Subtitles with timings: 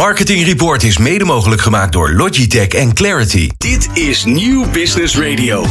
[0.00, 3.48] Marketing Report is mede mogelijk gemaakt door Logitech en Clarity.
[3.58, 5.66] Dit is Nieuw Business Radio.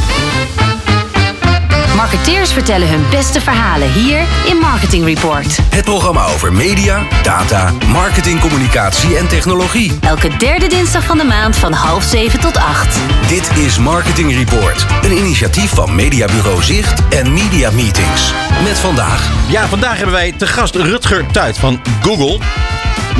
[1.96, 5.58] Marketeers vertellen hun beste verhalen hier in Marketing Report.
[5.70, 9.92] Het programma over media, data, marketing, communicatie en technologie.
[10.00, 12.98] Elke derde dinsdag van de maand van half zeven tot acht.
[13.28, 18.32] Dit is Marketing Report, een initiatief van Mediabureau Zicht en Media Meetings.
[18.64, 22.38] Met vandaag Ja, vandaag hebben wij te gast Rutger Tuit van Google.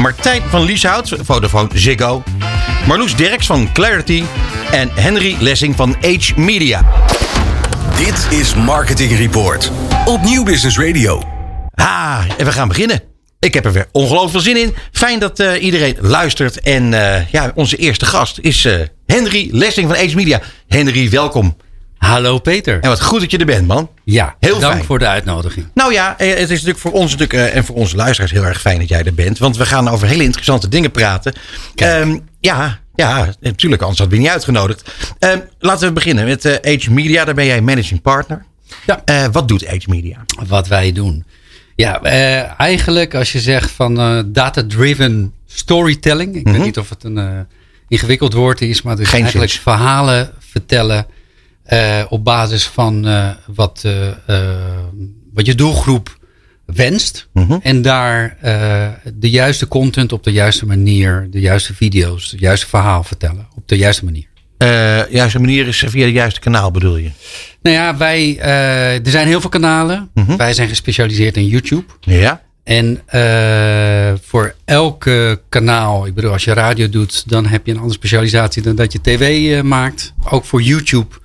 [0.00, 2.22] Martijn van Lieshout, Vodafone Ziggo.
[2.86, 4.22] Marloes Derks van Clarity.
[4.70, 6.84] En Henry Lessing van Age Media.
[7.96, 9.70] Dit is Marketing Report
[10.04, 11.22] op Nieuw Business Radio.
[11.74, 13.02] Ah, en we gaan beginnen.
[13.38, 14.74] Ik heb er weer ongelooflijk veel zin in.
[14.92, 16.60] Fijn dat eh, iedereen luistert.
[16.60, 18.74] En eh, ja, onze eerste gast is eh,
[19.06, 20.40] Henry Lessing van Age Media.
[20.68, 21.56] Henry, welkom.
[22.00, 22.80] Hallo Peter.
[22.80, 23.90] En wat goed dat je er bent, man.
[24.04, 24.84] Ja, Heel dank fijn.
[24.84, 25.66] voor de uitnodiging.
[25.74, 28.44] Nou ja, eh, het is natuurlijk voor ons natuurlijk, eh, en voor onze luisteraars heel
[28.44, 29.38] erg fijn dat jij er bent.
[29.38, 31.32] Want we gaan over hele interessante dingen praten.
[31.74, 34.90] Ehm, ja, ja, natuurlijk, anders we je niet uitgenodigd.
[35.18, 37.24] Ehm, laten we beginnen met eh, Age Media.
[37.24, 38.44] Daar ben jij managing partner.
[38.86, 39.30] Ja.
[39.30, 40.24] Wat doet Age Media?
[40.48, 41.24] Wat wij doen.
[41.76, 42.02] Ja,
[42.56, 43.94] eigenlijk als je zegt van
[44.32, 46.34] data-driven storytelling.
[46.34, 46.52] Ik Mhm.
[46.54, 47.46] weet niet of het een
[47.88, 49.62] ingewikkeld woord is, maar het is Geen eigenlijk zins.
[49.62, 51.06] verhalen vertellen
[51.70, 53.82] eh, op basis van eh, wat,
[54.26, 54.36] eh,
[55.34, 56.18] wat je doelgroep
[56.64, 57.28] wenst.
[57.32, 57.56] Mhm.
[57.62, 58.36] En daar
[59.14, 63.68] de juiste content op de juiste manier, de juiste video's, het juiste verhaal vertellen op
[63.68, 64.26] de juiste manier.
[64.58, 67.10] Eh juiste manier is via het juiste kanaal bedoel je?
[67.62, 68.38] Nou ja, wij,
[69.04, 70.10] er zijn heel veel kanalen.
[70.14, 70.36] Mhm.
[70.36, 71.84] Wij zijn gespecialiseerd in YouTube.
[72.00, 72.42] Ja.
[72.64, 73.02] En
[74.22, 78.62] voor elke kanaal, ik bedoel, als je radio doet, dan heb je een andere specialisatie
[78.62, 80.12] dan dat je tv maakt.
[80.30, 81.20] Ook voor YouTube,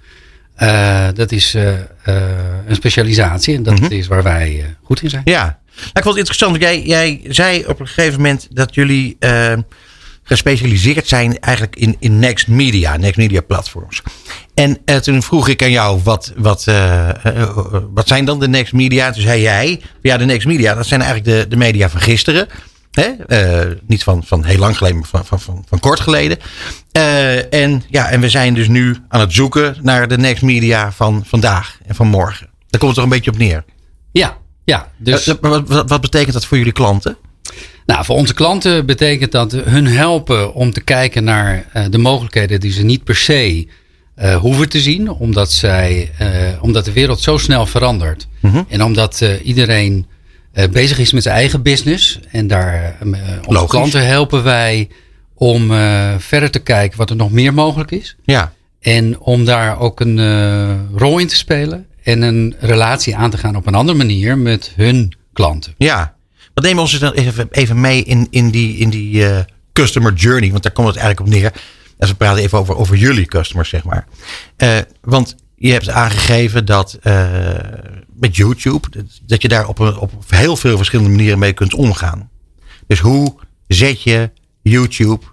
[0.56, 1.84] eh, dat is eh, eh,
[2.68, 3.92] een specialisatie en dat Mhm.
[3.94, 5.22] is waar wij goed in zijn.
[5.26, 5.44] Ja.
[5.76, 9.18] Nou, ik vond het interessant, want jij, jij zei op een gegeven moment dat jullie
[10.24, 14.02] gespecialiseerd zijn eigenlijk in, in Next Media, Next Media platforms.
[14.54, 16.66] En toen vroeg ik aan jou, wat, wat,
[17.94, 19.12] wat zijn dan de Next Media?
[19.12, 22.48] Toen zei jij, ja, de Next Media, dat zijn eigenlijk de, de media van gisteren.
[22.96, 23.12] Hè?
[23.28, 26.38] Eh, niet van, van heel lang geleden, maar van, van, van, van kort geleden.
[26.92, 30.92] Eh, en, ja, en we zijn dus nu aan het zoeken naar de Next Media
[30.92, 32.50] van vandaag en van morgen.
[32.70, 33.64] Daar komt het toch een beetje op neer.
[34.12, 34.92] Ja, ja.
[34.98, 37.18] Dus, Eh, wat, wat, wat betekent dat voor jullie klanten?
[37.86, 42.72] nou, voor onze klanten betekent dat hun helpen om te kijken naar de mogelijkheden die
[42.72, 43.68] ze niet per se
[44.40, 46.12] hoeven te zien, omdat, zij,
[46.62, 48.28] omdat de wereld zo snel verandert.
[48.42, 48.62] Mhm.
[48.68, 50.08] En omdat iedereen
[50.72, 52.20] bezig is met zijn eigen business.
[52.32, 53.70] En daar eh, onze Logisch.
[53.70, 54.90] klanten helpen wij
[55.34, 58.16] om eh, verder te kijken wat er nog meer mogelijk is.
[58.24, 58.54] Ja.
[58.86, 61.86] En om daar ook een eh, rol in te spelen.
[62.04, 65.74] En een relatie aan te gaan op een andere manier met hun klanten.
[65.78, 66.16] Ja.
[66.54, 69.40] Wat nemen we ons dan even, even mee in, in die, in die eh,
[69.74, 70.52] customer journey?
[70.52, 71.54] Want daar komt het eigenlijk op neer.
[72.00, 74.08] Als we praten even over, over jullie customers, zeg maar.
[74.58, 77.50] Eh, want je hebt aangegeven dat eh,
[78.14, 78.88] met YouTube,
[79.26, 82.30] dat, je daar op, op heel veel verschillende manieren mee kunt omgaan.
[82.88, 83.36] Dus hoe
[83.68, 84.32] zet je
[84.62, 85.26] YouTube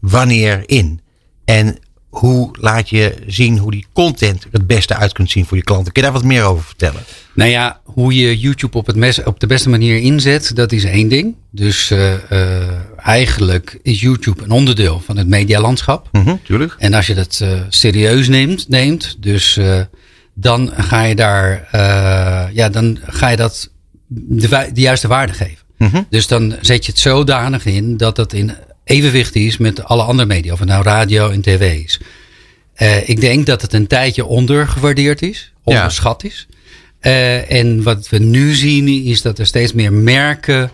[0.00, 1.00] wanneer in?
[1.44, 1.78] En
[2.08, 5.92] hoe laat je zien hoe die content het beste uit kunt zien voor je klanten?
[5.92, 7.02] Kun je daar wat meer over vertellen?
[7.34, 10.84] Nou ja, hoe je YouTube op, het mes, op de beste manier inzet, dat is
[10.84, 11.36] één ding.
[11.50, 16.08] Dus eh, eh, eigenlijk is YouTube een onderdeel van het medialandschap.
[16.12, 16.74] Mhm, tuurlijk.
[16.78, 19.80] En als je dat eh, serieus neemt, neemt dus eh,
[20.34, 23.70] dan ga je daar, eh, ja, dan ga je dat
[24.06, 25.64] de, juiste waarde geven.
[25.78, 26.02] Mhm.
[26.10, 28.52] Dus dan zet je het zodanig in dat het in
[28.84, 32.00] evenwicht is met alle andere media, of het nou radio en tv is.
[33.06, 35.60] Ik denk dat het een tijdje ondergewaardeerd is, Ja.
[35.64, 36.46] onderschat is.
[37.48, 40.70] En wat we nu zien is dat er steeds meer merken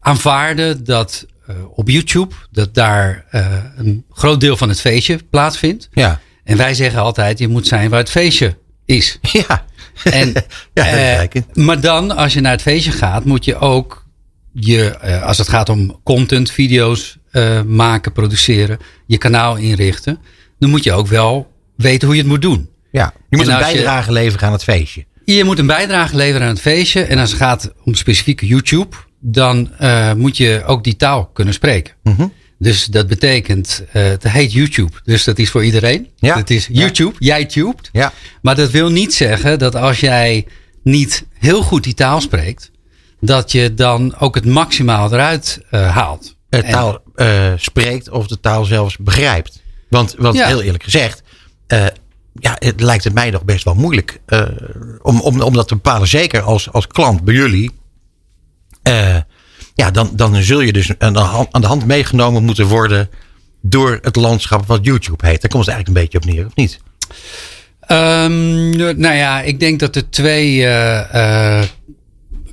[0.00, 3.46] aanvaarden dat eh, op YouTube, dat daar eh,
[3.76, 5.88] een groot deel van het feestje plaatsvindt.
[5.92, 6.20] Ja.
[6.44, 9.18] En wij zeggen altijd, je moet zijn waar het feestje is.
[9.32, 9.64] Ja.
[10.04, 10.32] En,
[10.74, 14.06] ja, eh, maar dan, als je naar het feestje gaat, moet je ook
[14.52, 17.18] je, als het gaat om content, video's
[17.66, 20.18] maken, produceren, je kanaal inrichten,
[20.58, 22.70] dan moet je ook wel weten hoe je het moet doen.
[22.92, 23.12] Ja.
[23.28, 25.04] Je moet En een je- bijdrage leveren aan het feestje.
[25.24, 27.02] Je moet een bijdrage leveren aan het feestje.
[27.02, 31.54] En als het gaat om specifieke YouTube, dan eh, moet je ook die taal kunnen
[31.54, 31.94] spreken.
[32.02, 32.26] Mhm.
[32.58, 34.92] Dus dat betekent, eh het heet YouTube.
[35.04, 36.08] Dus dat is voor iedereen.
[36.16, 36.36] Ja.
[36.36, 36.80] Het is Ja.
[36.80, 37.88] YouTube, jij tubed.
[37.92, 38.12] Ja.
[38.42, 40.46] Maar dat wil niet zeggen dat als jij
[40.82, 42.70] niet heel goed die taal spreekt,
[43.20, 46.36] dat je dan ook het maximaal eruit eh, haalt.
[46.48, 46.98] De taal
[47.56, 49.62] spreekt of de taal zelfs begrijpt.
[49.88, 50.46] Want, want Ja.
[50.46, 51.22] heel eerlijk gezegd,
[52.34, 54.20] ja, het lijkt het mij nog best wel moeilijk
[55.02, 56.08] om, om, om dat te bepalen.
[56.08, 57.70] Zeker als, als klant bij jullie.
[58.82, 59.16] Eh,
[59.74, 63.10] Ja, dan, dan zul je dus aan de, hand, aan de hand meegenomen moeten worden
[63.60, 65.40] door het landschap wat YouTube heet.
[65.40, 66.78] Daar komt het eigenlijk een beetje op neer, of niet?
[67.88, 71.62] Um, nou ja, ik denk dat er twee uh,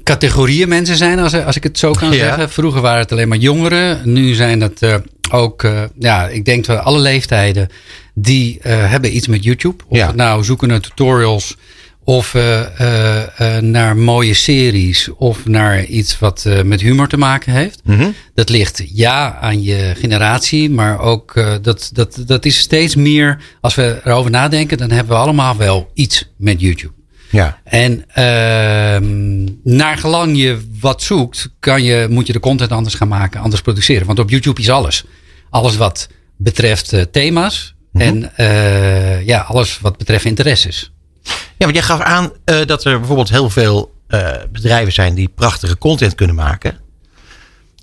[0.04, 2.50] categorieën mensen zijn, als, als ik het zo kan zeggen.
[2.50, 4.00] Vroeger waren het alleen maar jongeren.
[4.04, 4.96] Nu zijn uh,
[5.32, 5.68] ook,
[6.00, 7.68] ja, ik denk dat alle leeftijden,
[8.14, 9.84] die hebben iets met YouTube.
[9.88, 10.12] Of ja.
[10.12, 11.56] nou zoeken naar tutorials
[12.08, 17.82] of uh, uh, naar mooie series of naar iets wat met humor te maken heeft.
[17.84, 18.14] Mm -hmm.
[18.34, 23.76] Dat ligt ja aan je generatie, maar ook dat, dat, dat is steeds meer, als
[23.76, 26.94] we erover nadenken, dan hebben we allemaal wel iets met YouTube.
[27.30, 27.60] Ja.
[27.64, 33.08] En ehm, naar gelang je wat zoekt, kan je, moet je de content anders gaan
[33.08, 34.08] maken, anders produceren.
[34.08, 35.04] Want op YouTube is alles.
[35.50, 36.08] Alles wat
[36.38, 38.24] betreft thema's mm -hmm.
[38.36, 40.92] en ja, alles wat betreft interesses.
[41.58, 45.30] Ja, want jij gaf aan uh, dat er bijvoorbeeld heel veel uh, bedrijven zijn die
[45.36, 46.78] prachtige content kunnen maken.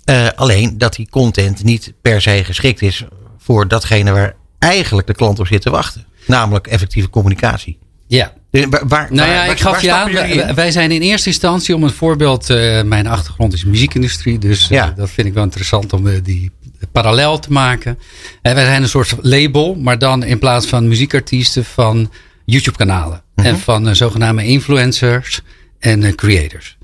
[0.09, 3.03] Uh, alleen dat die content niet per se geschikt is
[3.37, 6.05] voor datgene waar eigenlijk de klant op zit te wachten.
[6.27, 7.77] Namelijk effectieve communicatie.
[8.07, 8.33] Ja.
[8.51, 11.75] Waar, waar, nou ja, waar, ik gaf je aan, wij, wij, zijn in eerste instantie
[11.75, 12.47] om een voorbeeld.
[12.85, 14.93] mijn achtergrond is muziekindustrie, dus ja.
[14.95, 16.51] dat vind ik wel interessant om die
[16.91, 17.99] parallel te maken.
[18.41, 22.11] wij zijn een soort label, maar dan in plaats van muziekartiesten van
[22.45, 23.23] YouTube-kanalen.
[23.35, 23.61] En Mhm.
[23.63, 25.41] van uh, zogenaamde influencers
[25.79, 26.77] en uh, creators.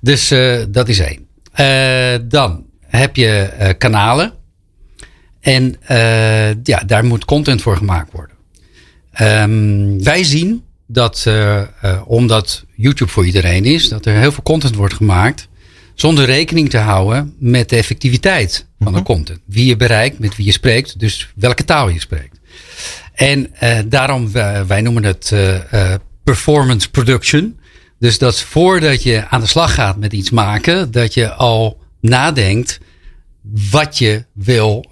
[0.00, 1.26] Dus uh, dat is één.
[2.28, 4.32] dan heb je kanalen.
[5.40, 5.76] En
[6.62, 8.36] ja, daar moet content voor gemaakt worden.
[9.20, 11.26] Um, wij zien dat,
[12.04, 15.48] omdat YouTube voor iedereen is, dat er heel veel content wordt gemaakt.
[15.94, 19.40] Zonder rekening te houden met de effectiviteit van de content.
[19.46, 22.38] Wie je bereikt, met wie je spreekt, dus welke taal je spreekt.
[23.14, 25.94] En uh, daarom, uh, wij noemen het uh,
[26.24, 27.58] performance production.
[27.98, 32.78] Dus dat voordat je aan de slag gaat met iets maken, dat je al nadenkt
[33.70, 34.84] wat je wil,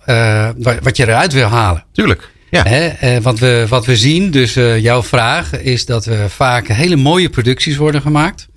[0.82, 1.84] wat je eruit wil halen.
[1.92, 2.30] Tuurlijk.
[2.50, 2.62] Ja.
[2.62, 3.20] Hè?
[3.20, 7.76] want we, wat we zien, dus jouw vraag, is dat er vaak hele mooie producties
[7.76, 8.48] worden gemaakt.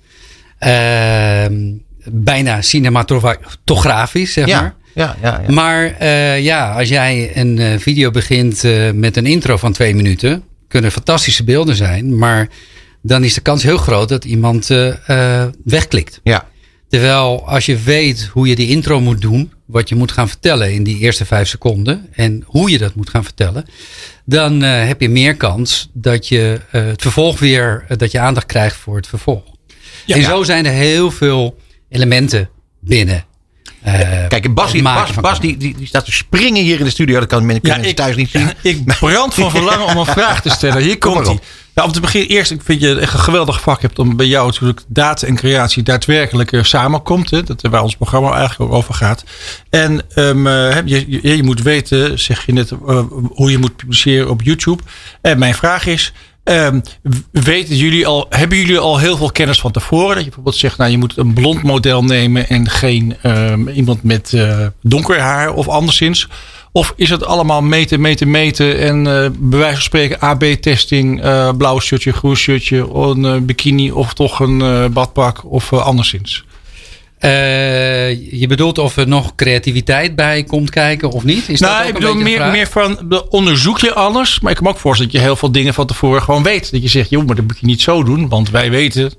[0.58, 1.54] Ehm,
[2.10, 4.60] bijna cinematografisch, zeg ja.
[4.60, 4.74] maar.
[4.96, 5.52] Ja, ja, ja.
[5.52, 9.94] Maar uh, ja, als jij een uh, video begint uh, met een intro van twee
[9.94, 12.48] minuten, kunnen fantastische beelden zijn, maar
[13.02, 14.68] dan is de kans heel groot dat iemand
[15.64, 16.20] wegklikt.
[16.22, 16.48] Ja.
[16.88, 20.72] Terwijl als je weet hoe je die intro moet doen, wat je moet gaan vertellen
[20.72, 23.64] in die eerste vijf seconden en hoe je dat moet gaan vertellen,
[24.24, 28.96] dan heb je meer kans dat je het vervolg weer, dat je aandacht krijgt voor
[28.96, 29.44] het vervolg.
[30.06, 31.58] Ja, en zo zijn er heel veel
[31.88, 32.48] elementen
[32.80, 33.24] binnen
[34.28, 37.18] Kijk, Bas, die, Bas, Bas die, die, die, staat te springen hier in de studio.
[37.18, 38.50] Dat kan men ja, ik, thuis niet zien.
[38.62, 40.82] Ik brand van verlangen om een vraag te stellen.
[40.82, 41.38] Hier Kom komt hij.
[41.74, 44.26] Nou, om te beginnen, eerst, ik vind je echt een geweldig vak hebt om bij
[44.26, 47.30] jou natuurlijk data en creatie daadwerkelijk uh, samenkomt.
[47.30, 49.24] Hè, dat waar ons programma eigenlijk ook over gaat.
[49.70, 53.76] En um, uh, je, je, je, moet weten, zeg je net, uh, hoe je moet
[53.76, 54.82] publiceren op YouTube.
[55.20, 56.12] En mijn vraag is.
[56.50, 56.82] Um,
[57.30, 60.08] weten jullie al, hebben jullie al heel veel kennis van tevoren?
[60.08, 64.02] Dat je bijvoorbeeld zegt, nou je moet een blond model nemen en geen um, iemand
[64.02, 66.28] met uh, donker haar of anderszins.
[66.72, 71.50] Of is het allemaal meten, meten, meten en uh, bij wijze van spreken AB-testing, uh,
[71.56, 76.44] blauw shirtje, groen shirtje, een bikini of toch een badpak of anderszins?
[77.26, 81.48] Uh, je bedoelt of er nog creativiteit bij komt kijken of niet?
[81.48, 84.40] Is nou, dat ik bedoel meer, meer van onderzoek je alles.
[84.40, 86.70] Maar ik kan me ook voorstellen dat je heel veel dingen van tevoren gewoon weet.
[86.72, 89.12] Dat je zegt, joh, maar dat moet je niet zo doen, want wij weten,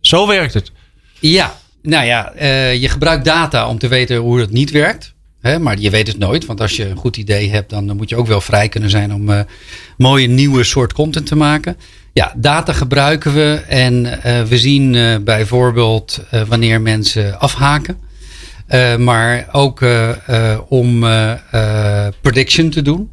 [0.00, 0.72] zo werkt het.
[1.20, 5.14] Ja, nou ja, uh, je gebruikt data om te weten hoe het niet werkt.
[5.40, 8.08] Hè, maar je weet het nooit, want als je een goed idee hebt, dan moet
[8.08, 9.40] je ook wel vrij kunnen zijn om uh,
[9.96, 11.76] mooie nieuwe soort content te maken.
[12.12, 17.98] Ja, data gebruiken we en uh, we zien uh, bijvoorbeeld uh, wanneer mensen afhaken.
[18.98, 19.84] maar ook
[20.68, 21.00] om
[22.20, 23.10] prediction te doen.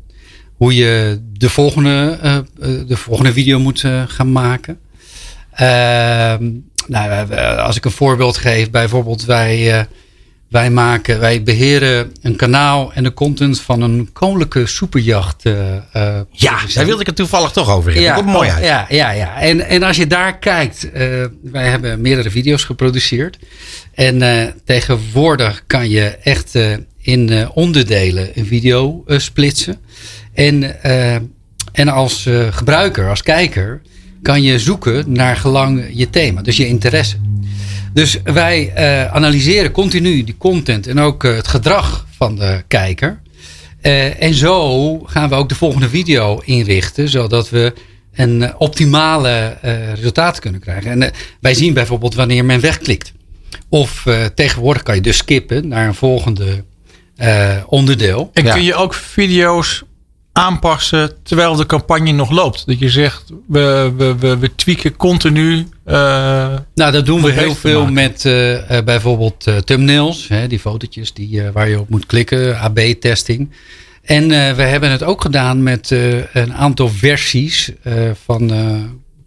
[0.55, 2.17] Hoe je de volgende,
[2.87, 4.79] de volgende video moet gaan maken.
[5.51, 6.49] Ehm,
[6.87, 9.87] nou, als ik een voorbeeld geef, bijvoorbeeld wij
[10.49, 15.45] wij, maken, wij beheren een kanaal en de content van een koninklijke superjacht.
[15.45, 15.53] Uh,
[15.95, 18.09] uh, ja, daar wilde ik het toevallig toch over hebben.
[18.09, 18.63] Ja, Komt mooi uit.
[18.63, 19.41] Ja, ja, ja.
[19.41, 20.91] En, en als je daar kijkt, uh,
[21.43, 23.37] wij hebben meerdere video's geproduceerd.
[23.93, 26.57] En tegenwoordig kan je echt
[27.01, 29.77] in onderdelen een video splitsen.
[30.33, 30.81] En,
[31.71, 33.81] en als gebruiker, als kijker,
[34.21, 37.17] kan je zoeken naar gelang je thema, dus je interesse.
[37.93, 43.19] Dus wij uh, analyseren continu die content en ook uh, het gedrag van de kijker.
[43.81, 47.73] Uh, en zo gaan we ook de volgende video inrichten, zodat we
[48.13, 49.57] een optimale
[49.95, 51.01] resultaat kunnen krijgen.
[51.01, 53.13] En wij zien bijvoorbeeld wanneer men wegklikt.
[53.69, 56.63] Of eh, tegenwoordig kan je dus skippen naar een volgende
[57.15, 58.29] eh, onderdeel.
[58.33, 58.53] En Ja.
[58.53, 59.83] kun je ook video's
[60.37, 62.65] aanpassen terwijl de campagne nog loopt?
[62.65, 65.67] Dat je zegt, we, we, we, we tweaken continu.
[65.83, 65.95] eh,
[66.75, 67.93] Nou, dat doen we heel veel maken.
[67.93, 70.27] met eh, eh, bijvoorbeeld eh, thumbnails.
[70.27, 72.59] Hè, die fotootjes die, eh, waar je op moet klikken.
[72.59, 73.49] AB-testing.
[74.03, 77.93] En eh, we hebben het ook gedaan met eh, een aantal versies eh,
[78.25, 78.59] van eh,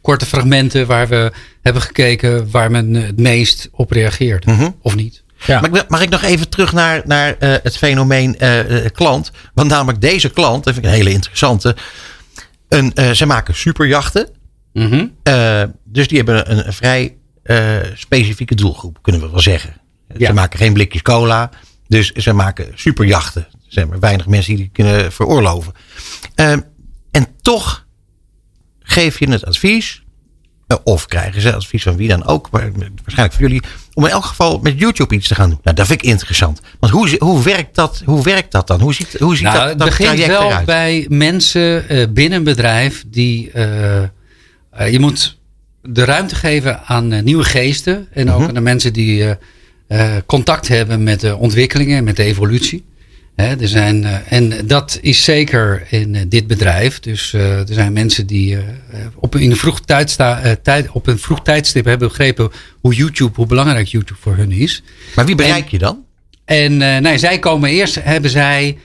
[0.00, 0.86] korte fragmenten.
[0.86, 4.46] Waar we hebben gekeken waar men het meest op reageert.
[4.46, 4.68] Mhm.
[4.82, 5.22] Of niet.
[5.46, 5.60] Ja.
[5.60, 9.30] Maar ik mag ik nog even terug naar, naar eh, het fenomeen eh, klant?
[9.54, 11.76] Want namelijk deze klant, dat vind ik een hele interessante.
[12.68, 14.28] Een, ze maken superjachten.
[14.72, 15.06] Mhm.
[15.84, 17.16] Dus die hebben een, een vrij
[17.94, 19.80] specifieke doelgroep, kunnen we wel zeggen.
[20.16, 20.26] Ja.
[20.26, 21.50] Ze maken geen blikjes cola.
[21.90, 23.46] Dus ze maken superjachten.
[23.52, 25.72] Er zijn maar weinig mensen die die kunnen veroorloven.
[26.34, 26.52] Eh,
[27.10, 27.86] en toch
[28.80, 30.02] geef je het advies.
[30.70, 32.48] Eh, Of krijgen ze advies van wie dan ook.
[32.50, 33.62] Waarschijnlijk van jullie.
[33.94, 35.58] Om in elk geval met YouTube iets te gaan doen.
[35.62, 36.60] Nou, dat vind ik interessant.
[36.80, 38.80] Want hoe, hoe, werkt, dat, hoe werkt dat dan?
[38.80, 40.66] Hoe ziet, hoe ziet Nou, dat, het dat begint traject wel eruit?
[40.66, 43.50] bij mensen eh, binnen een bedrijf die.
[43.50, 44.02] eh,
[44.90, 45.38] je moet
[45.82, 48.08] de ruimte geven aan nieuwe geesten.
[48.12, 48.48] En ook Mhm.
[48.48, 49.34] aan de mensen die
[50.26, 52.84] contact hebben met de ontwikkelingen en met de evolutie.
[53.42, 57.00] Er zijn, eh, en dat is zeker in eh, dit bedrijf.
[57.00, 58.58] Dus eh, er zijn mensen die
[59.14, 63.46] op, in een vroeg tijdsta, tijd, op een vroeg tijdstip hebben begrepen hoe YouTube, hoe
[63.46, 64.82] belangrijk YouTube voor hun is.
[65.14, 66.04] Maar wie bereik je dan?
[66.50, 68.78] En eh, nee, zij komen eerst, hebben zij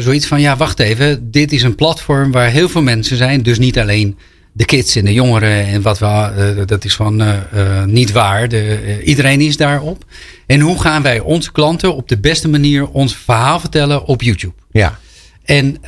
[0.00, 3.42] zoiets van, ja, wacht even, dit is een platform waar heel veel mensen zijn.
[3.42, 4.18] Dus niet alleen
[4.58, 8.12] de kids en de jongeren en wat we, eh, dat is van eh, eh, niet
[8.12, 8.48] waar.
[8.48, 10.04] De, iedereen is daarop.
[10.46, 14.54] En hoe gaan wij onze klanten op de beste manier ons verhaal vertellen op YouTube?
[14.70, 14.98] Ja.
[15.44, 15.84] En,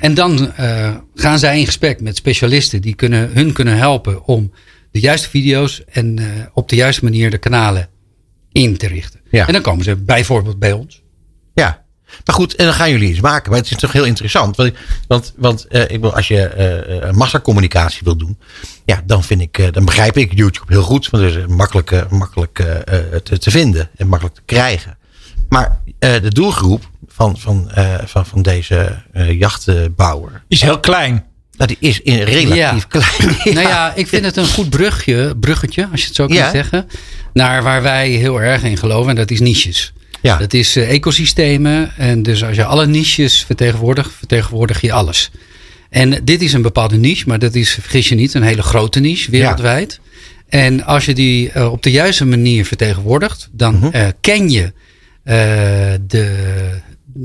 [0.00, 0.52] en dan
[1.14, 4.52] gaan zij in gesprek met specialisten die kunnen, hun kunnen helpen om
[4.90, 6.18] de juiste video's en
[6.52, 7.88] op de juiste manier de kanalen
[8.52, 9.20] in te richten.
[9.30, 9.46] Ja.
[9.46, 11.02] En dan komen ze bijvoorbeeld bij ons.
[12.24, 13.50] Maar goed, en dan gaan jullie iets maken.
[13.50, 14.56] Maar het is toch heel interessant.
[14.56, 14.72] Want,
[15.08, 18.38] want, want eh, ik wil, als je eh, massacommunicatie wil doen.
[18.84, 21.10] Ja, dan vind ik, dan begrijp ik YouTube heel goed.
[21.10, 22.54] Want het is makkelijk, makkelijk
[23.24, 24.96] te, te vinden en makkelijk te krijgen.
[25.48, 27.70] Maar de doelgroep van, van,
[28.04, 30.42] van, van deze jachtbouwer.
[30.48, 31.24] is heel klein.
[31.56, 32.78] Nou, die is in relatief Ja.
[32.88, 33.36] klein.
[33.54, 36.50] Nou ja, ik vind het een goed brugje, bruggetje, als je het zo Ja.
[36.50, 36.88] zeggen.
[37.32, 39.10] Naar waar wij heel erg in geloven.
[39.10, 39.92] En dat is niches.
[40.22, 40.36] Ja.
[40.38, 41.96] Dat is eh, ecosystemen.
[41.96, 45.30] En dus als je alle niches vertegenwoordigt, vertegenwoordig je alles.
[45.90, 49.00] En dit is een bepaalde niche, maar dat is, vergis je niet, een hele grote
[49.00, 50.00] niche wereldwijd.
[50.48, 53.86] En als je die eh, op de juiste manier vertegenwoordigt, dan Mhm.
[53.92, 54.72] eh, ken je
[56.06, 56.30] de,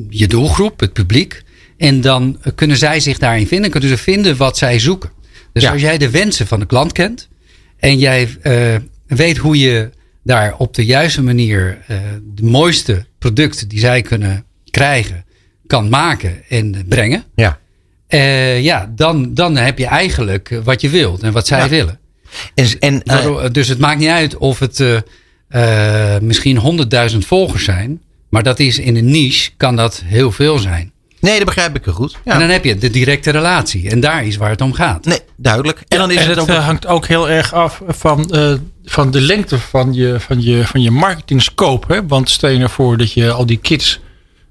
[0.10, 1.42] je doelgroep, het publiek.
[1.78, 5.10] En dan kunnen zij zich daarin vinden, kunnen ze vinden wat zij zoeken.
[5.54, 5.72] Dus Ja.
[5.72, 7.28] als jij de wensen van de klant kent
[7.80, 8.30] en jij
[9.08, 9.90] weet hoe je
[10.28, 11.98] daar op de juiste manier eh,
[12.34, 15.26] de mooiste producten die zij kunnen krijgen,
[15.68, 17.24] kan maken en brengen.
[17.36, 17.60] Ja.
[18.08, 21.70] eh, ja, dan, dan heb je eigenlijk wat je wilt en wat zij Ja.
[21.70, 22.00] willen.
[22.56, 24.84] En, en, eh, Waardoor- dus het maakt niet uit of het
[26.22, 28.02] misschien honderdduizend volgers zijn.
[28.30, 30.92] Maar dat is in een niche, kan dat heel veel zijn.
[31.20, 32.18] nee, dat begrijp ik heel goed.
[32.26, 32.34] Ja.
[32.34, 33.90] En dan heb je de directe relatie.
[33.90, 35.06] En daar is waar het om gaat.
[35.06, 35.82] Nee, duidelijk.
[35.88, 36.56] En dan is en het het ook.
[36.58, 38.54] hangt ook heel erg af van, eh,
[38.90, 41.94] van de lengte van je, van je, van je marketing scope.
[41.94, 42.08] Hè?
[42.08, 44.00] Want stel je nou dat je al die kids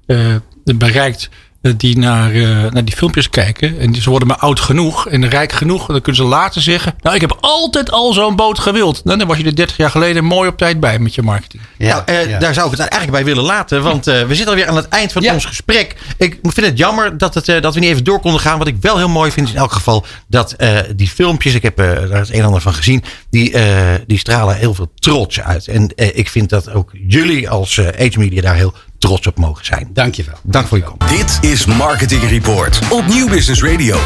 [0.05, 1.29] eh, bereikt
[1.61, 3.79] die naar, eh, naar die filmpjes kijken.
[3.79, 5.85] En ze worden maar oud genoeg en rijk genoeg.
[5.85, 9.01] Dan kunnen ze later zeggen, nou ik heb altijd al zo'n boot gewild.
[9.03, 11.61] Nou, dan was je er 30 jaar geleden mooi op tijd bij met je marketing.
[11.77, 12.39] Ja, nou, eh, ja.
[12.39, 13.83] Daar zou ik het eigenlijk bij willen laten.
[13.83, 15.33] Want eh, we zitten alweer aan het eind van Ja.
[15.33, 15.95] ons gesprek.
[16.17, 18.57] Ik vind het jammer dat, het, eh, dat we niet even door konden gaan.
[18.57, 21.63] Wat ik wel heel mooi vind is in elk geval dat eh, die filmpjes, ik
[21.63, 24.91] heb eh, daar het een en ander van gezien, die, eh, die stralen heel veel
[24.95, 25.67] trots uit.
[25.67, 29.37] En eh, ik vind dat ook jullie als eh Age Media daar heel trots op
[29.37, 29.89] mogen zijn.
[29.93, 30.35] Dankjewel.
[30.43, 31.09] Dank voor je komst.
[31.17, 33.97] Dit is Marketing Report op Nieuw Business Radio.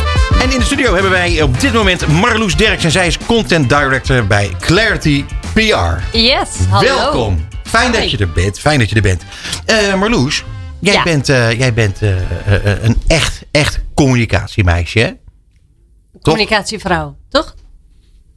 [0.41, 2.83] En in de studio hebben wij op dit moment Marloes Derks.
[2.83, 6.17] En zij is content director bij Clarity PR.
[6.17, 6.95] Yes, hallo.
[6.95, 7.47] Welkom.
[7.63, 8.59] Fijn dat je er bent.
[8.59, 9.23] Fijn dat je er bent.
[9.65, 10.43] Eh, Marloes,
[10.79, 11.03] jij Ja.
[11.03, 12.11] bent, eh, jij bent eh,
[12.83, 15.11] een echt, echt communicatiemeisje, hè?
[16.21, 17.55] Communicatievrouw, toch?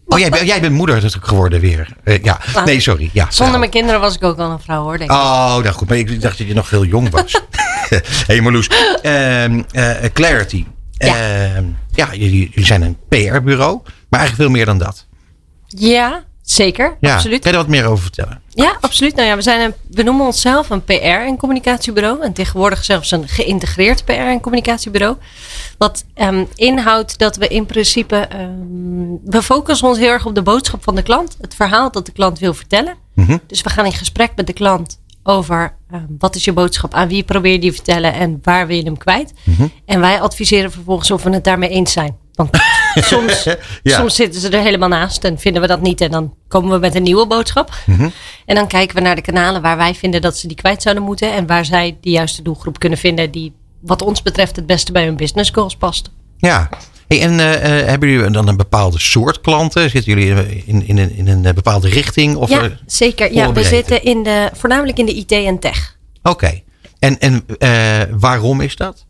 [0.07, 1.89] Oh, jij, bent- jij bent moeder natuurlijk geworden weer.
[2.05, 2.65] Eh, ja, Ah.
[2.65, 3.11] nee, sorry.
[3.13, 3.59] Ja, Zonder vrouw.
[3.59, 5.17] mijn kinderen was ik ook al een vrouw hoor, denk ik.
[5.17, 5.89] Oh, nou goed.
[5.89, 7.41] Maar ik dacht dat je nog heel jong was.
[8.27, 8.69] hey Marloes.
[9.03, 10.65] Ehm, eh, Clarity.
[10.91, 11.15] Ja.
[11.55, 13.81] Ehm, ja, jullie, jullie zijn een PR-bureau.
[14.09, 15.07] Maar eigenlijk veel meer dan dat.
[15.67, 16.97] Ja, zeker.
[17.01, 17.41] Ja, Absoluut.
[17.43, 18.43] Kan je er wat meer over vertellen?
[18.49, 19.15] Ja, absoluut.
[19.15, 22.23] Nou ja, we, zijn een, we noemen onszelf een PR- en communicatiebureau.
[22.23, 25.17] En tegenwoordig zelfs een geïntegreerd PR- en communicatiebureau.
[25.79, 28.17] Wat ehm, inhoudt dat we in principe.
[28.17, 28.51] ehm,
[29.25, 31.37] we focussen ons heel erg op de boodschap van de klant.
[31.41, 32.95] Het verhaal dat de klant wil vertellen.
[33.15, 33.39] Mhm.
[33.47, 37.09] Dus we gaan in gesprek met de klant over eh, wat is je boodschap, aan
[37.09, 39.33] wie probeer je die te vertellen en waar wil je hem kwijt.
[39.45, 39.67] Mhm.
[39.87, 42.17] En wij adviseren vervolgens of we het daarmee eens zijn.
[42.33, 42.51] Want
[43.13, 43.45] soms,
[43.83, 43.99] Ja.
[43.99, 46.01] soms zitten ze er helemaal naast en vinden we dat niet.
[46.01, 47.75] En dan komen we met een nieuwe boodschap.
[47.87, 48.09] Mhm.
[48.47, 51.05] En dan kijken we naar de kanalen waar wij vinden dat ze die kwijt zouden
[51.05, 51.33] moeten.
[51.33, 55.05] En waar zij de juiste doelgroep kunnen vinden die wat ons betreft het beste bij
[55.05, 56.11] hun business goals past.
[56.37, 56.69] Ja.
[57.09, 59.91] Hey, en eh, eh, hebben jullie dan een bepaalde soort klanten?
[59.91, 62.37] Zitten jullie in, in, een, in een eh, bepaalde richting?
[62.37, 63.33] Of, ja, zeker.
[63.33, 65.97] Ja, we zitten in de, voornamelijk in de IT en tech.
[66.23, 66.61] Oké.
[66.99, 67.45] En, en
[68.19, 69.04] waarom is dat?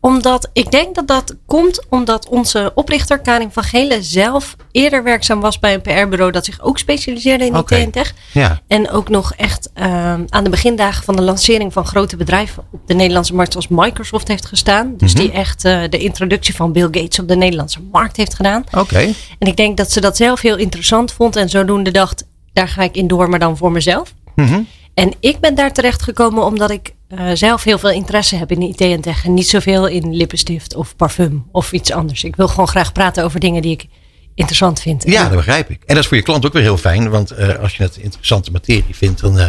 [0.00, 5.40] Omdat ik denk dat dat komt omdat onze oprichter Karin van Gelen zelf eerder werkzaam
[5.40, 7.74] was bij een PR-bureau dat zich ook specialiseerde in Oké.
[7.76, 8.14] IT en tech.
[8.32, 8.60] Ja.
[8.66, 12.80] En ook nog echt ehm, aan de begindagen van de lancering van grote bedrijven op
[12.86, 14.94] de Nederlandse markt zoals Microsoft heeft gestaan.
[14.96, 15.22] Dus Mhm.
[15.22, 18.64] die echt eh, de introductie van Bill Gates op de Nederlandse markt heeft gedaan.
[18.76, 18.98] Oké.
[19.38, 22.82] En ik denk dat ze dat zelf heel interessant vond en zodoende dacht, daar ga
[22.82, 24.14] ik in door, maar dan voor mezelf.
[24.34, 24.60] Mhm.
[24.98, 28.62] En ik ben daar terecht gekomen omdat ik eh, zelf heel veel interesse heb in
[28.62, 29.24] IT en tech.
[29.24, 32.24] En niet zoveel in lippenstift of parfum of iets anders.
[32.24, 33.86] Ik wil gewoon graag praten over dingen die ik
[34.34, 35.04] interessant vind.
[35.06, 35.78] Ja, dat begrijp ik.
[35.86, 37.10] En dat is voor je klant ook weer heel fijn.
[37.10, 39.46] Want eh, als je het interessante materie vindt, dan, eh,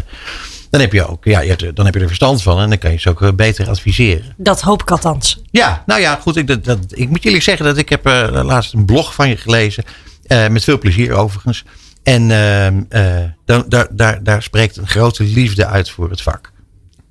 [0.70, 2.60] dan, heb je ook, ja, je hebt dan heb je er verstand van.
[2.60, 4.34] En dan kan je ze ook beter adviseren.
[4.38, 5.42] Dat hoop ik althans.
[5.52, 6.36] Ja, nou ja, goed.
[6.36, 9.38] Ik, dat, dat, ik moet jullie zeggen dat ik heb laatst een blog van je
[9.38, 9.84] gelezen.
[10.28, 11.64] met veel plezier overigens.
[12.10, 16.52] En ehm, eh, dan, daar, daar, daar spreekt een grote liefde uit voor het vak.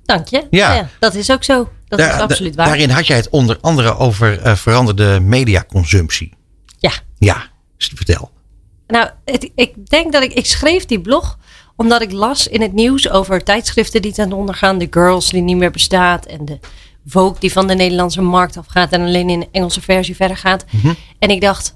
[0.05, 0.47] Dank je.
[0.49, 0.89] Ja.
[0.99, 1.69] dat is ook zo.
[1.87, 2.65] Dat Daar- is absoluut waar.
[2.65, 6.33] Daarin had jij het onder andere over eh, veranderde mediaconsumptie.
[6.77, 6.91] Ja.
[7.17, 7.43] Ja,
[7.77, 8.31] vertel.
[8.87, 11.37] Nou, het- ik denk dat ik, ik schreef die blog
[11.75, 14.77] omdat ik las in het nieuws over tijdschriften die ten onder gaan.
[14.77, 16.59] De Girls die niet meer bestaat en de
[17.05, 20.65] Vogue die van de Nederlandse markt afgaat en alleen in de Engelse versie verder gaat.
[21.19, 21.75] En ik dacht,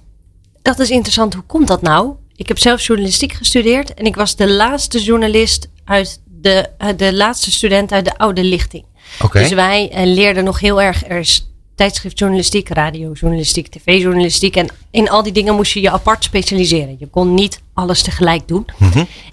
[0.62, 1.34] dat is interessant.
[1.34, 2.14] Hoe komt dat nou?
[2.36, 7.52] Ik heb zelf journalistiek gestudeerd en ik was de laatste journalist uit de, de laatste
[7.52, 8.86] student uit de oude lichting.
[9.32, 11.08] Dus wij eh, leerden nog heel erg.
[11.08, 14.56] Er is tijdschriftjournalistiek, radiojournalistiek, tv-journalistiek.
[14.56, 16.96] En in al die dingen moest je je apart specialiseren.
[17.00, 18.66] Je kon niet alles tegelijk doen.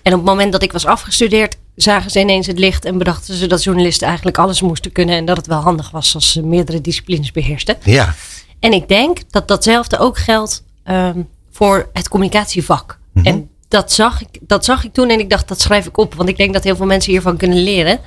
[0.02, 3.34] En op het moment dat ik was afgestudeerd, zagen ze ineens het licht en bedachten
[3.34, 5.16] ze dat journalisten eigenlijk alles moesten kunnen.
[5.16, 7.76] En dat het wel handig was als ze meerdere disciplines beheersten.
[7.84, 8.14] Ja.
[8.60, 12.98] En ik denk dat datzelfde ook geldt ehm, voor het communicatievak.
[13.22, 16.14] En dat zag, ik, dat zag ik toen en ik dacht, dat schrijf ik op.
[16.14, 18.00] Want ik denk dat heel veel mensen hiervan kunnen leren.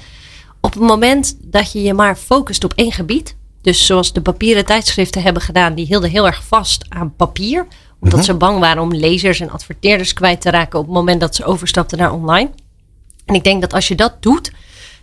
[0.61, 3.35] Op het moment dat je je maar focust op één gebied.
[3.61, 5.75] Dus zoals de papieren tijdschriften hebben gedaan.
[5.75, 7.67] Die hielden heel erg vast aan papier.
[7.99, 10.79] Omdat ze bang waren om lezers en adverteerders kwijt te raken.
[10.79, 12.49] Op het moment dat ze overstapten naar online.
[13.25, 14.51] En ik denk dat als je dat doet,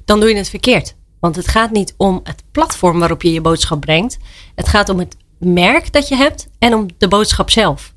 [0.04, 0.94] dan doe je het verkeerd.
[1.20, 4.18] Want het gaat niet om het platform waarop je je boodschap brengt.
[4.54, 7.89] Het gaat om het merk dat je hebt en om de boodschap zelf.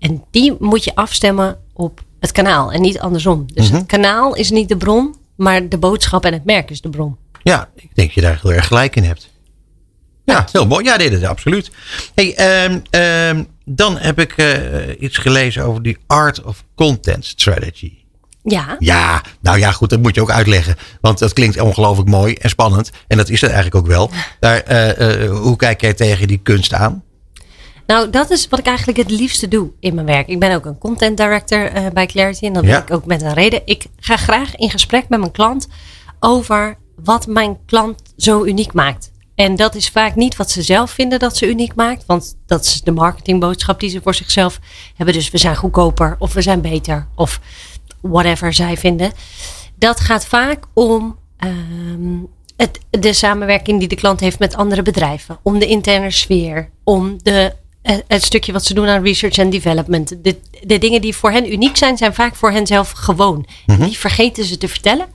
[0.00, 3.46] En die moet je afstemmen op het kanaal en niet andersom.
[3.54, 6.90] Dus het kanaal is niet de bron, maar de boodschap en het merk is de
[6.90, 7.16] bron.
[7.42, 9.30] Ja, ik denk dat je daar heel erg gelijk in hebt.
[10.24, 10.84] Ja, heel mooi.
[10.84, 11.70] Ja, dat is absoluut.
[12.14, 14.48] Hey, ehm, ehm, dan heb ik eh,
[14.98, 17.98] iets gelezen over die Art of Content Strategy.
[18.42, 20.76] Ja, Ja, nou ja, goed, dat moet je ook uitleggen.
[21.00, 22.90] Want dat klinkt ongelooflijk mooi en spannend.
[23.08, 24.10] En dat is het eigenlijk ook wel.
[24.40, 27.02] Daar, eh, eh, hoe kijk jij tegen die kunst aan?
[27.90, 30.28] Nou dat is wat ik eigenlijk het liefste doe in mijn werk.
[30.28, 32.70] Ik ben ook een content director eh, bij Clarity en dat Ja.
[32.70, 33.62] ben ik ook met een reden.
[33.64, 35.68] Ik ga graag in gesprek met mijn klant
[36.20, 39.10] over wat mijn klant zo uniek maakt.
[39.34, 42.04] En dat is vaak niet wat ze zelf vinden dat ze uniek maakt.
[42.06, 44.60] Want dat is de marketingboodschap die ze voor zichzelf
[44.96, 45.14] hebben.
[45.14, 47.40] Dus we zijn goedkoper of we zijn beter of
[48.00, 49.12] whatever zij vinden.
[49.76, 52.18] Dat gaat vaak om ehm,
[52.56, 55.38] het, de samenwerking die de klant heeft met andere bedrijven.
[55.42, 56.70] Om de interne sfeer.
[56.84, 60.08] Om de, het stukje wat ze doen aan research en development.
[60.22, 63.46] De, de dingen die voor hen uniek zijn, zijn vaak voor hen zelf gewoon.
[63.66, 65.06] En die vergeten ze te vertellen.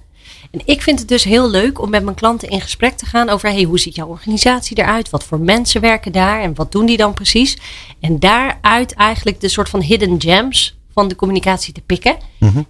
[0.52, 3.30] En ik vind het dus heel leuk om met mijn klanten in gesprek te gaan
[3.30, 5.10] over hey, hoe ziet jouw organisatie eruit?
[5.10, 7.58] Wat voor mensen werken daar en wat doen die dan precies?
[8.00, 12.18] En daaruit eigenlijk de soort van hidden gems van de communicatie te pikken.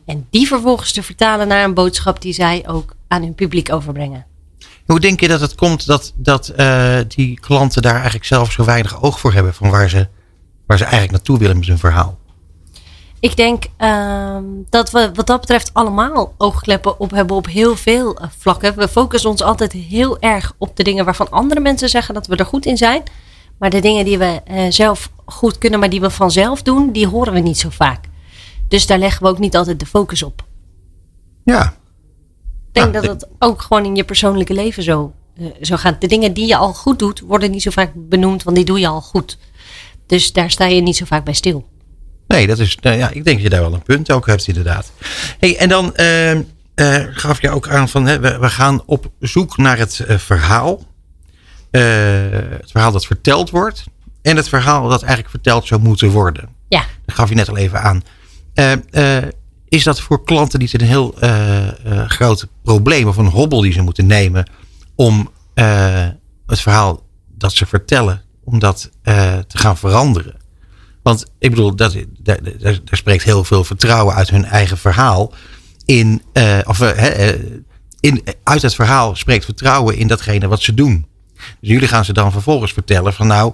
[0.05, 4.25] En die vervolgens te vertalen naar een boodschap die zij ook aan hun publiek overbrengen.
[4.86, 8.65] Hoe denk je dat het komt dat, dat eh, die klanten daar eigenlijk zelf zo
[8.65, 10.08] weinig oog voor hebben van waar ze,
[10.65, 12.17] waar ze eigenlijk naartoe willen met hun verhaal?
[13.19, 18.17] Ik denk ehm, dat we wat dat betreft allemaal oogkleppen op hebben op heel veel
[18.17, 18.76] eh, vlakken.
[18.76, 22.36] We focussen ons altijd heel erg op de dingen waarvan andere mensen zeggen dat we
[22.36, 23.04] er goed in zijn.
[23.58, 27.08] Maar de dingen die we eh, zelf goed kunnen, maar die we vanzelf doen, die
[27.08, 28.06] horen we niet zo vaak.
[28.67, 30.43] Dus daar leggen we ook niet altijd de focus op.
[31.43, 31.74] Ja,
[32.75, 36.01] denk dat het ook gewoon in je persoonlijke leven zo, eh, zo gaat.
[36.01, 38.79] De dingen die je al goed doet, worden niet zo vaak benoemd, want die doe
[38.79, 39.38] je al goed.
[40.05, 41.65] Dus daar sta je niet zo vaak bij stil.
[42.27, 44.47] Nee, dat is, nou ja, ik denk dat je daar wel een punt ook hebt,
[44.47, 44.91] inderdaad.
[45.39, 46.43] Hey, en dan eh, eh,
[47.11, 50.83] gaf je ook aan van hè, we, we gaan op zoek naar het eh, verhaal.
[51.71, 53.83] Het verhaal dat verteld wordt.
[54.21, 56.49] En het verhaal dat eigenlijk verteld zou moeten worden.
[56.67, 58.03] Ja, Dat gaf je net al even aan.
[59.69, 61.67] Is dat voor klanten niet een heel eh,
[62.08, 64.49] groot probleem of een hobbel die ze moeten nemen
[64.95, 66.08] om eh,
[66.45, 67.04] het verhaal
[67.38, 68.89] dat ze vertellen, om dat
[69.47, 70.36] te gaan veranderen?
[71.04, 75.34] Want ik bedoel, dat, daar, spreekt heel veel vertrouwen uit hun eigen verhaal.
[75.86, 76.21] In,
[76.63, 76.82] of,
[77.99, 81.06] in, uit het verhaal spreekt vertrouwen in datgene wat ze doen.
[81.36, 83.54] Dus jullie gaan ze dan vervolgens vertellen van nou,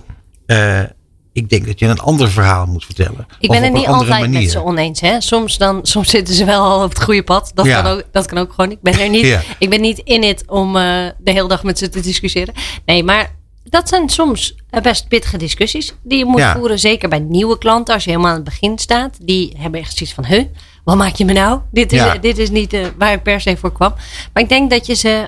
[1.34, 3.28] ik denk dat je een ander verhaal moet vertellen.
[3.40, 4.50] ik ben het niet altijd met manier.
[4.50, 5.00] ze oneens.
[5.02, 5.22] Hè?
[5.22, 7.52] Soms, dan, soms zitten ze wel al op het goede pad.
[7.54, 7.82] Dat, Ja.
[7.82, 8.72] kan, ook, dat kan ook gewoon.
[8.72, 9.42] Ik ben er niet, Ja.
[9.60, 10.84] ik ben niet in het om eh,
[11.18, 12.54] de hele dag met ze te discussiëren.
[12.86, 16.56] Nee, maar dat zijn soms eh, best pittige discussies die je moet Ja.
[16.56, 16.80] voeren.
[16.80, 19.18] Zeker bij nieuwe klanten, als je helemaal aan het begin staat.
[19.22, 20.44] Die hebben echt zoiets van, huh,
[20.84, 21.60] wat maak je me nou?
[21.72, 23.94] Dit is, dit is niet eh, waar ik per se voor kwam.
[24.34, 25.28] Maar ik denk dat je ze,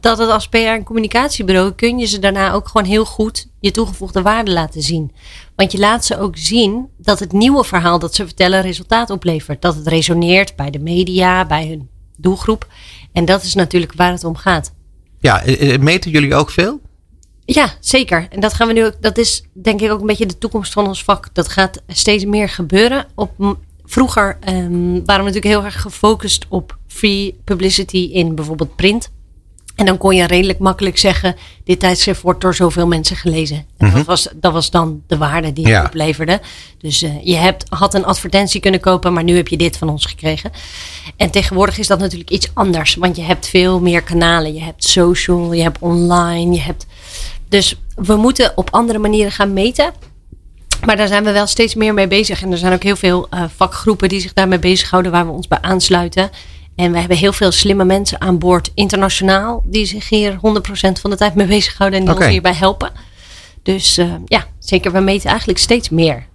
[0.00, 3.70] dat het als PR en communicatiebureau kun je ze daarna ook gewoon heel goed je
[3.70, 5.12] toegevoegde waarde laten zien.
[5.56, 9.62] Want je laat ze ook zien dat het nieuwe verhaal dat ze vertellen resultaat oplevert.
[9.62, 12.66] Dat het resoneert bij de media, bij hun doelgroep.
[13.12, 14.72] En dat is natuurlijk waar het om gaat.
[15.18, 16.80] Ja, eh, eh, meten jullie ook veel?
[17.44, 18.26] Ja, zeker.
[18.30, 18.94] En dat gaan we nu ook.
[19.00, 21.28] Dat is denk ik ook een beetje de toekomst van ons vak.
[21.32, 23.06] Dat gaat steeds meer gebeuren.
[23.14, 29.10] Op, vroeger ehm, waren we natuurlijk heel erg gefocust op free publicity in bijvoorbeeld print.
[29.76, 33.66] En dan kon je redelijk makkelijk zeggen: dit tijdschrift wordt door zoveel mensen gelezen.
[33.76, 35.84] En dat, was, dat was dan de waarde die het Ja.
[35.84, 36.40] opleverde.
[36.78, 39.88] Dus eh, je hebt, had een advertentie kunnen kopen, maar nu heb je dit van
[39.88, 40.50] ons gekregen.
[41.16, 44.54] En tegenwoordig is dat natuurlijk iets anders, want je hebt veel meer kanalen.
[44.54, 46.86] Je hebt social, je hebt online, je hebt.
[47.48, 49.92] Dus we moeten op andere manieren gaan meten.
[50.86, 52.42] Maar daar zijn we wel steeds meer mee bezig.
[52.42, 55.48] En er zijn ook heel veel eh, vakgroepen die zich daarmee bezighouden, waar we ons
[55.48, 56.30] bij aansluiten.
[56.76, 60.38] En we hebben heel veel slimme mensen aan boord, internationaal, die zich hier 100%
[61.00, 62.90] van de tijd mee bezighouden en die ons hierbij helpen.
[63.62, 66.26] Dus eh, ja, zeker, we meten eigenlijk steeds meer.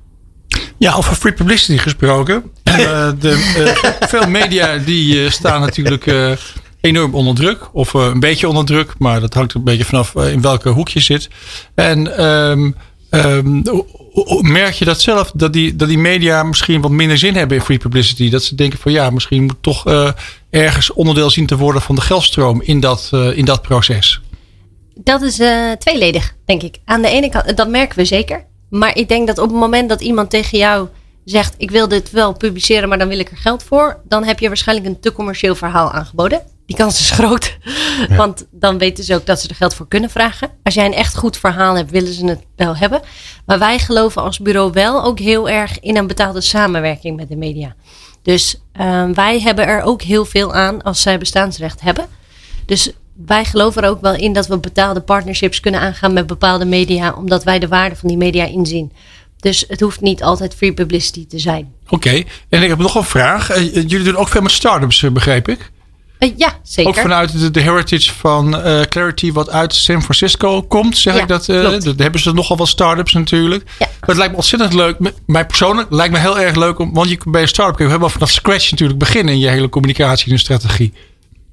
[0.77, 2.43] Ja, over free publicity gesproken.
[2.63, 6.38] Eh, de, eh, veel media die staan natuurlijk
[6.82, 7.69] enorm onder druk.
[7.73, 8.93] Of een beetje onder druk.
[8.97, 11.30] Maar dat hangt er een beetje vanaf in welke hoek je zit.
[11.75, 12.71] En ehm,
[13.10, 13.62] ehm,
[14.41, 15.32] merk je dat zelf?
[15.36, 18.30] Dat die, dat die media misschien wat minder zin hebben in free publicity.
[18.30, 20.12] Dat ze denken van ja, misschien moet toch eh,
[20.50, 24.21] ergens onderdeel zien te worden van de geldstroom in dat, eh, in dat proces.
[24.95, 26.78] Dat is eh, tweeledig, denk ik.
[26.86, 28.45] Aan de ene kant, dat merken we zeker.
[28.69, 30.88] Maar ik denk dat op het moment dat iemand tegen jou
[31.26, 34.02] zegt: Ik wil dit wel publiceren, maar dan wil ik er geld voor.
[34.08, 36.41] Dan heb je waarschijnlijk een te commercieel verhaal aangeboden.
[36.72, 37.58] Die kans is groot.
[38.10, 40.50] Want dan weten ze ook dat ze er geld voor kunnen vragen.
[40.64, 43.02] Als jij een echt goed verhaal hebt, willen ze het wel hebben.
[43.46, 47.36] Maar wij geloven als bureau wel ook heel erg in een betaalde samenwerking met de
[47.36, 47.76] media.
[48.22, 52.06] Dus eh, wij hebben er ook heel veel aan als zij bestaansrecht hebben.
[52.66, 52.92] Dus
[53.26, 57.14] wij geloven er ook wel in dat we betaalde partnerships kunnen aangaan met bepaalde media,
[57.14, 58.92] omdat wij de waarde van die media inzien.
[59.40, 61.74] Dus het hoeft niet altijd free publicity te zijn.
[61.90, 63.50] Oké, en ik heb nog een vraag.
[63.50, 65.72] Eh, jullie doen ook veel met startups, eh, begreep ik.
[66.22, 66.92] Eh, ja, zeker.
[66.92, 71.22] Ook vanuit de, de heritage van eh, Clarity, wat uit San Francisco komt, zeg Ja,
[71.22, 71.46] ik dat.
[71.46, 73.64] daar hebben ze nogal wat startups natuurlijk.
[73.80, 73.86] Ja.
[73.86, 74.98] Maar het lijkt me ontzettend leuk.
[75.26, 77.90] Mij persoonlijk lijkt me heel erg leuk, om, want je bij een start-up kun je
[77.92, 80.94] helemaal vanaf scratch natuurlijk beginnen in je hele communicatie en strategie.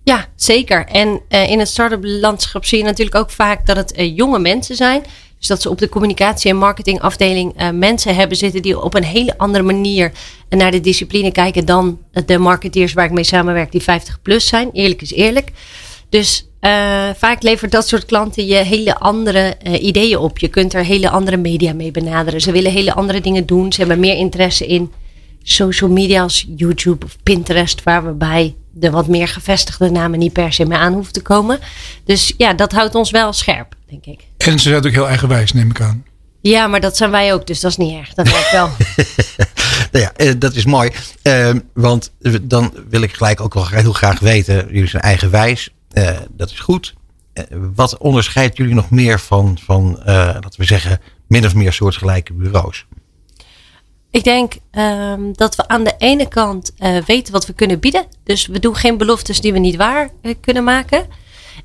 [0.05, 0.87] Ja, zeker.
[0.87, 5.03] En in het start-up landschap zie je natuurlijk ook vaak dat het jonge mensen zijn.
[5.39, 9.05] Dus dat ze op de communicatie- en marketingafdeling eh, mensen hebben zitten die op een
[9.05, 10.13] hele andere manier
[10.49, 14.71] naar de discipline kijken dan de marketeers waar ik mee samenwerk die 50 plus zijn.
[14.73, 15.51] Eerlijk is eerlijk.
[16.09, 16.71] Dus eh,
[17.17, 20.39] vaak levert dat soort klanten je hele andere eh, ideeën op.
[20.39, 22.41] Je kunt er hele andere media mee benaderen.
[22.41, 23.73] Ze willen hele andere dingen doen.
[23.73, 24.93] Ze hebben meer interesse in
[25.43, 30.33] social media als YouTube of Pinterest, waar we bij de wat meer gevestigde namen niet
[30.33, 31.59] per se meer aan hoeven te komen.
[32.05, 34.21] Dus ja, dat houdt ons wel scherp, denk ik.
[34.37, 36.05] En ze zijn natuurlijk heel eigenwijs, neem ik aan.
[36.41, 38.15] Ja, maar dat zijn wij ook, dus dat is niet erg.
[38.15, 38.71] Dat werkt wel.
[39.93, 40.91] Nou ja, eh, dat is mooi.
[41.23, 42.13] Eh, want
[42.43, 44.67] dan wil ik gelijk ook wel heel graag weten.
[44.71, 45.71] Jullie zijn eigenwijs.
[45.91, 46.95] Eh, dat is goed.
[47.33, 51.73] Eh, wat onderscheidt jullie nog meer van, van eh, laten we zeggen, min of meer
[51.73, 52.87] soortgelijke bureaus?
[54.11, 58.07] Ik denk ehm, dat we aan de ene kant eh, weten wat we kunnen bieden.
[58.25, 61.07] Dus we doen geen beloftes die we niet waar eh, kunnen maken.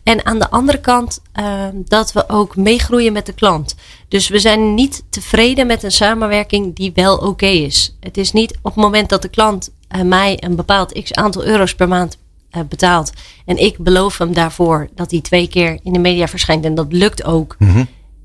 [0.04, 3.76] En aan de andere kant ehm, dat we ook meegroeien met de klant.
[4.08, 7.98] Dus we zijn niet tevreden met een samenwerking die wel oké is.
[8.00, 11.44] Het is niet op het moment dat de klant eh, mij een bepaald x aantal
[11.44, 12.22] euro's per maand
[12.70, 13.12] betaalt.
[13.46, 16.66] En ik beloof hem daarvoor dat hij twee keer in de media verschijnt.
[16.66, 17.56] En dat lukt ook.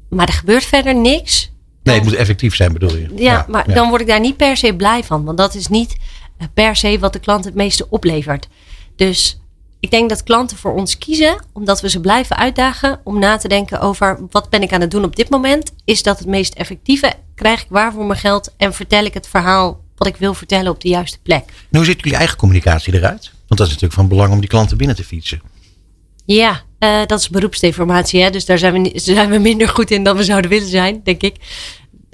[0.08, 1.50] Maar er gebeurt verder niks.
[1.88, 3.08] Nee, het moet effectief zijn, bedoel je?
[3.16, 5.24] Ja, maar dan word ik daar niet per se blij van.
[5.24, 5.96] Want dat is niet
[6.38, 8.48] eh, per se wat de klant het meeste oplevert.
[8.96, 9.40] Dus
[9.80, 13.48] ik denk dat klanten voor ons kiezen, omdat we ze blijven uitdagen om na te
[13.48, 15.72] denken over wat ben ik aan het doen op dit moment.
[15.84, 17.12] Is dat het meest effectieve?
[17.34, 18.54] Krijg ik waar voor mijn geld?
[18.56, 21.44] En vertel ik het verhaal wat ik wil vertellen op de juiste plek?
[21.70, 23.30] En hoe ziet jullie eigen communicatie eruit?
[23.46, 25.40] Want dat is natuurlijk van belang om die klanten binnen te fietsen.
[26.24, 28.22] Ja, uh, dat is beroepsdeformatie.
[28.22, 28.30] Hè?
[28.30, 31.22] Dus daar zijn we, zijn we minder goed in dan we zouden willen zijn, denk
[31.22, 31.36] ik.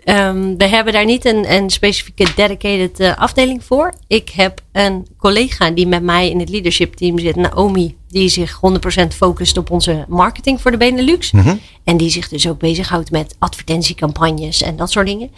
[0.04, 3.94] Um, we hebben daar niet een, een specifieke dedicated uh, afdeling voor.
[4.06, 8.60] Ik heb een collega die met mij in het leadership team zit, Naomi, die zich
[9.02, 11.30] 100% focust op onze marketing voor de Benelux.
[11.30, 11.60] Mm -hmm.
[11.84, 15.30] En die zich dus ook bezighoudt met advertentiecampagnes en dat soort dingen.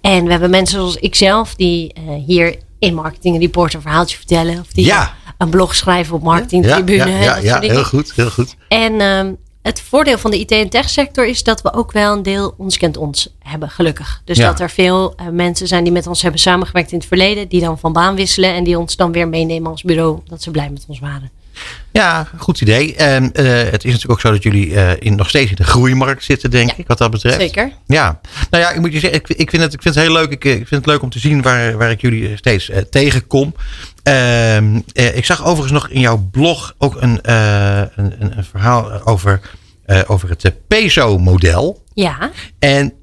[0.00, 4.60] En we hebben mensen zoals ikzelf die uh, hier in Marketing Report een verhaaltje vertellen.
[4.60, 5.14] Of die ja.
[5.38, 6.96] een blog schrijven op Marketing Tribune.
[6.96, 8.56] Ja, ja, ja, ja heel goed, heel goed.
[8.68, 9.36] En um,
[9.68, 12.76] het voordeel van de IT- en techsector is dat we ook wel een deel ons
[12.76, 14.20] kent ons hebben, gelukkig.
[14.24, 14.46] Dus Ja.
[14.46, 17.60] dat er veel uh, mensen zijn die met ons hebben samengewerkt in het verleden, die
[17.60, 20.70] dan van baan wisselen en die ons dan weer meenemen als bureau, dat ze blij
[20.70, 21.30] met ons waren.
[21.92, 22.94] Ja, goed idee.
[22.94, 25.64] En eh, het is natuurlijk ook zo dat jullie eh, in, nog steeds in de
[25.64, 26.74] groeimarkt zitten, denk Ja.
[26.76, 27.40] ik, wat dat betreft.
[27.40, 27.72] Zeker.
[27.86, 30.12] Ja, nou ja, ik moet je zeggen, ik, ik, vind, het, ik vind het heel
[30.12, 30.30] leuk.
[30.30, 32.82] Ik, eh, ik vind het leuk om te zien waar, waar ik jullie steeds eh,
[32.82, 33.54] tegenkom.
[34.08, 39.06] Ehm, eh, ik zag overigens nog in jouw blog ook een, eh, een, een, verhaal
[39.06, 39.40] over,
[39.86, 41.82] eh, over het peso-model.
[41.94, 42.94] Ja, En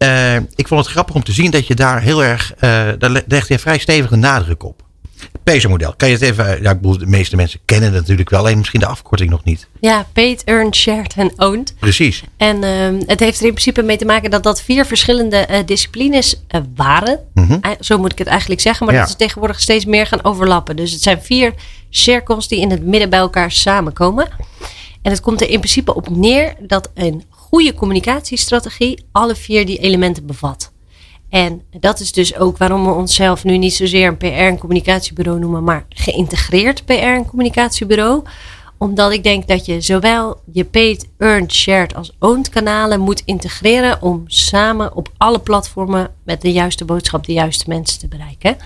[0.56, 2.54] ik vond het grappig om te zien dat je daar heel erg,
[2.98, 4.84] daar le- legt je vrij stevige nadruk op.
[5.46, 5.94] Peso-model.
[5.98, 8.58] Kan je het even, ja, ik bedoel, de meeste mensen kennen het natuurlijk wel, alleen
[8.58, 9.68] misschien de afkorting nog niet.
[9.80, 11.74] ja paid, earned, shared en owned.
[11.80, 12.24] Precies.
[12.38, 15.66] En ehm, het heeft er in principe mee te maken dat dat vier verschillende eh,
[15.66, 17.20] disciplines eh, waren.
[17.34, 17.58] Mhm.
[17.62, 18.86] Eh, Zo moet ik het eigenlijk zeggen.
[18.86, 19.02] Maar Ja.
[19.02, 20.76] dat is tegenwoordig steeds meer gaan overlappen.
[20.76, 21.54] Dus het zijn vier
[21.90, 24.28] cirkels die in het midden bij elkaar samenkomen.
[25.02, 29.78] En het komt er in principe op neer dat een goede communicatiestrategie alle vier die
[29.78, 30.72] elementen bevat.
[31.30, 35.40] En dat is dus ook waarom we onszelf nu niet zozeer een PR- en communicatiebureau
[35.40, 38.24] noemen, maar geïntegreerd PR- en communicatiebureau.
[38.78, 44.02] Omdat ik denk dat je zowel je paid, earned, shared als owned kanalen moet integreren
[44.02, 48.58] om samen op alle platformen met de juiste boodschap de juiste mensen te bereiken.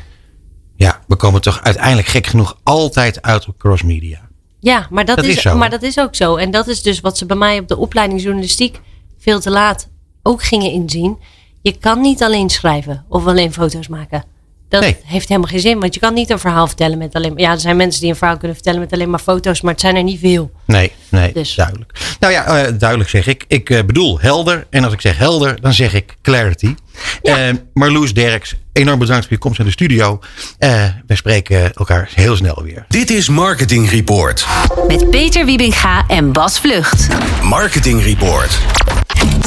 [0.76, 4.28] Ja, we komen toch uiteindelijk gek genoeg altijd uit op crossmedia.
[4.60, 6.36] Ja, maar dat, Dat is, is maar dat is ook zo.
[6.36, 8.80] En dat is dus wat ze bij mij op de opleiding journalistiek
[9.18, 9.90] veel te laat
[10.24, 11.18] ook gingen inzien.
[11.62, 14.24] Je kan niet alleen schrijven of alleen foto's maken.
[14.70, 14.98] Dat Nee.
[15.04, 17.42] heeft helemaal geen zin, want je kan niet een verhaal vertellen met alleen maar.
[17.42, 19.82] Ja, er zijn mensen die een verhaal kunnen vertellen met alleen maar foto's, maar het
[19.82, 20.52] zijn er niet veel.
[20.66, 21.56] Nee, nee, Dus.
[21.56, 22.16] duidelijk.
[22.20, 23.46] Nou ja, eh, duidelijk zeg ik.
[23.48, 24.68] Ik eh, bedoel helder.
[24.70, 26.76] En als ik zeg helder, dan zeg ik clarity.
[27.24, 27.36] Eh,
[27.74, 30.20] Marloes Derks, enorm bedankt voor je komst naar de studio.
[30.58, 32.86] Eh we spreken elkaar heel snel weer.
[32.88, 34.46] Dit is Marketing Report.
[34.88, 37.08] Met Peter Wiebinga en Bas Vlucht.
[37.44, 38.60] Marketing Report.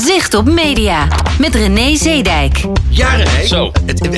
[0.04, 1.06] Zicht op media.
[1.38, 2.60] Met René Zeedijk.
[2.88, 3.46] Ja, René.
[3.46, 3.72] Zo.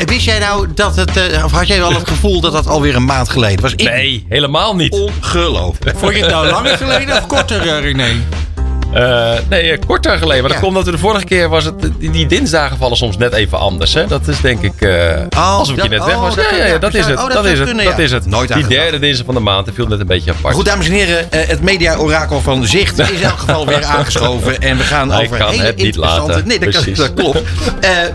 [0.07, 2.97] Wist jij nou dat het, eh, of had jij al het gevoel dat dat alweer
[2.97, 3.73] een maand geleden was?
[3.73, 4.93] Ik, Nee, helemaal niet.
[4.93, 5.99] Ongelooflijk.
[5.99, 8.13] Vond je het nou langer geleden of korter, René?
[8.95, 10.41] Eh, nee, eh, korter geleden.
[10.41, 10.65] Maar dat Ja.
[10.65, 11.75] komt dat we de vorige keer was het.
[11.99, 13.95] Die, dinsdagen vallen soms net even anders.
[13.95, 14.07] Hè?
[14.07, 14.81] Dat is denk ik.
[14.81, 14.91] eh
[15.37, 16.35] Oh, alsof ik je dat- net weg oh, was.
[16.35, 17.21] dat Ja, ja, dat is zou- het.
[17.21, 17.67] oh, dat dat is het.
[17.69, 17.85] kunnen.
[17.85, 18.27] Dat is het.
[18.27, 19.67] Nooit die derde dinsdag van de maand.
[19.67, 20.55] Dat viel net een beetje apart.
[20.55, 24.61] Goed, dames en heren, het media-orakel van Zicht is in elk geval weer aangeschoven.
[24.61, 26.31] En we gaan Hij over hele het niet interessante...
[26.33, 26.47] laten.
[26.49, 27.41] Nee, dat, dat klopt.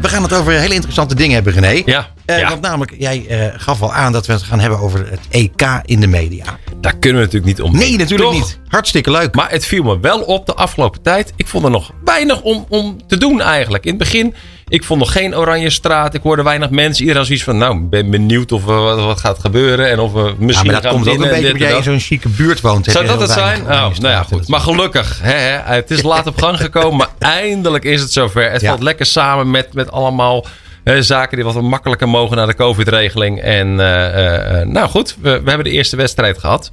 [0.02, 1.82] We gaan het over hele interessante dingen hebben, René.
[1.86, 2.50] Ja, Eh, ja.
[2.50, 5.82] Want namelijk, jij eh, gaf al aan dat we het gaan hebben over het EK
[5.86, 6.44] in de media.
[6.82, 7.76] Daar kunnen we natuurlijk niet om.
[7.78, 8.40] Nee, natuurlijk Toch?
[8.40, 8.60] niet.
[8.68, 9.36] Hartstikke leuk.
[9.36, 11.34] Maar het viel me wel op de afgelopen tijd.
[11.36, 13.84] Ik vond er nog weinig om, om te doen eigenlijk.
[13.84, 14.34] In het begin,
[14.68, 16.14] ik vond nog geen oranje straat.
[16.14, 17.02] Ik hoorde weinig mensen.
[17.06, 19.90] Iedereen zoiets van, nou, ben benieuwd of er wat, wat gaat gebeuren.
[19.90, 22.00] En of we Ja, misschien maar dat komt ook een beetje omdat jij in zo'n
[22.00, 22.86] chique buurt woont.
[22.86, 23.62] Zou dat het zijn?
[23.64, 24.48] Oranje nou ja, goed.
[24.48, 26.98] Maar gelukkig, hè, hè, het is laat op gang gekomen.
[26.98, 28.52] Maar eindelijk is het zover.
[28.52, 28.70] Het Ja.
[28.70, 30.50] valt lekker samen met, met allemaal eh,
[30.84, 33.42] zaken die wat makkelijker mogen naar de COVID-regeling.
[33.42, 36.72] En eh, eh, eh, nou goed, we, we hebben de eerste wedstrijd gehad.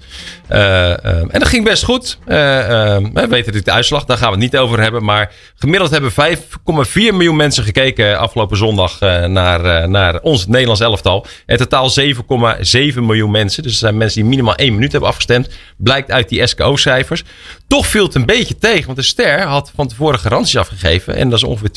[0.49, 2.19] Eh, eh, en dat ging best goed.
[2.25, 5.05] Eh, eh, we weten natuurlijk de uitslag, daar gaan we het niet over hebben.
[5.05, 10.81] Maar gemiddeld hebben 5,4 miljoen mensen gekeken afgelopen zondag eh, naar, eh, naar ons Nederlands
[10.81, 11.27] elftal.
[11.47, 13.63] In totaal 7,7 miljoen mensen.
[13.63, 15.49] Dus er zijn mensen die minimaal één minuut hebben afgestemd.
[15.77, 17.25] Blijkt uit die SKO-cijfers.
[17.69, 21.17] Toch viel het een beetje tegen, want de Ster had van tevoren garanties afgegeven.
[21.17, 21.71] En dat is ongeveer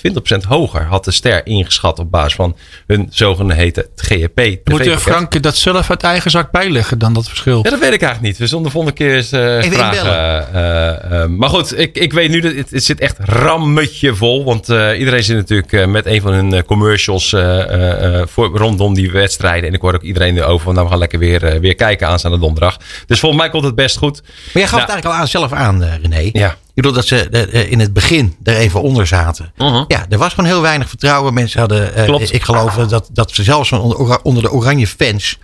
[0.43, 2.55] 20% hoger, had de Ster ingeschat op basis van
[2.87, 4.59] hun zogeheten GEP.
[4.63, 7.59] Moet Frank dat zelf uit eigen zak bijleggen dan dat verschil?
[7.63, 8.37] Ja, dat weet ik eigenlijk niet.
[8.37, 10.47] We zullen de volgende keer eens uh, Even vragen.
[11.11, 14.43] Uh, maar goed, ik, ik weet nu dat het, het zit echt rammetje vol.
[14.43, 17.29] Want uh, iedereen zit natuurlijk met een van hun commercials
[18.25, 19.69] voor, rondom die wedstrijden.
[19.69, 22.39] En ik hoor ook iedereen erover van nou we gaan lekker weer, weer kijken aanstaande
[22.39, 22.77] donderdag.
[23.05, 24.21] Dus volgens mij komt het best goed.
[24.21, 26.29] Maar jij gaf nou, het eigenlijk al aan zelf aan, René.
[26.33, 26.55] Ja.
[26.73, 29.51] bedoel dat ze eh, in het begin er even onder zaten.
[29.57, 29.83] Mhm.
[29.87, 31.33] Ja, er was gewoon heel weinig vertrouwen.
[31.33, 32.33] Mensen hadden, eh, Klopt.
[32.33, 35.37] ik geloof dat, dat ze zelfs onder, de oranje fans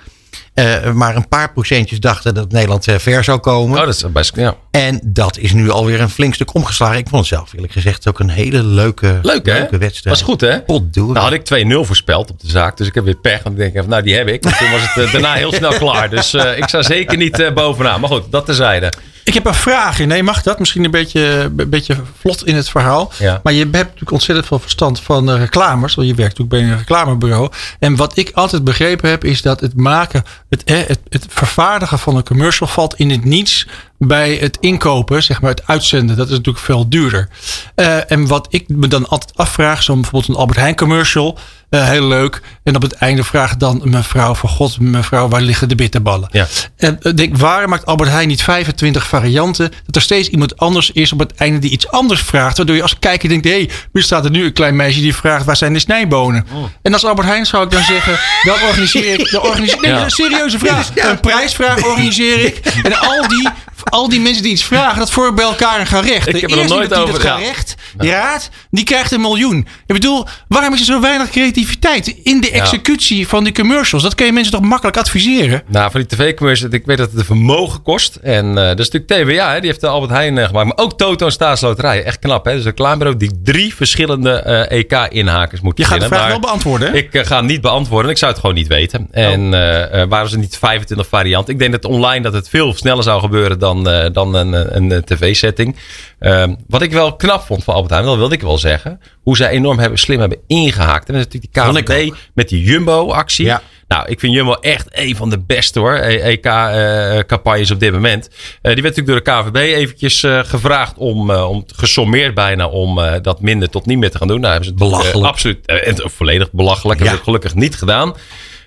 [0.55, 3.79] eh, maar een paar procentjes dachten dat Nederland eh, ver zou komen.
[3.79, 4.55] Oh, dat is best, ja.
[4.71, 6.97] En dat is nu alweer een flink stuk omgeslagen.
[6.97, 9.53] Ik vond het zelf eerlijk gezegd ook een hele leuke, Leuk, hè?
[9.53, 10.17] leuke wedstrijd.
[10.17, 10.61] Was goed, hè?
[10.61, 11.13] Potdorie.
[11.13, 12.77] Nou had ik 2-0 voorspeld op de zaak.
[12.77, 13.43] Dus ik heb weer pech.
[13.43, 14.43] Want ik denk even, nou die heb ik.
[14.43, 16.09] En toen was het eh, daarna heel snel klaar.
[16.09, 17.99] Dus eh, ik sta zeker niet eh, bovenaan.
[17.99, 18.91] Maar goed, dat terzijde.
[19.25, 19.99] Ik heb een vraag.
[19.99, 20.59] Nee, mag dat?
[20.59, 23.11] Misschien een beetje, een beetje vlot in het verhaal.
[23.19, 23.39] Ja.
[23.43, 25.95] Maar je hebt natuurlijk ontzettend veel verstand van eh, reclames.
[25.95, 27.49] Want je werkt natuurlijk bij een reclamebureau.
[27.79, 32.15] En wat ik altijd begrepen heb, is dat het maken, het, het, het vervaardigen van
[32.15, 36.17] een commercial valt in het niets bij het inkopen, zeg maar het uitzenden.
[36.17, 37.29] Dat is natuurlijk veel duurder.
[37.75, 41.37] Eh, en wat ik me dan altijd afvraag, zo'n bijvoorbeeld een Albert Heijn commercial.
[41.69, 42.41] Eh, heel leuk.
[42.63, 46.29] En op het einde vraagt dan mevrouw van God, mevrouw, waar liggen de bitterballen?
[46.31, 46.47] Ja.
[46.77, 49.71] En denk, waarom maakt Albert Heijn niet 25 varianten?
[49.85, 52.57] Dat er steeds iemand anders is op het einde die iets anders vraagt.
[52.57, 55.15] Waardoor je als kijker denkt, hé, hey, nu staat er nu een klein meisje die
[55.15, 56.45] vraagt, waar zijn de snijbonen?
[56.53, 56.63] Oh.
[56.81, 59.95] En als Albert Heijn zou ik dan zeggen, dan organiseer ik, dan organiseer, nee, Ja.
[59.95, 60.89] dat een serieuze vraag.
[60.95, 62.57] Een prijsvraag organiseer ik.
[62.83, 63.49] En al die,
[63.89, 66.27] al die mensen die iets vragen, dat voor bij elkaar een gerecht.
[66.27, 67.35] Ik De heb er nog nooit die over, dat ja.
[67.35, 69.57] gerecht raadt, die krijgt een miljoen.
[69.85, 74.03] Ik bedoel, waarom is er zo weinig creativiteit in de executie van die commercials?
[74.03, 75.63] Dat kun je mensen toch makkelijk adviseren?
[75.67, 78.15] Nou, van die tv-commercials, ik weet dat het een vermogen kost.
[78.15, 80.65] En eh dat is natuurlijk TVA, hè, die heeft de Albert Heijn eh, gemaakt.
[80.67, 82.03] Maar ook Toto en Staatsloterij.
[82.03, 82.51] Echt knap, hè?
[82.51, 86.91] Dus een reclamebureau die drie verschillende eh, EK-inhakers moet Je gaat de vraag wel beantwoorden.
[86.91, 86.97] hè?
[86.97, 88.11] Ik ga hem niet beantwoorden.
[88.11, 89.07] Ik zou het gewoon niet weten.
[89.11, 91.53] En eh eh, waren ze niet 25 varianten?
[91.53, 94.91] Ik denk dat online dat het veel sneller zou gebeuren dan, eh, dan een, een,
[94.91, 95.75] een tv-setting.
[96.19, 98.99] Ehm, wat ik wel knap vond van Albert Heijn, dat wilde ik wel zeggen.
[99.23, 101.07] Hoe zij enorm hebben, slim hebben ingehaakt.
[101.09, 103.45] En dat is natuurlijk die KVB met die Jumbo-actie.
[103.45, 103.61] Ja.
[103.87, 105.93] Nou, ik vind Jumbo echt een van de beste hoor.
[105.95, 108.27] EK-campagnes op dit moment.
[108.61, 112.67] Eh, die werd natuurlijk door de KVB eventjes eh, gevraagd om, eh, om gesommeerd bijna
[112.67, 114.39] om eh, dat minder tot niet meer te gaan doen.
[114.39, 115.27] Nou, hebben ze het eh, Belachelijk.
[115.27, 116.99] absoluut eh, en volledig belachelijk.
[116.99, 117.11] Hebben Ja.
[117.11, 118.13] ze het gelukkig niet gedaan.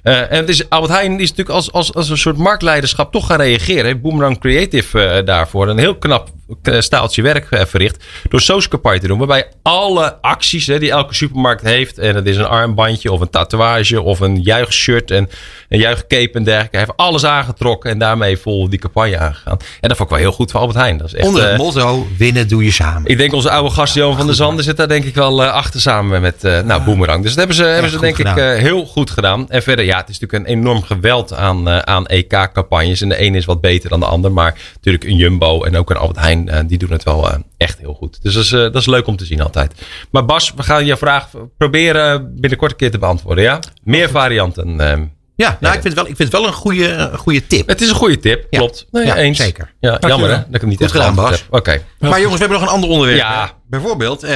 [0.03, 3.27] Eh, en het is, Albert Heijn is natuurlijk als, als, als een soort marktleiderschap toch
[3.27, 3.85] gaan reageren.
[3.85, 6.29] Heeft Boomerang Creative eh, daarvoor een heel knap
[6.63, 8.05] eh, staaltje werk verricht.
[8.29, 9.19] Door zo'n campagne te doen.
[9.19, 11.99] Waarbij alle acties hè, die elke supermarkt heeft.
[11.99, 15.29] En dat is een armbandje of een tatoeage of een juichshirt en
[15.69, 16.77] een juichcape en dergelijke.
[16.77, 19.57] Hij heeft alles aangetrokken en daarmee vol die campagne aangegaan.
[19.81, 20.97] En dat vond ik wel heel goed van Albert Heijn.
[20.97, 23.11] Dat is echt, Onder het eh, motto, winnen doe je samen.
[23.11, 25.53] ik denk onze oude gast Johan van der Zanden zit daar denk ik wel eh,
[25.53, 27.23] achter samen met eh nou, Boomerang.
[27.23, 28.57] Dus dat hebben ze, hebben ze denk ik gedaan.
[28.57, 29.51] heel goed gedaan.
[29.51, 33.01] En verder, ja, het is natuurlijk een enorm geweld aan, aan EK-campagnes.
[33.01, 34.33] En de ene is wat beter dan de ander.
[34.33, 37.95] Maar natuurlijk een Jumbo en ook een Albert Heijn, die doen het wel echt heel
[37.95, 38.23] goed.
[38.23, 39.73] Dus dat is, dat is leuk om te zien altijd.
[40.11, 43.59] Maar Bas, we gaan je vraag proberen binnenkort een keer te beantwoorden, ja?
[43.83, 45.17] Meer varianten.
[45.39, 45.47] Eh.
[45.47, 47.69] Ja, nou, ik vind het wel, ik vind het wel een goede, een goede tip.
[47.69, 48.59] het is een goede tip, Ja.
[48.59, 48.87] klopt.
[48.91, 49.39] Nee, Ja, eens.
[49.39, 49.73] zeker.
[49.81, 51.31] Ja, jammer hè, dat ik hem niet Goed echt gedaan, Bas.
[51.31, 51.41] heb.
[51.51, 51.83] Oké.
[51.99, 53.19] Maar jongens, we hebben nog een ander onderwerp.
[53.19, 53.53] Ja.
[53.69, 54.31] Bijvoorbeeld eh,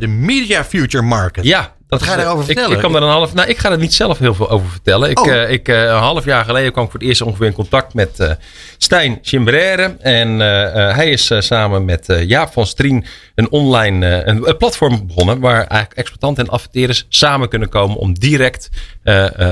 [0.00, 1.44] de Media Future Market.
[1.44, 2.76] Ja, dat ga je daarover ik- vertellen?
[2.76, 5.10] Ik, kan er een half, nou, ik ga er niet zelf heel veel over vertellen.
[5.10, 5.32] Ik, Oh.
[5.32, 7.94] eh, ik, eh, een half jaar geleden kwam ik voor het eerst ongeveer in contact
[7.94, 8.30] met eh
[8.78, 9.96] Stijn Chimbrere.
[10.00, 14.26] En eh, eh, hij is eh, samen met eh, Jaap van Strien een online eh,
[14.26, 15.40] een, een platform begonnen.
[15.40, 18.95] Waar eigenlijk exploitanten en adverteerders samen kunnen komen om direct eh, eh,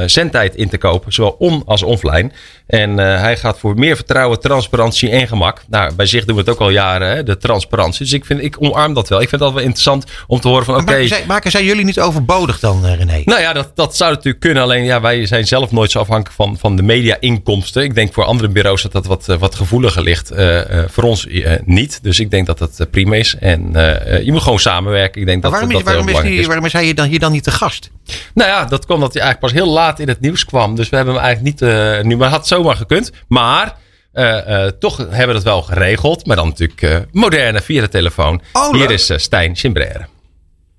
[0.06, 1.12] zendtijd in te kopen.
[1.12, 2.30] Zowel on als offline.
[2.66, 5.62] En eh, hij gaat voor meer vertrouwen, transparantie en gemak.
[5.68, 8.04] Nou, bij zich doen we het ook al jaren, hè, de transparantie.
[8.04, 9.20] Dus ik, vind, ik omarm dat wel.
[9.20, 10.84] Ik vind dat wel interessant om te horen van oké.
[10.84, 13.22] Maken, zij, maken zij jullie niet overbodig dan, eh, René?
[13.24, 14.62] Nou ja, dat, dat zou natuurlijk kunnen.
[14.62, 17.82] Alleen ja, wij zijn zelf nooit zo afhankelijk van, van de media-inkomsten.
[17.82, 20.30] Ik denk voor andere bureaus dat dat wat, eh, wat gevoeliger ligt.
[20.30, 22.02] Eh, eh, voor ons eh, niet.
[22.02, 23.36] Dus ik denk dat dat eh, prima is.
[23.40, 25.20] En eh, eh, je moet gewoon samenwerken.
[25.20, 26.46] Ik denk Maar dat waarom, dat is, waarom, heel is belangrijk die, is.
[26.46, 27.90] waarom is hij dan hier dan niet te gast?
[28.34, 30.74] Nou ja, dat kwam dat hij eigenlijk pas heel laat in het nieuws kwam.
[30.76, 32.16] Dus we hebben hem eigenlijk niet eh, nu.
[32.16, 33.12] Maar het had zomaar gekund.
[33.28, 33.76] Maar
[34.12, 36.26] eh, eh, toch hebben we dat wel geregeld.
[36.26, 38.40] Maar dan natuurlijk eh, moderne via de telefoon.
[38.52, 40.06] Oh, Hier is Stijn Chimbrere.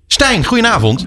[0.06, 1.06] Stijn, goedenavond.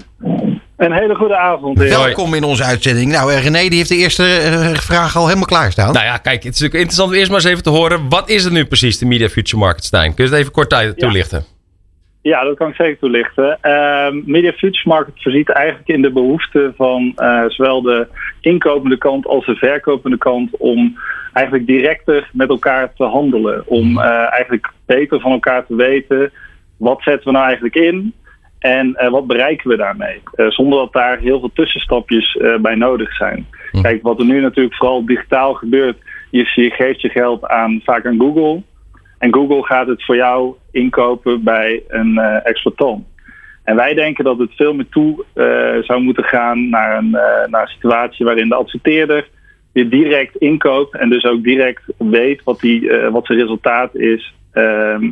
[0.78, 1.78] Een hele goede avond.
[1.80, 1.90] heer.
[1.90, 3.12] Welkom in onze uitzending.
[3.12, 5.94] Nou, eh, René die heeft de eerste eh, vraag al helemaal klaarstaan.
[5.94, 8.10] Nou ja, kijk, het is natuurlijk interessant om eerst maar eens even te horen.
[8.10, 10.14] Wat is het nu precies, de Media Future Market, Stijn?
[10.14, 11.38] Kun je het even kort uit- toelichten?
[11.38, 11.59] Ja,
[12.30, 13.58] dat kan ik zeker toelichten.
[13.62, 18.08] Ehm, Media Futures Market voorziet eigenlijk in de behoefte van eh, zowel de
[18.42, 20.98] inkopende kant als de verkopende kant om
[21.34, 23.64] eigenlijk directer met elkaar te handelen.
[23.68, 26.32] Om eh, eigenlijk beter van elkaar te weten
[26.78, 28.14] wat zetten we nou eigenlijk in
[28.60, 30.22] en eh, wat bereiken we daarmee.
[30.36, 33.48] Zonder dat daar heel veel tussenstapjes bij nodig zijn.
[33.82, 35.98] Kijk, wat er nu natuurlijk vooral digitaal gebeurt,
[36.32, 38.62] is je geeft je geld aan vaak aan Google.
[39.20, 43.06] En Google gaat het voor jou inkopen bij een exploitant.
[43.70, 47.48] En wij denken dat het veel meer toe eh, zou moeten gaan naar een, eh,
[47.50, 49.28] naar een situatie waarin de adverteerder
[49.72, 55.10] weer direct inkoopt en dus ook direct weet wat, die, wat zijn resultaat is ehm,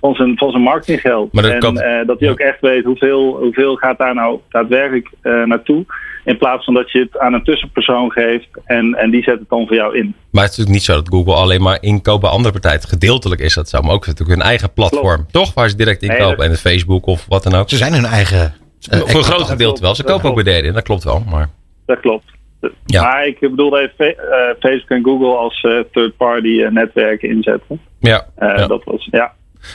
[0.00, 1.32] van zijn, van zijn marketinggeld.
[1.32, 5.10] Maar dat en kan- dat hij ook echt weet hoeveel, hoeveel gaat daar nou daadwerkelijk
[5.22, 5.84] naartoe.
[6.26, 9.48] In plaats van dat je het aan een tussenpersoon geeft en, en die zet het
[9.48, 10.14] dan voor jou in.
[10.30, 12.80] Maar het is natuurlijk niet zo dat Google alleen maar inkoopt bij andere partijen.
[12.80, 15.26] Gedeeltelijk is dat zo, maar ook natuurlijk hun eigen platform.
[15.30, 15.54] Toch?
[15.54, 16.36] Waar ze direct Nee, inkopen.
[16.36, 17.68] dat- En Facebook of wat dan ook.
[17.68, 18.54] Ze zijn hun eigen.
[18.90, 19.94] eh, Voor een groot gedeelte wel.
[19.94, 20.74] Ze Dat kopen ook bij derden.
[20.74, 21.22] Dat klopt wel.
[21.30, 21.48] Maar
[21.86, 22.24] Dat klopt.
[22.86, 23.02] Ja.
[23.02, 27.80] Maar ik bedoelde even eh, Facebook en Google als eh, third-party netwerken inzetten.
[28.00, 28.26] ja.
[28.36, 28.66] Eh, ja.
[28.66, 29.32] Dat was, ja.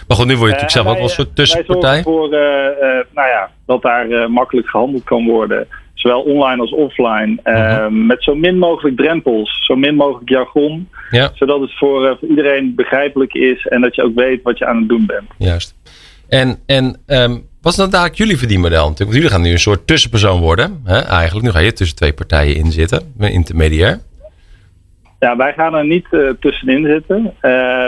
[0.07, 1.91] Maar goed, nu word je natuurlijk zelf ook wel een soort tussenpartij.
[1.91, 5.67] Wij zorgen eh, eh, nou ja, dat daar eh, makkelijk gehandeld kan worden.
[6.01, 7.39] Zowel online als offline.
[7.43, 8.05] eh, Mhm.
[8.05, 9.65] Met zo min mogelijk drempels.
[9.65, 10.89] Zo min mogelijk jargon.
[11.09, 11.31] Ja.
[11.33, 13.65] Zodat het voor, eh, voor iedereen begrijpelijk is.
[13.67, 15.25] En dat je ook weet wat je aan het doen bent.
[15.37, 15.75] Juist.
[16.29, 17.31] En, en ehm,
[17.61, 18.77] wat is dan eigenlijk jullie verdienmodel?
[18.89, 20.81] Natuurlijk, want jullie gaan nu een soort tussenpersoon worden.
[20.85, 20.99] Hè?
[20.99, 23.13] Eigenlijk, nu ga je tussen twee partijen in zitten.
[23.17, 23.99] Een intermediair.
[25.19, 27.33] Ja, wij gaan er niet eh, tussenin zitten.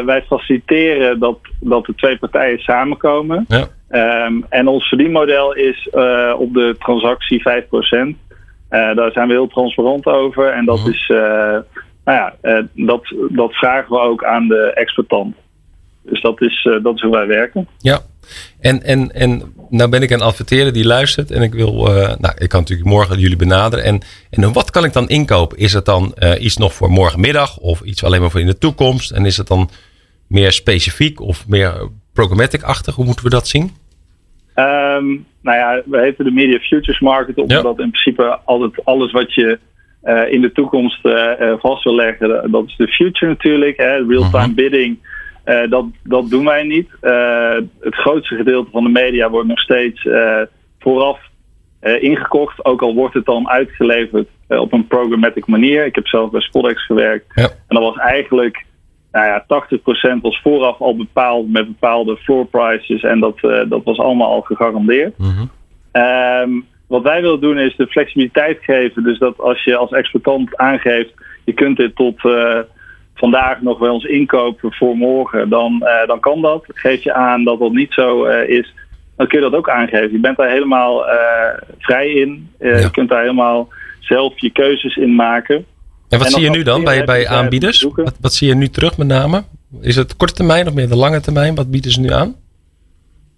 [0.05, 3.45] Wij faciliteren dat, dat de twee partijen samenkomen.
[3.47, 3.67] Ja.
[3.93, 8.17] Ehm, en ons verdienmodel is eh, op de transactie 5%.
[8.69, 10.49] Eh daar zijn we heel transparant over.
[10.49, 10.89] En dat Mhm.
[10.89, 11.17] is, eh,
[12.05, 12.33] nou ja,
[12.73, 15.35] dat, dat vragen we ook aan de exploitant.
[16.01, 17.67] Dus dat is, dat is hoe wij werken.
[17.77, 17.99] Ja.
[18.59, 21.31] En, en, en nou ben ik een adverteerder die luistert.
[21.31, 21.73] En ik wil,
[22.19, 23.85] nou, ik kan natuurlijk morgen jullie benaderen.
[23.85, 25.57] En, en wat kan ik dan inkopen?
[25.57, 27.57] Is het dan iets nog voor morgenmiddag?
[27.57, 29.11] Of iets alleen maar voor in de toekomst?
[29.11, 29.69] En is het dan
[30.27, 32.95] meer specifiek of meer programmatic-achtig?
[32.95, 33.71] Hoe moeten we dat zien?
[34.53, 35.05] Ehm,
[35.41, 39.59] nou ja, we heten de Media Futures Market, omdat in principe altijd alles wat je
[40.01, 43.77] eh, in de toekomst eh, eh, vast wil leggen, dat is de future natuurlijk.
[43.77, 44.97] Real-time bidding,
[45.43, 46.89] eh, dat, dat doen wij niet.
[47.79, 50.07] Het grootste gedeelte van de media wordt nog steeds
[50.79, 51.19] vooraf
[51.99, 55.85] ingekocht, ook al wordt het dan uitgeleverd op een programmatic manier.
[55.85, 57.43] Ik heb zelf bij Spodex gewerkt Ja.
[57.43, 58.65] en dat was eigenlijk
[59.13, 59.45] nou ja,
[60.17, 63.03] 80% was vooraf al bepaald met bepaalde floor prices.
[63.03, 65.13] En dat, eh, dat was allemaal al gegarandeerd.
[65.91, 66.49] Ehm,
[66.87, 69.03] wat wij willen doen is de flexibiliteit geven.
[69.03, 71.13] Dus dat als je als exploitant aangeeft,
[71.45, 72.59] je kunt dit tot eh,
[73.15, 76.65] vandaag nog bij ons inkopen voor morgen, dan, eh, dan kan dat.
[76.67, 78.73] Geef je aan dat dat niet zo is,
[79.17, 80.11] dan kun je dat ook aangeven.
[80.11, 81.05] Je bent daar helemaal
[81.79, 82.49] vrij in.
[82.59, 82.77] Ja.
[82.77, 83.67] Je kunt daar helemaal
[83.99, 85.65] zelf je keuzes in maken.
[86.13, 87.87] En wat En zie je nu dan bij, bij aanbieders?
[87.95, 89.43] Wat, wat zie je nu terug met name?
[89.81, 91.55] Is het korte termijn of meer de lange termijn?
[91.55, 92.35] Wat bieden ze nu aan?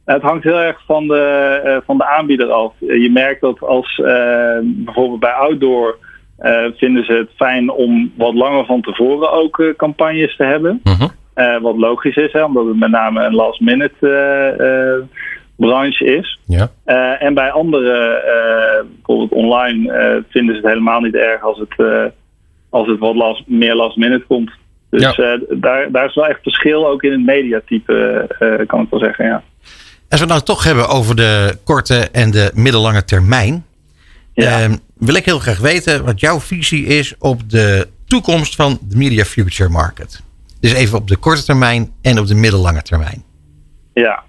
[0.06, 2.74] Het hangt heel erg van de, eh, van de aanbieder af.
[2.80, 5.98] Je merkt dat als eh, bijvoorbeeld bij outdoor
[6.38, 10.82] eh, vinden ze het fijn om wat langer van tevoren ook campagnes te hebben.
[10.84, 11.08] Mhm.
[11.62, 14.96] Wat logisch is, hè, omdat het met name een last minute
[15.56, 16.40] branche is.
[16.46, 16.70] Ja.
[17.20, 18.22] En bij andere,
[18.86, 22.14] bijvoorbeeld online, vinden ze het helemaal niet erg als het,
[22.76, 24.52] als het wat last, meer last minute komt.
[24.90, 25.14] Dus Ja.
[25.14, 29.00] eh, daar, daar is wel echt verschil ook in het mediatype, eh, kan ik wel
[29.00, 29.26] zeggen.
[29.26, 29.44] Ja.
[30.10, 33.66] Als we het nou toch hebben over de korte en de middellange termijn.
[34.34, 34.60] Ja.
[34.62, 38.98] ehm, wil ik heel graag weten wat jouw visie is op de toekomst van de
[38.98, 40.24] Media Future Market.
[40.60, 43.24] Dus even op de korte termijn en op de middellange termijn.
[43.94, 44.24] Ja,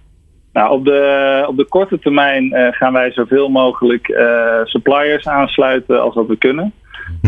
[0.52, 6.02] nou op de, op de korte termijn eh, gaan wij zoveel mogelijk eh, suppliers aansluiten
[6.02, 6.72] als dat we kunnen.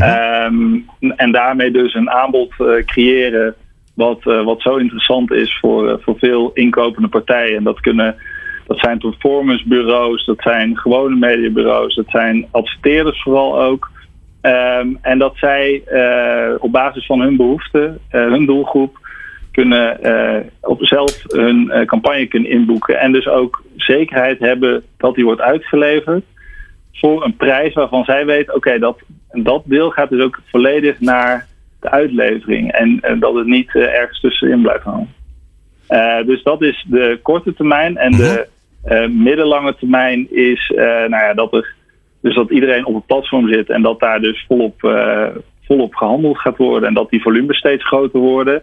[0.02, 0.78] Ehm,
[1.16, 3.54] en daarmee dus een aanbod eh, creëren
[3.98, 7.56] wat, eh, wat zo interessant is voor, eh, voor veel inkopende partijen.
[7.56, 8.16] En dat kunnen
[8.66, 13.90] dat zijn performancebureaus, dat zijn gewone mediabureaus, dat zijn adverteerders vooral ook.
[14.40, 15.82] Ehm, en dat zij
[16.58, 18.98] op basis van hun behoeften, eh, hun doelgroep,
[19.52, 20.00] kunnen
[20.60, 22.98] op zelf hun campagne kunnen inboeken.
[22.98, 26.24] En dus ook zekerheid hebben dat die wordt uitgeleverd
[26.92, 28.98] voor een prijs waarvan zij weten, oké, dat,
[29.30, 31.46] dat deel gaat dus ook volledig naar
[31.80, 32.72] de uitlevering.
[32.72, 35.14] En, en dat het niet eh, ergens tussenin blijft hangen.
[35.86, 37.96] Eh, dus dat is de korte termijn.
[37.96, 38.46] En de
[38.84, 41.74] eh, middellange termijn is nou ja, dat, er,
[42.20, 44.80] dus dat iedereen op het platform zit en dat daar dus volop,
[45.64, 46.88] volop gehandeld gaat worden.
[46.88, 48.62] En dat die volumes steeds groter worden.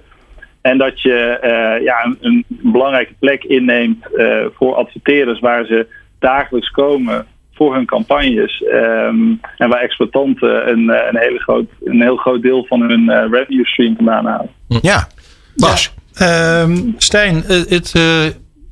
[0.61, 1.37] En dat je
[1.83, 4.05] ja, een, een belangrijke plek inneemt
[4.53, 5.87] voor adverteerders waar ze
[6.19, 7.25] dagelijks komen
[7.55, 8.63] voor hun campagnes.
[8.63, 13.09] Ehm, en waar exploitanten een, eh, een, hele groot, een heel groot deel van hun
[13.09, 14.49] eh, revenue stream vandaan halen.
[14.81, 15.07] Ja,
[15.55, 15.93] Bas.
[16.13, 18.25] Ehm, Stijn, eh, het, eh,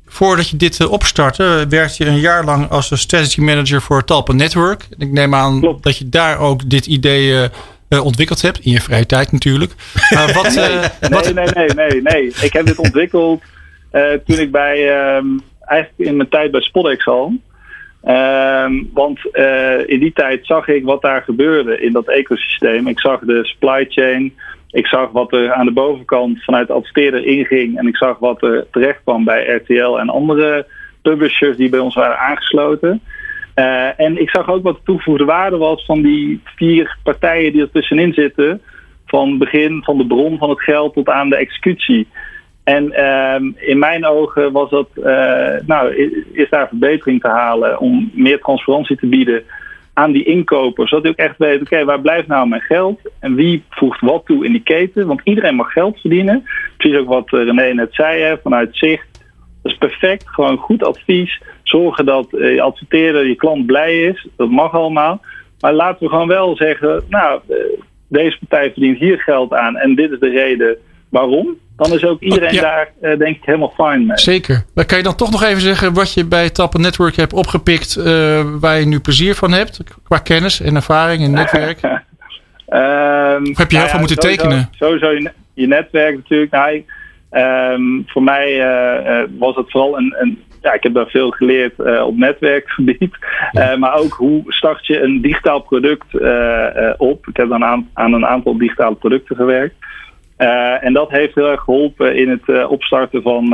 [0.06, 4.86] voordat je dit opstartte, werkte je een jaar lang als strategy manager voor Talpa Network.
[4.98, 5.82] Ik neem aan Klopt.
[5.82, 7.48] dat je daar ook dit idee
[8.02, 9.72] ontwikkeld hebt, in je vrije tijd natuurlijk.
[10.14, 12.26] Maar wat, eh, wat, Nee, nee, nee, nee, nee.
[12.40, 13.42] Ik heb dit ontwikkeld
[13.90, 15.26] eh, toen ik bij, ehm,
[15.60, 17.32] eigenlijk in mijn tijd bij Spodex al.
[18.04, 22.86] Ehm, want eh, in die tijd zag ik wat daar gebeurde in dat ecosysteem.
[22.86, 24.34] Ik zag de supply chain.
[24.70, 27.78] ik zag wat er aan de bovenkant vanuit de adverteerder inging.
[27.78, 30.66] En ik zag wat er terecht kwam bij RTL en andere
[31.02, 33.00] publishers die bij ons waren aangesloten.
[33.54, 37.60] Uh, en ik zag ook wat de toegevoegde waarde was van die vier partijen die
[37.60, 38.62] er tussenin zitten.
[39.06, 42.08] Van begin van de bron van het geld tot aan de executie.
[42.64, 45.04] En uh, in mijn ogen was dat, uh,
[45.66, 45.94] nou,
[46.32, 49.42] is, daar verbetering te halen om meer transparantie te bieden
[49.92, 50.90] aan die inkopers.
[50.90, 53.00] Zodat je ook echt weet, oké, waar blijft nou mijn geld?
[53.20, 55.06] En wie voegt wat toe in die keten?
[55.06, 56.44] Want iedereen mag geld verdienen.
[56.76, 59.06] Precies ook wat René net zei, hè, vanuit zicht.
[59.62, 61.42] Dat is perfect, gewoon goed advies.
[61.62, 64.26] Zorgen dat je adverteerder, je klant blij is.
[64.36, 65.20] Dat mag allemaal.
[65.60, 67.40] Maar laten we gewoon wel zeggen, nou,
[68.08, 70.76] deze partij verdient hier geld aan en dit is de reden
[71.08, 71.56] waarom.
[71.76, 74.18] Dan is ook iedereen daar, uh, denk ik, helemaal fijn mee.
[74.18, 74.64] Zeker.
[74.74, 77.96] Maar kan je dan toch nog even zeggen wat je bij Tappen Network hebt opgepikt,
[77.98, 78.04] uh,
[78.60, 81.82] waar je nu plezier van hebt, qua kennis en ervaring en netwerk?
[81.82, 81.90] um,
[83.50, 84.68] of heb je heel veel moeten sowieso, tekenen?
[84.70, 86.50] Sowieso je, je netwerk natuurlijk.
[86.50, 86.84] Nou,
[87.30, 91.78] um, voor mij uh, was het vooral een, een ja, ik heb daar veel geleerd
[91.78, 93.16] uh, op netwerkgebied.
[93.52, 97.28] Uh, maar ook hoe start je een digitaal product uh, op.
[97.28, 99.74] Ik heb dan aan, aan een aantal digitale producten gewerkt.
[100.36, 103.44] En dat heeft heel erg geholpen in het opstarten van,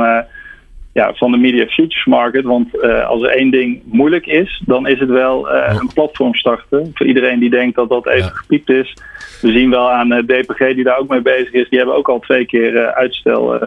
[0.93, 2.43] ja, van de Media Futures Market.
[2.43, 6.91] Want als er één ding moeilijk is, dan is het wel een platform starten.
[6.93, 8.29] Voor iedereen die denkt dat dat even ja.
[8.29, 8.93] gepiept is.
[9.41, 11.69] We zien wel aan DPG die daar ook mee bezig is.
[11.69, 13.59] Die hebben ook al twee keer uitstel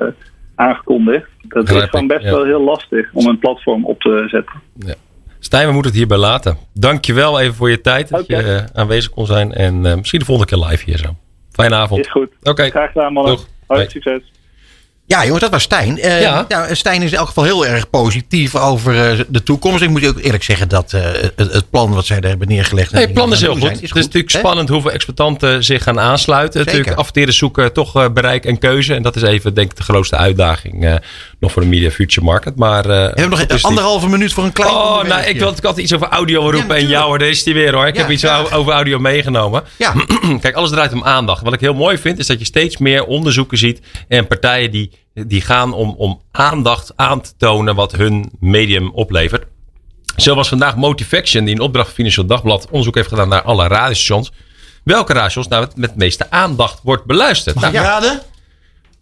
[0.54, 1.28] aangekondigd.
[1.48, 2.30] Dat is gewoon best ja.
[2.30, 4.54] wel heel lastig om een platform op te zetten.
[4.76, 4.94] Ja.
[5.38, 6.56] Stijn, we moeten het hierbij laten.
[6.72, 8.44] Dankjewel even voor je tijd dat okay.
[8.44, 9.52] je aanwezig kon zijn.
[9.52, 11.08] En misschien de volgende keer live hier zo.
[11.54, 12.00] Fijne avond.
[12.00, 12.28] Is goed.
[12.40, 12.50] Oké.
[12.50, 12.70] Okay.
[12.70, 13.38] Graag gedaan, mannen.
[13.66, 14.20] Hoi, succes.
[15.06, 15.98] Ja, jongens, dat was Stijn.
[15.98, 16.44] Uh, ja.
[16.48, 19.82] Nou, Stijn is in elk geval heel erg positief over uh, de toekomst.
[19.82, 22.48] Ik moet je ook eerlijk zeggen dat uh, het, het, plan wat zij daar hebben
[22.48, 22.92] neergelegd.
[22.92, 23.60] Nee, het plan is heel goed.
[23.60, 24.38] Zijn, is het is natuurlijk hè?
[24.38, 26.52] spannend hoeveel exploitanten zich gaan aansluiten.
[26.52, 26.72] Zeker.
[26.72, 28.94] Natuurlijk adverteren zoeken, toch bereik en keuze.
[28.94, 31.00] En dat is even, denk ik, de grootste uitdaging
[31.44, 32.56] nog voor de Media Future Market.
[32.56, 34.74] Maar, we hebben nog een anderhalve minuut voor een klein.
[34.74, 36.76] Oh, nou, ik wilde altijd iets over audio roepen.
[36.76, 37.86] Ja, en jou, daar is die weer hoor.
[37.86, 38.44] Ik ja, heb iets ja.
[38.52, 39.62] over audio meegenomen.
[39.78, 39.94] Ja.
[40.40, 41.42] Kijk, alles draait om aandacht.
[41.42, 44.90] Wat ik heel mooi vind, is dat je steeds meer onderzoeken ziet en partijen die
[45.14, 49.44] die gaan om, om aandacht aan te tonen wat hun medium oplevert.
[50.16, 53.66] Zo was vandaag Motivaction, die in opdracht van Financieel Dagblad onderzoek heeft gedaan naar alle
[53.66, 54.32] radiostations.
[54.84, 57.54] Welke radiostations nou met het meeste aandacht wordt beluisterd?
[57.54, 58.22] Mag nou, ik raden?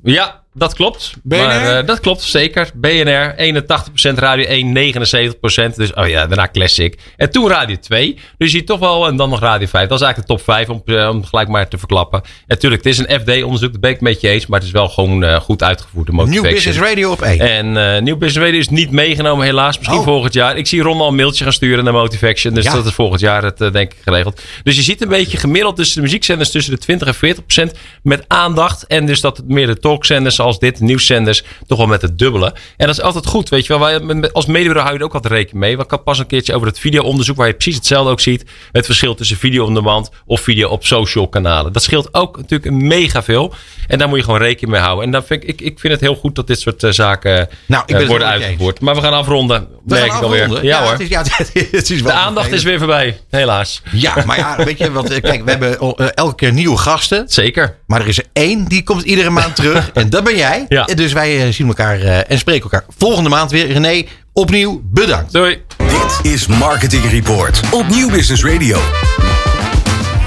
[0.02, 1.12] Ja, dat klopt.
[1.22, 1.36] BNR?
[1.38, 2.70] Maar, uh, dat klopt, zeker.
[2.74, 5.76] BNR, 81%, Radio 1, 79%.
[5.76, 6.98] Dus, oh ja, daarna Classic.
[7.16, 8.14] En toen Radio 2.
[8.14, 9.88] Dus je ziet toch wel, en dan nog Radio 5.
[9.88, 12.22] Dat is eigenlijk de top 5 om, uh, om gelijk maar te verklappen.
[12.22, 14.46] En natuurlijk, het is een FD-onderzoek, dat ben ik met je eens.
[14.46, 16.06] Maar het is wel gewoon uh, goed uitgevoerd.
[16.06, 17.40] De Nieuw Business Radio op 1.
[17.40, 19.78] En Nieuw Business Radio is niet meegenomen, helaas.
[19.78, 20.04] Misschien oh.
[20.04, 20.56] volgend jaar.
[20.56, 22.54] Ik zie Ron al een mailtje gaan sturen naar Motivation.
[22.54, 22.72] Dus ja.
[22.72, 24.40] dat is volgend jaar het, denk ik, geregeld.
[24.62, 27.36] Dus je ziet een beetje gemiddeld tussen de muziekzenders tussen de 20 en
[27.74, 28.86] 40% met aandacht.
[28.86, 32.54] En dus dat het meer de talkzenders als dit, nieuwszenders, toch wel met het dubbele.
[32.76, 34.06] En dat is altijd goed, weet je wel.
[34.06, 35.76] Wij, als mediabureau hou je er ook altijd rekening mee.
[35.76, 38.44] Want ik had pas een keertje over het videoonderzoek, waar je precies hetzelfde ook ziet.
[38.72, 41.72] Het verschil tussen video on demand of video op social kanalen.
[41.72, 43.54] Dat scheelt ook natuurlijk mega veel.
[43.86, 45.04] En daar moet je gewoon rekening mee houden.
[45.04, 47.48] En dan vind ik, ik, ik vind het heel goed dat dit soort uh, zaken
[47.66, 48.80] nou, uh, worden uitgevoerd.
[48.80, 49.60] Maar we gaan afronden.
[49.60, 50.40] We merk gaan ik alweer.
[50.40, 50.64] afronden.
[50.64, 50.92] Ja, Ja, hoor.
[50.92, 51.22] het is, ja,
[51.78, 53.82] het is wel De aandacht is weer voorbij, helaas.
[53.92, 57.28] Ja, maar ja, weet je, want eh, kijk, we hebben eh, elke keer nieuwe gasten.
[57.28, 57.76] Zeker.
[57.92, 59.90] Maar er is er één die komt iedere maand terug.
[59.94, 60.64] en dat ben jij.
[60.68, 60.84] Ja.
[60.84, 63.72] Dus wij eh, zien elkaar eh, en spreken elkaar volgende maand weer.
[63.72, 65.32] René, opnieuw bedankt.
[65.32, 65.62] Doei.
[65.76, 68.80] Dit is Marketing Report op Nieuw Business Radio.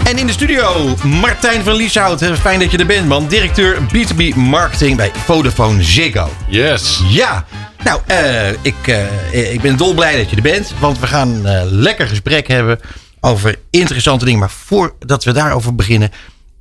[0.04, 2.24] En in de studio Martijn van Lieshout.
[2.40, 3.28] Fijn dat je er bent, man.
[3.28, 6.30] Directeur B2B Marketing bij Vodafone Ziggo.
[6.48, 7.02] Yes.
[7.08, 7.46] Ja,
[7.84, 8.88] nou, eh, ik,
[9.32, 10.74] eh, ik ben dolblij dat je er bent.
[10.80, 12.80] Want we gaan een eh, lekker gesprek hebben
[13.20, 14.40] over interessante dingen.
[14.40, 16.12] Maar voordat we daarover beginnen,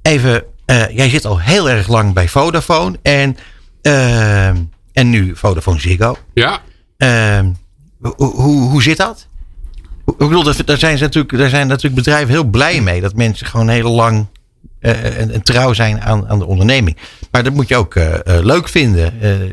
[0.03, 0.45] even.
[0.67, 2.99] Eh, jij zit al heel erg lang bij Vodafone.
[3.03, 3.37] En,
[3.83, 4.47] eh,
[4.93, 6.17] en nu Vodafone Ziggo.
[6.35, 6.61] Ja.
[6.97, 7.41] Eh,
[8.01, 9.27] hoe, hoe, hoe zit dat?
[10.07, 13.01] Ik bedoel, daar- zijn, ze natuurlijk, daar zijn natuurlijk bedrijven heel blij mee.
[13.01, 14.27] Dat mensen gewoon heel lang
[14.81, 16.97] eh, en, en trouw zijn aan, aan de onderneming.
[17.31, 17.95] Maar dat moet je ook
[18.25, 19.13] leuk vinden.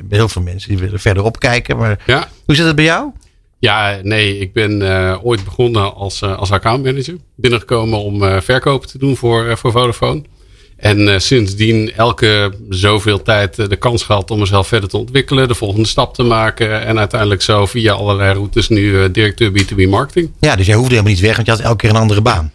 [0.10, 1.78] Heel veel mensen die willen verderop kijken.
[1.78, 2.28] Maar Ja.
[2.46, 3.12] hoe zit het bij jou?
[3.60, 4.82] Ja, nee, ik ben
[5.24, 7.16] ooit begonnen als, eh, als accountmanager.
[7.36, 10.24] Binnengekomen om eh, verkopen te doen voor, voor Vodafone.
[10.82, 15.48] En eh, sindsdien elke zoveel tijd eh, de kans gehad om mezelf verder te ontwikkelen.
[15.48, 16.86] De volgende stap te maken.
[16.86, 20.32] En uiteindelijk zo via allerlei routes nu eh, directeur B2B marketing.
[20.40, 22.52] Ja, dus jij hoefde helemaal niet weg, want je had elke keer een andere baan.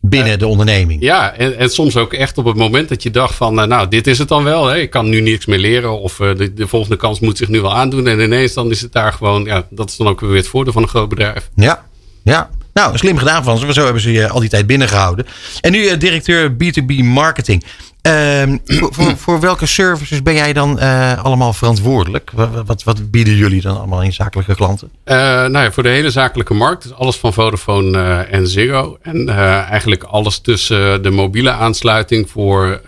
[0.00, 1.02] Binnen de onderneming.
[1.02, 4.06] Ja, en, en soms ook echt op het moment dat je dacht van, nou, dit
[4.06, 4.66] is het dan wel.
[4.66, 4.78] Hè?
[4.78, 7.74] Ik kan nu niks meer leren of de, de volgende kans moet zich nu wel
[7.74, 8.06] aandoen.
[8.06, 10.72] En ineens dan is het daar gewoon, ja, dat is dan ook weer het voordeel
[10.72, 11.50] van een groot bedrijf.
[11.54, 11.86] Ja,
[12.22, 12.50] ja.
[12.76, 13.72] Nou, slim gedaan van ze.
[13.72, 15.26] Zo hebben ze je al die tijd binnengehouden.
[15.60, 17.64] En nu eh, directeur B2B Marketing.
[18.02, 18.56] Ehm,
[18.94, 22.30] voor, voor, welke services ben jij dan eh, allemaal verantwoordelijk?
[22.34, 24.90] Wat, wat, wat bieden jullie dan allemaal in zakelijke klanten?
[25.04, 26.82] Eh, nou ja, voor de hele zakelijke markt.
[26.82, 28.98] Dus alles van Vodafone en Ziggo.
[29.02, 29.28] En
[29.68, 32.80] eigenlijk alles tussen de mobiele aansluiting voor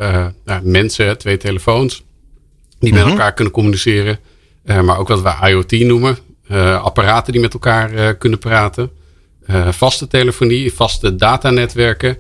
[0.45, 2.03] nou, mensen, twee telefoons.
[2.78, 3.11] Die met Mhm.
[3.11, 4.18] elkaar kunnen communiceren.
[4.82, 6.18] Maar ook wat we IoT noemen.
[6.82, 8.91] Apparaten die met elkaar kunnen praten.
[9.49, 12.16] Eh, vaste telefonie, vaste datanetwerken.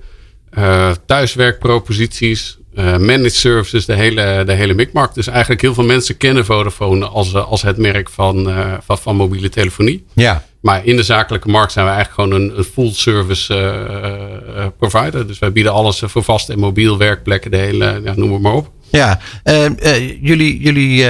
[0.50, 2.56] eh thuiswerkproposities.
[2.74, 5.14] eh managed services, de hele, de hele mikmarkt.
[5.14, 8.52] Dus eigenlijk heel veel mensen kennen Vodafone als, als het merk van,
[8.84, 10.04] van, van mobiele telefonie.
[10.14, 10.44] Ja.
[10.60, 13.54] Maar in de zakelijke markt zijn we eigenlijk gewoon een, een full service
[14.78, 15.26] provider.
[15.26, 18.52] Dus wij bieden alles voor vast en mobiel werkplekken, de hele, ja, noem het maar
[18.54, 18.70] op.
[18.90, 19.20] Ja,
[20.20, 21.06] jullie, jullie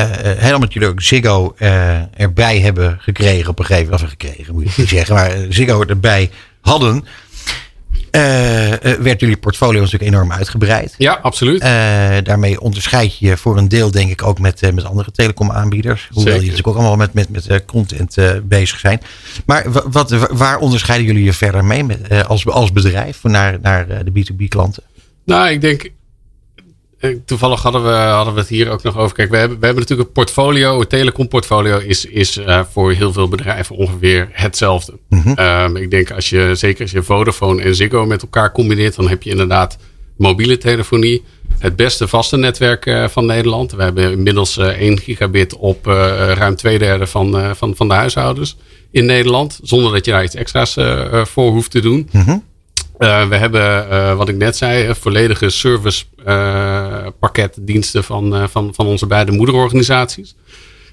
[0.00, 4.02] helemaal dat jullie ook Ziggo eh, erbij hebben gekregen op een gegeven moment.
[4.02, 5.14] Of gekregen, moet je niet zeggen.
[5.14, 6.30] Maar eh, Ziggo erbij
[6.60, 7.04] hadden.
[8.10, 10.94] eh, eh, werd jullie portfolio natuurlijk enorm uitgebreid.
[10.98, 11.60] Ja, absoluut.
[11.60, 11.68] Eh,
[12.22, 16.06] daarmee onderscheid je voor een deel, denk ik, ook met, eh, met andere telecomaanbieders.
[16.12, 16.40] Hoewel Zeker.
[16.40, 19.00] je natuurlijk ook allemaal met, met, met eh, content eh, bezig zijn.
[19.46, 23.58] Maar wa- wat, waar onderscheiden jullie je verder mee met, eh, als, als bedrijf naar,
[23.62, 24.82] naar eh, de B2B-klanten?
[25.24, 25.90] Nou, ik denk.
[26.98, 29.16] Eh, Toevallig hadden we, hadden we het hier ook nog over.
[29.16, 30.80] Kijk, we hebben, we hebben natuurlijk een portfolio.
[30.80, 34.98] Het telecomportfolio is, is eh, voor heel veel bedrijven ongeveer hetzelfde.
[35.34, 39.08] Ehm, ik denk als je, zeker als je Vodafone en Ziggo met elkaar combineert, dan
[39.08, 39.78] heb je inderdaad
[40.16, 41.24] mobiele telefonie.
[41.58, 43.72] Het beste vaste netwerk eh, van Nederland.
[43.72, 48.56] We hebben inmiddels eh 1 gigabit op ruim twee derde van, van, van de huishoudens
[48.90, 49.60] in Nederland.
[49.62, 50.76] Zonder dat je daar iets extra's
[51.24, 52.08] voor hoeft te doen.
[52.98, 58.74] Uh, we hebben, uh, wat ik net zei, volledige service uh, pakket diensten van, van,
[58.74, 60.34] van onze beide moederorganisaties.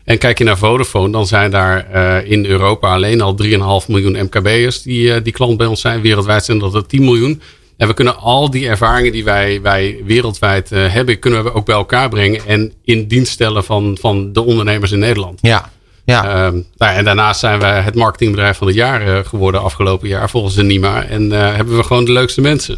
[0.04, 1.88] En kijk je naar Vodafone, dan zijn daar
[2.26, 3.50] in Europa alleen al 3,5
[3.88, 6.02] miljoen MKB'ers die, die klant bij ons zijn.
[6.02, 7.42] Wereldwijd zijn dat er 10 miljoen.
[7.78, 11.76] En we kunnen al die ervaringen die wij, wij wereldwijd hebben, kunnen we ook bij
[11.76, 12.46] elkaar brengen.
[12.46, 15.40] En in dienst stellen van, van de ondernemers in Nederland.
[15.42, 15.72] Ja.
[16.06, 16.46] Ja.
[16.46, 20.30] Um, nou, en daarnaast zijn we het marketingbedrijf van het jaar uh, geworden afgelopen jaar
[20.30, 21.04] volgens de NIMA.
[21.04, 22.78] En uh, hebben we gewoon de leukste mensen.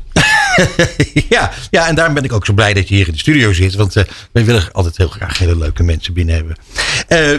[1.29, 3.53] ja, ja, en daarom ben ik ook zo blij dat je hier in de studio
[3.53, 3.75] zit.
[3.75, 6.55] Want uh, wij willen altijd heel graag hele leuke mensen binnen hebben.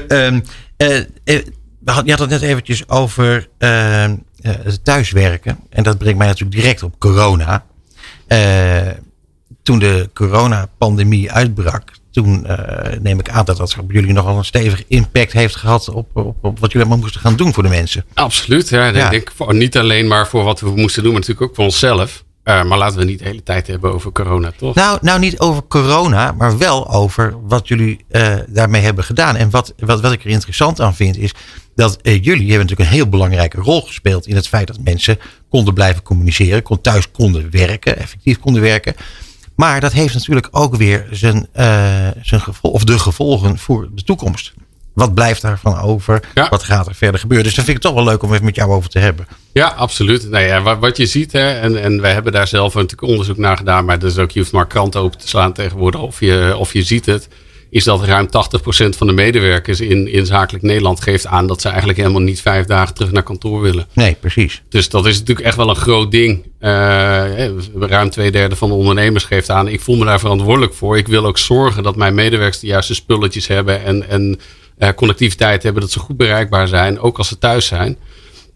[0.08, 0.42] Um,
[2.04, 3.48] je had het net eventjes over
[4.38, 5.58] het thuiswerken.
[5.70, 7.64] En dat brengt mij natuurlijk direct op corona.
[9.62, 11.92] toen de coronapandemie uitbrak,
[12.22, 12.58] toen uh,
[13.02, 16.36] neem ik aan dat dat op jullie nogal een stevige impact heeft gehad op, op,
[16.42, 18.04] op, wat jullie allemaal moesten gaan doen voor de mensen.
[18.14, 18.86] Absoluut, ja.
[18.86, 19.10] ja.
[19.10, 22.24] Ik voor, niet alleen maar voor wat we moesten doen, maar natuurlijk ook voor onszelf.
[22.44, 24.74] Uh, maar laten we niet de hele tijd hebben over corona, toch?
[24.74, 29.36] Nou, nou niet over corona, maar wel over wat jullie uh, daarmee hebben gedaan.
[29.36, 31.32] En wat, wat, wat ik er interessant aan vind, is
[31.74, 35.18] dat uh, jullie hebben natuurlijk een heel belangrijke rol gespeeld in het feit dat mensen
[35.48, 38.94] konden blijven communiceren, kon, thuis konden werken, effectief konden werken.
[39.56, 44.02] Maar dat heeft natuurlijk ook weer zijn, uh, zijn gevolg, of de gevolgen voor de
[44.02, 44.52] toekomst.
[44.92, 46.22] Wat blijft daarvan over?
[46.34, 46.48] Ja.
[46.48, 47.46] Wat gaat er verder gebeuren?
[47.46, 49.26] Dus dat vind ik toch wel leuk om even met jou over te hebben.
[49.52, 50.30] Ja, absoluut.
[50.30, 53.56] Nou ja, wat, je ziet, hè, en, en wij hebben daar zelf natuurlijk onderzoek naar
[53.56, 56.72] gedaan, maar dus ook, je hoeft maar kranten open te slaan tegenwoordig of je, of
[56.72, 57.28] je ziet het.
[57.76, 58.28] Is dat ruim 80%
[58.96, 62.66] van de medewerkers in, in zakelijk Nederland geeft aan dat ze eigenlijk helemaal niet vijf
[62.66, 63.86] dagen terug naar kantoor willen.
[63.92, 64.62] Nee, precies.
[64.68, 66.44] Dus dat is natuurlijk echt wel een groot ding.
[66.60, 67.46] Uh,
[67.78, 69.68] ruim twee derde van de ondernemers geeft aan.
[69.68, 70.96] Ik voel me daar verantwoordelijk voor.
[70.96, 74.40] Ik wil ook zorgen dat mijn medewerkers de juiste spulletjes hebben en, en
[74.78, 77.98] uh, connectiviteit hebben, dat ze goed bereikbaar zijn, ook als ze thuis zijn.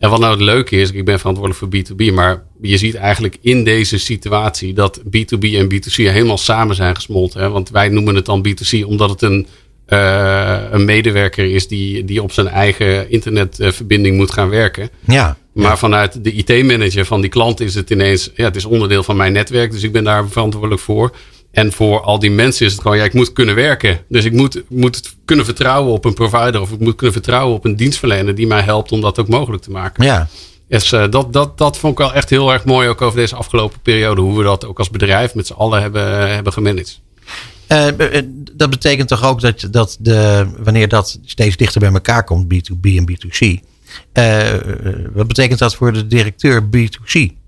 [0.01, 3.37] En wat nou het leuke is, ik ben verantwoordelijk voor B2B, maar je ziet eigenlijk
[3.41, 7.41] in deze situatie dat B2B en B2C helemaal samen zijn gesmolten.
[7.41, 7.51] Hè?
[7.51, 9.47] Want wij noemen het dan B2C omdat het een,
[9.89, 14.91] uh, een medewerker is die, die op zijn eigen internetverbinding moet gaan werken.
[15.01, 15.37] Ja.
[15.53, 19.17] Maar vanuit de IT-manager van die klant is het ineens, ja, het is onderdeel van
[19.17, 21.13] mijn netwerk, dus ik ben daar verantwoordelijk voor.
[21.51, 24.01] En voor al die mensen is het gewoon, ja, ik moet kunnen werken.
[24.09, 27.65] Dus ik moet, moet kunnen vertrouwen op een provider of ik moet kunnen vertrouwen op
[27.65, 30.05] een dienstverlener die mij helpt om dat ook mogelijk te maken.
[30.05, 30.29] Ja.
[30.69, 33.37] Dus uh, dat, dat, dat vond ik wel echt heel erg mooi ook over deze
[33.37, 34.21] afgelopen periode.
[34.21, 37.01] Hoe we dat ook als bedrijf met z'n allen hebben, hebben gemanaged.
[37.69, 37.87] Uh,
[38.53, 42.81] dat betekent toch ook dat, dat de, wanneer dat steeds dichter bij elkaar komt, B2B
[42.81, 43.69] en B2C.
[44.13, 44.43] Uh,
[45.13, 47.40] wat betekent dat voor de directeur B2C?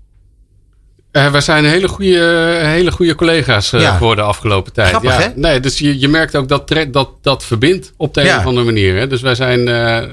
[1.13, 3.93] Uh, wij zijn hele goede, hele goede collega's uh, ja.
[3.93, 4.89] geworden de afgelopen tijd.
[4.89, 5.21] Grappig, ja.
[5.21, 5.29] hè?
[5.35, 8.33] Nee, dus je, je merkt ook dat dat, dat verbindt op de ja.
[8.33, 8.95] een of andere manier.
[8.95, 9.07] Hè?
[9.07, 9.65] Dus wij zijn, uh,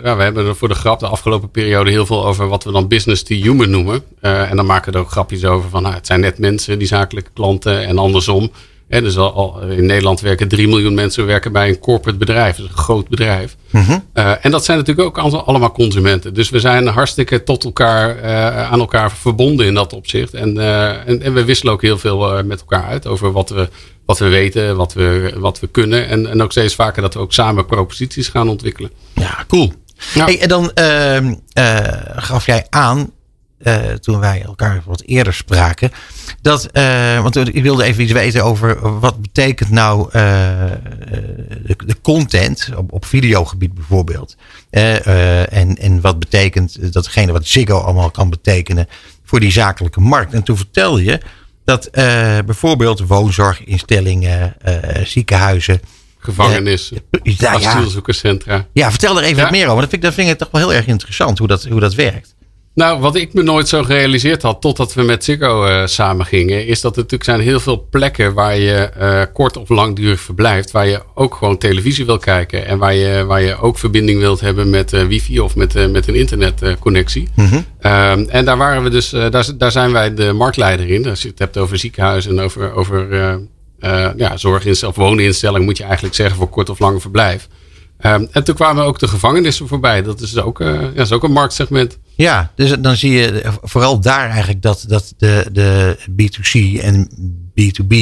[0.03, 2.73] ja, we hebben er voor de grap de afgelopen periode heel veel over wat we
[2.73, 4.03] dan business to human noemen.
[4.21, 6.89] en dan maken we er ook grapjes over van nou, het zijn net mensen, die
[6.89, 8.51] zakelijke klanten en andersom.
[8.91, 12.65] Hè, dus al, in Nederland werken 3 miljoen mensen werken bij een corporate bedrijf, dus
[12.69, 13.57] een groot bedrijf.
[13.71, 13.99] Mhm.
[14.13, 16.35] Eh, en dat zijn natuurlijk ook al- allemaal consumenten.
[16.35, 20.35] Dus we zijn hartstikke tot elkaar, eh, aan elkaar verbonden in dat opzicht.
[20.35, 23.69] En, eh, en, en we wisselen ook heel veel met elkaar uit over wat we,
[24.07, 26.09] wat we weten, wat we, wat we kunnen.
[26.09, 28.91] En, en ook steeds vaker dat we ook samen proposities gaan ontwikkelen.
[29.15, 29.73] Ja, cool.
[30.15, 30.25] Ja.
[30.25, 31.77] Hey, en dan ehm, eh,
[32.17, 33.11] gaf jij aan,
[33.61, 35.91] eh, toen wij elkaar wat eerder spraken,
[36.43, 40.13] dat, eh, want ik wilde even iets weten over wat betekent nou eh,
[41.63, 44.37] de, de content op, op videogebied bijvoorbeeld.
[44.71, 48.89] En, en wat betekent datgene wat Ziggo allemaal kan betekenen
[49.25, 50.33] voor die zakelijke markt.
[50.33, 51.21] En toen vertelde je
[51.65, 51.91] dat
[52.47, 54.57] bijvoorbeeld woonzorginstellingen,
[55.05, 55.81] ziekenhuizen,
[56.19, 58.67] Gevangenissen, ja, ja, asielzoekerscentra.
[58.73, 59.43] ja, vertel er even Ja.
[59.43, 59.81] wat meer over.
[59.81, 61.95] Dat vind, ik, dat vind ik toch wel heel erg interessant hoe dat, hoe dat
[61.95, 62.35] werkt.
[62.75, 66.67] Nou, wat ik me nooit zo gerealiseerd had, totdat we met Ziggo eh samen gingen,
[66.67, 70.71] is dat er natuurlijk zijn heel veel plekken waar je eh, kort of langdurig verblijft,
[70.71, 74.41] waar je ook gewoon televisie wil kijken en waar je, waar je ook verbinding wilt
[74.41, 77.29] hebben met eh, wifi of met, met een internetconnectie.
[77.81, 81.09] Ehm, en daar waren we dus, daar, daar zijn wij de marktleider in.
[81.09, 83.09] Als je het hebt over ziekenhuizen en over, over
[84.17, 87.49] ja, zorginstelling of wooninstelling, moet je eigenlijk zeggen voor kort of lang verblijf.
[88.01, 90.03] Ehm, en toen kwamen ook de gevangenissen voorbij.
[90.03, 91.99] Dat is ook, eh, ja, is ook een marktsegment.
[92.17, 97.11] Ja, dus dan zie je vooral daar eigenlijk dat, dat de, de B2C en
[97.61, 97.95] B2B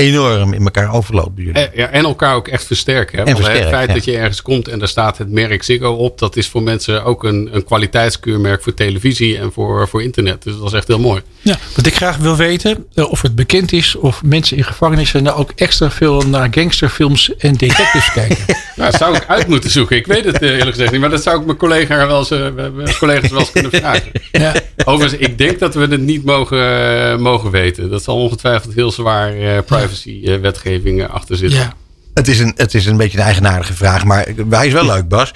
[0.00, 1.62] enorm in elkaar overloopt bij jullie.
[1.62, 3.18] En, ja, en elkaar ook echt versterken.
[3.18, 3.24] Hè?
[3.24, 3.94] Het feit ja.
[3.94, 7.04] dat je ergens komt en daar staat het merk Ziggo op, dat is voor mensen
[7.04, 10.42] ook een, een kwaliteitskeurmerk voor televisie en voor, voor internet.
[10.42, 11.22] Dus dat is echt heel mooi.
[11.40, 15.22] Ja, wat ik graag wil weten, eh, of het bekend is of mensen in gevangenissen
[15.22, 18.44] nou ook extra veel naar gangsterfilms en detectives kijken.
[18.76, 19.96] Nou, dat zou ik uit moeten zoeken.
[19.96, 22.30] Ik weet het eh, eerlijk gezegd niet, maar dat zou ik mijn collega wel eens,
[22.30, 24.10] eh, mijn collega's wel eens kunnen vragen.
[24.32, 24.54] Ja.
[24.84, 27.90] Overigens, ik denk dat we het niet mogen, eh, mogen weten.
[27.90, 31.58] Dat zal ongetwijfeld heel zwaar eh, privacy-wetgeving achter zitten.
[31.58, 31.74] Ja.
[32.14, 35.08] Het is, een, het is een beetje een eigenaardige vraag, maar hij is wel leuk,
[35.08, 35.30] Bas.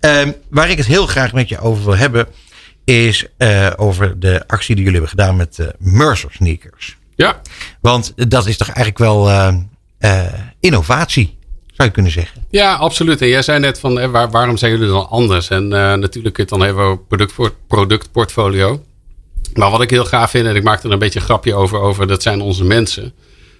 [0.00, 2.26] Ehm, waar ik het heel graag met je over wil hebben,
[2.84, 6.96] is eh, over de actie die jullie hebben gedaan met eh, Mercer sneakers.
[7.14, 7.40] Ja.
[7.80, 9.56] Want dat is toch eigenlijk wel eh,
[9.98, 11.35] eh, innovatie,
[11.76, 12.46] zou je kunnen zeggen.
[12.50, 13.20] Ja, absoluut.
[13.20, 15.48] En jij zei net van waar, waarom zijn jullie dan anders?
[15.48, 17.34] En eh, natuurlijk je het dan hebben over product,
[17.66, 18.84] productportfolio.
[19.54, 21.80] Maar wat ik heel gaaf vind, en ik maak er een beetje een grapje over,
[21.80, 23.14] over dat zijn onze mensen.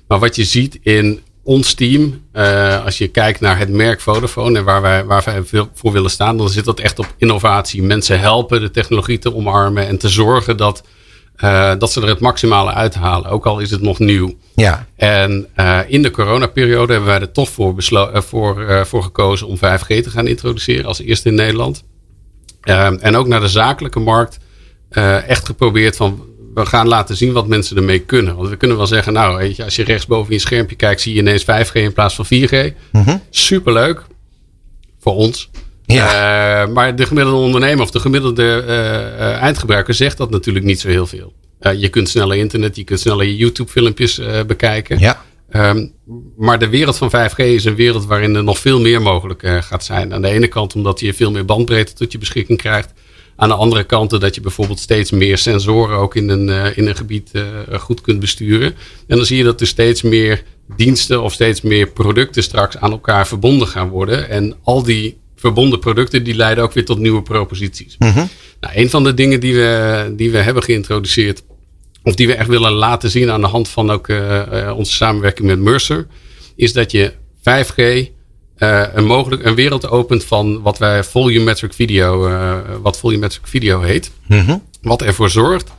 [0.09, 4.59] Maar wat je ziet in ons team, eh, als je kijkt naar het merk Vodafone
[4.59, 7.83] en waar wij, waar wij voor willen staan, dan zit dat echt op innovatie.
[7.83, 10.83] Mensen helpen de technologie te omarmen en te zorgen dat,
[11.37, 13.31] eh, dat ze er het maximale uithalen.
[13.31, 14.35] Ook al is het nog nieuw.
[14.55, 19.47] Ja, En eh, in de coronaperiode hebben wij er toch voor, eh, voor, voor gekozen
[19.47, 21.85] om 5G te gaan introduceren als eerste in Nederland.
[22.61, 24.39] Ehm, en ook naar de zakelijke markt
[25.27, 26.25] echt geprobeerd van
[26.55, 28.37] we gaan laten zien wat mensen ermee kunnen.
[28.37, 31.15] Want we kunnen wel zeggen, nou, weet je, als je rechtsboven je schermpje kijkt, zie
[31.15, 32.73] je ineens 5G in plaats van 4G.
[33.31, 34.05] Superleuk
[35.01, 35.51] voor ons.
[35.87, 36.63] Ja.
[36.63, 40.81] Eh, maar de gemiddelde ondernemer of de gemiddelde eh, eh, eindgebruiker zegt dat natuurlijk niet
[40.81, 41.33] zo heel veel.
[41.77, 44.99] Je kunt sneller internet, je kunt sneller je YouTube-filmpjes bekijken.
[44.99, 45.25] ja.
[45.51, 45.87] Ehm,
[46.37, 49.85] maar de wereld van 5G is een wereld waarin er nog veel meer mogelijk gaat
[49.85, 50.15] zijn.
[50.15, 52.93] Aan de ene kant omdat je veel meer bandbreedte tot je beschikking krijgt.
[53.37, 56.97] Aan de andere kant dat je bijvoorbeeld steeds meer sensoren ook in een, in een
[56.97, 57.31] gebied
[57.71, 58.75] goed kunt besturen.
[59.07, 60.43] En dan zie je dat er steeds meer
[60.77, 64.29] diensten of steeds meer producten straks aan elkaar verbonden gaan worden.
[64.29, 67.97] En al die verbonden producten die leiden ook weer tot nieuwe proposities.
[68.61, 71.43] Nou, een van de dingen die we, die we hebben geïntroduceerd
[72.03, 74.93] of die we echt willen laten zien aan de hand van ook eh, eh, onze
[74.93, 76.07] samenwerking met Mercer,
[76.57, 77.77] is dat je 5G
[78.57, 82.31] eh, een, mogelijk, een wereld opent van wat wij volumetric video,
[82.83, 84.11] wat volumetric video heet.
[84.83, 85.71] Wat ervoor zorgt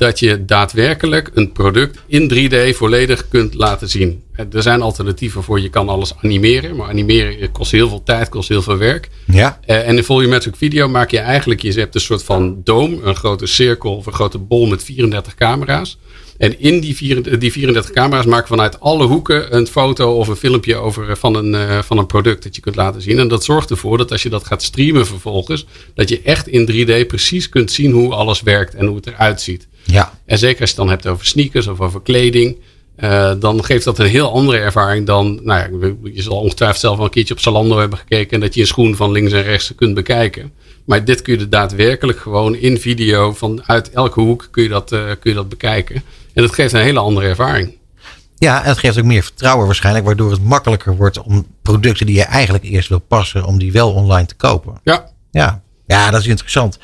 [0.00, 4.22] dat je daadwerkelijk een product in 3D volledig kunt laten zien.
[4.32, 8.28] Eh, Er zijn alternatieven voor, je kan alles animeren, maar animeren kost heel veel tijd,
[8.28, 9.08] kost heel veel werk.
[9.26, 9.60] Ja.
[9.66, 13.16] Eh, en in volumetric video maak je eigenlijk, je hebt een soort van doom, een
[13.16, 15.98] grote cirkel of een grote bol met 34 camera's.
[16.38, 20.36] En in die, vier- die 34 camera's maken vanuit alle hoeken een foto of een
[20.36, 23.18] filmpje over, eh, van, een, van een product dat je kunt laten zien.
[23.18, 26.66] En dat zorgt ervoor dat als je dat gaat streamen vervolgens, dat je echt in
[26.66, 29.68] 3D precies kunt zien hoe alles werkt en hoe het eruit ziet.
[29.84, 30.12] Ja.
[30.24, 32.56] En zeker als je het dan hebt over sneakers of over kleding.
[32.96, 35.40] eh, dan geeft dat een heel andere ervaring dan.
[35.42, 38.30] Nou ja, je zal ongetwijfeld zelf wel een keertje op Zalando hebben gekeken.
[38.30, 40.52] En dat je een schoen van links en rechts kunt bekijken.
[40.84, 43.32] Maar dit kun je daadwerkelijk gewoon in video.
[43.32, 45.94] Vanuit elke hoek kun je dat, eh, kun je dat bekijken.
[46.34, 47.78] En dat geeft een hele andere ervaring.
[48.38, 52.14] Ja, en het geeft ook meer vertrouwen waarschijnlijk, waardoor het makkelijker wordt om producten die
[52.16, 54.80] je eigenlijk eerst wil passen, om die wel online te kopen.
[54.84, 56.78] Ja, Ja, ja dat is interessant.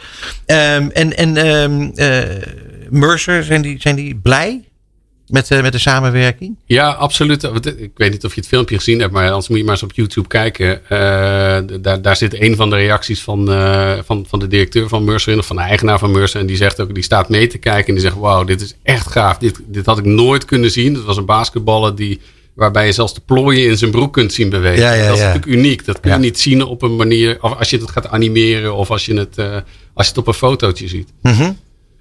[0.46, 2.36] Ehm, en en ehm, eh,
[2.90, 4.64] Mercer, zijn die, zijn die blij?
[5.28, 6.56] met, uh, met de samenwerking?
[6.64, 7.42] Ja, absoluut.
[7.76, 9.82] Ik weet niet of je het filmpje gezien hebt, maar anders moet je maar eens
[9.82, 10.80] op YouTube kijken.
[10.82, 15.04] Uh, daar, daar zit een van de reacties van, uh, van, van de directeur van
[15.04, 16.40] Mercer of van de eigenaar van Mercer.
[16.40, 18.74] En die zegt ook, die staat mee te kijken en die zegt: Wauw, dit is
[18.82, 19.38] echt gaaf.
[19.38, 20.94] Dit, dit had ik nooit kunnen zien.
[20.94, 22.20] Het was een basketballer die
[22.54, 24.82] waarbij je zelfs de plooien in zijn broek kunt zien bewegen.
[24.82, 25.26] Ja, ja, dat is ja.
[25.26, 25.84] natuurlijk uniek.
[25.84, 28.90] Dat kun je niet zien op een manier, of als je het gaat animeren of
[28.90, 29.38] als je het,
[29.94, 31.12] als je het op een fotootje ziet.
[31.22, 31.56] Mm -hmm.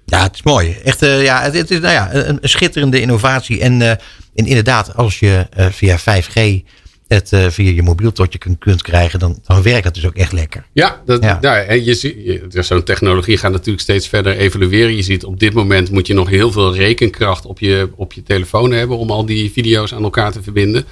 [0.06, 0.76] Ja, het is mooi.
[0.84, 3.60] Echt, uh, ja, het, het, is nou ja, een, een schitterende innovatie.
[3.60, 4.00] En, uh, en
[4.34, 6.64] inderdaad, als je via 5G
[7.08, 10.16] het via je mobiel tot je kunt, kunt krijgen, dan, dan werkt dat dus ook
[10.16, 10.66] echt lekker.
[10.72, 11.38] Ja, dat, ja.
[11.40, 14.96] Nou, en je ziet, zo'n technologie gaat natuurlijk steeds verder evolueren.
[14.96, 18.22] Je ziet op dit moment moet je nog heel veel rekenkracht op je, op je
[18.22, 20.84] telefoon hebben om al die video's aan elkaar te verbinden.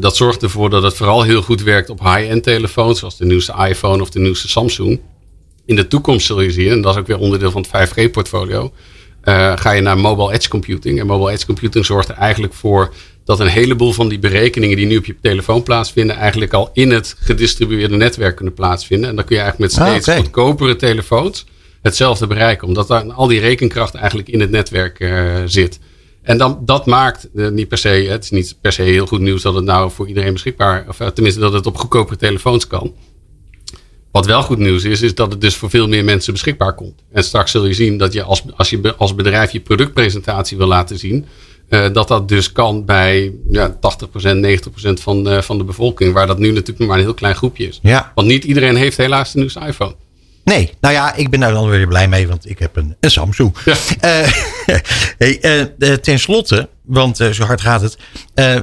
[0.00, 3.54] Dat zorgt ervoor dat het vooral heel goed werkt op high-end telefoons, zoals de nieuwste
[3.68, 5.00] iPhone of de nieuwste Samsung.
[5.64, 8.72] In de toekomst zul je zien, en dat is ook weer onderdeel van het 5G-portfolio,
[9.24, 11.00] uh, ga je naar mobile edge computing.
[11.00, 12.92] En mobile edge computing zorgt er eigenlijk voor
[13.24, 16.90] dat een heleboel van die berekeningen die nu op je telefoon plaatsvinden, eigenlijk al in
[16.90, 19.08] het gedistribueerde netwerk kunnen plaatsvinden.
[19.08, 20.24] En dan kun je eigenlijk met steeds ah, okay.
[20.24, 21.46] goedkopere telefoons
[21.82, 25.78] hetzelfde bereiken, omdat daar al die rekenkracht eigenlijk in het netwerk uh, zit.
[26.22, 29.20] En dan, dat maakt uh, niet per se, het is niet per se heel goed
[29.20, 32.94] nieuws dat het nou voor iedereen beschikbaar, of tenminste dat het op goedkopere telefoons kan.
[34.12, 37.02] Wat wel goed nieuws is, is dat het dus voor veel meer mensen beschikbaar komt.
[37.12, 40.66] En straks zul je zien dat je als, als je als bedrijf je productpresentatie wil
[40.66, 41.26] laten zien,
[41.68, 46.12] uh, dat dat dus kan bij ja, 80%, 90% van, uh, van de bevolking.
[46.12, 47.78] Waar dat nu natuurlijk maar een heel klein groepje is.
[47.82, 48.12] Ja.
[48.14, 49.94] Want niet iedereen heeft helaas de nieuwste iPhone.
[50.44, 53.10] Nee, nou ja, ik ben daar dan weer blij mee, want ik heb een, een
[53.10, 53.56] Samsung.
[53.64, 53.76] Ja.
[54.04, 54.32] Uh,
[55.38, 57.96] hey, ten slotte, want zo hard gaat het,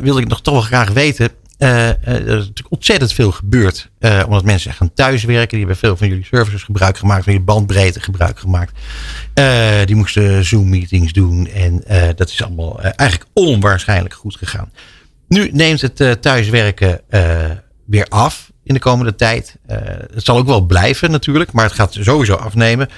[0.02, 1.30] wilde ik nog toch wel graag weten.
[1.60, 3.90] Er is natuurlijk ontzettend veel gebeurd.
[4.26, 5.50] omdat mensen gaan thuiswerken.
[5.50, 7.24] Die hebben veel van jullie services gebruik gemaakt.
[7.24, 8.80] Van je bandbreedte gebruik gemaakt.
[9.86, 11.48] Die moesten Zoom-meetings doen.
[11.48, 11.84] En
[12.16, 14.72] dat is allemaal eigenlijk onwaarschijnlijk goed gegaan.
[15.28, 17.02] Nu neemt het thuiswerken
[17.86, 19.58] weer af in de komende tijd.
[20.14, 21.52] het zal ook wel blijven natuurlijk.
[21.52, 22.90] Maar het gaat sowieso afnemen.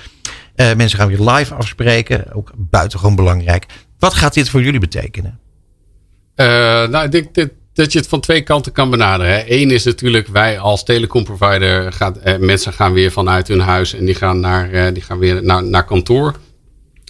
[0.56, 2.34] mensen gaan weer live afspreken.
[2.34, 3.66] Ook buitengewoon belangrijk.
[4.00, 5.40] Wat gaat dit voor jullie betekenen?
[6.36, 9.44] nou, ik dat dat je het van twee kanten kan benaderen.
[9.48, 14.06] Eén is natuurlijk, wij als telecomprovider, gaat, eh, mensen gaan weer vanuit hun huis en
[14.06, 16.36] die gaan, naar, eh, die gaan weer naar, naar kantoor.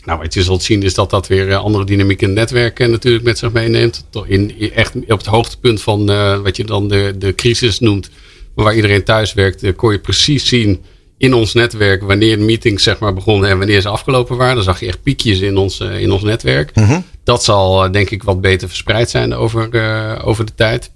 [0.06, 3.24] Nou, wat je zult zien is dat dat weer andere dynamiek in het netwerk natuurlijk
[3.24, 4.06] met zich meeneemt.
[4.26, 8.10] In, echt op het hoogtepunt van uh, wat je dan de, de crisis noemt,
[8.54, 10.84] waar iedereen thuis werkt, kon je precies zien
[11.22, 14.56] in ons netwerk wanneer meetings zeg maar begonnen en wanneer ze afgelopen waren.
[14.56, 16.72] Dan zag je echt piekjes in ons, uh, in ons netwerk.
[16.74, 17.04] -hmm.
[17.24, 20.92] Dat zal uh, denk ik wat beter verspreid zijn over, uh, over de tijd.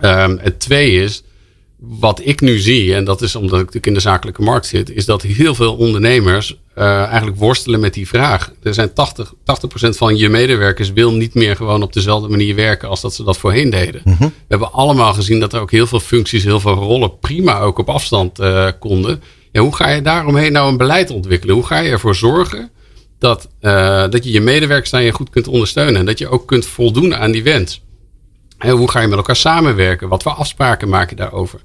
[0.00, 1.22] Um, het twee is,
[1.78, 4.90] wat ik nu zie, en dat is omdat ik natuurlijk in de zakelijke markt zit,
[4.90, 8.52] is dat heel veel ondernemers eigenlijk worstelen met die vraag.
[8.62, 9.36] Er zijn 80, 80%
[9.88, 13.38] van je medewerkers wil niet meer gewoon op dezelfde manier werken als dat ze dat
[13.38, 14.00] voorheen deden.
[14.04, 14.16] -hmm.
[14.18, 17.78] We hebben allemaal gezien dat er ook heel veel functies, heel veel rollen prima ook
[17.78, 18.40] op afstand
[18.78, 19.20] konden.
[19.60, 21.54] Hoe ga je daaromheen nou een beleid ontwikkelen?
[21.54, 22.70] Hoe ga je ervoor zorgen
[23.18, 25.96] dat, uh, dat je je medewerkers daarin goed kunt ondersteunen.
[25.96, 27.82] En dat je ook kunt voldoen aan die wens.
[28.58, 30.08] En hoe ga je met elkaar samenwerken?
[30.08, 31.60] Wat voor afspraken maak je daarover?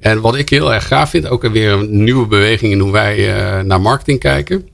[0.00, 3.18] En wat ik heel erg gaaf vind, ook weer een nieuwe beweging in hoe wij
[3.18, 4.68] uh, naar marketing kijken.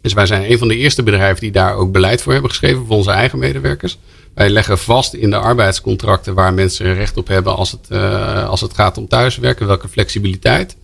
[0.00, 2.86] Dus wij zijn een van de eerste bedrijven die daar ook beleid voor hebben geschreven
[2.86, 3.98] voor onze eigen medewerkers.
[4.34, 8.60] Wij leggen vast in de arbeidscontracten waar mensen recht op hebben als het, uh, als
[8.60, 10.76] het gaat om thuiswerken, welke flexibiliteit.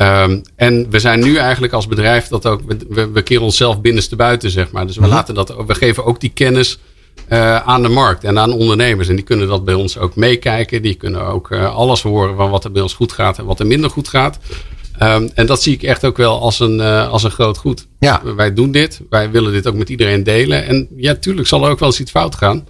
[0.00, 4.16] Um, en we zijn nu eigenlijk als bedrijf dat ook, we, we keren onszelf binnenste
[4.16, 4.86] buiten, zeg maar.
[4.86, 5.10] Dus we, Mhm.
[5.10, 6.78] laten dat, we geven ook die kennis
[7.28, 9.08] uh, aan de markt en aan ondernemers.
[9.08, 10.82] En die kunnen dat bij ons ook meekijken.
[10.82, 13.60] Die kunnen ook uh, alles horen van wat er bij ons goed gaat en wat
[13.60, 14.38] er minder goed gaat.
[15.02, 17.86] Um, en dat zie ik echt ook wel als een, uh, als een groot goed.
[17.98, 18.22] Ja.
[18.36, 20.66] Wij doen dit, wij willen dit ook met iedereen delen.
[20.66, 22.66] En ja, tuurlijk zal er ook wel eens iets fout gaan.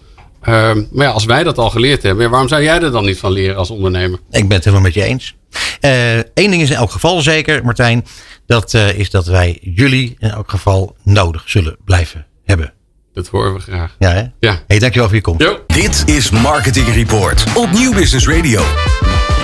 [0.48, 3.18] Um, maar ja, als wij dat al geleerd hebben, waarom zou jij er dan niet
[3.18, 4.18] van leren als ondernemer?
[4.30, 5.34] Ik ben het helemaal met je eens.
[5.80, 8.06] Eén uh, ding is in elk geval zeker, Martijn.
[8.46, 12.72] Dat uh, is dat wij jullie in elk geval nodig zullen blijven hebben.
[13.14, 13.96] Dat horen we graag.
[13.98, 14.24] Ja, hè?
[14.40, 14.62] Ja.
[14.66, 15.42] Hey, dankjewel voor je komst.
[15.42, 15.60] Jo.
[15.66, 18.62] Dit is Marketing Report op Nieuw Business Radio.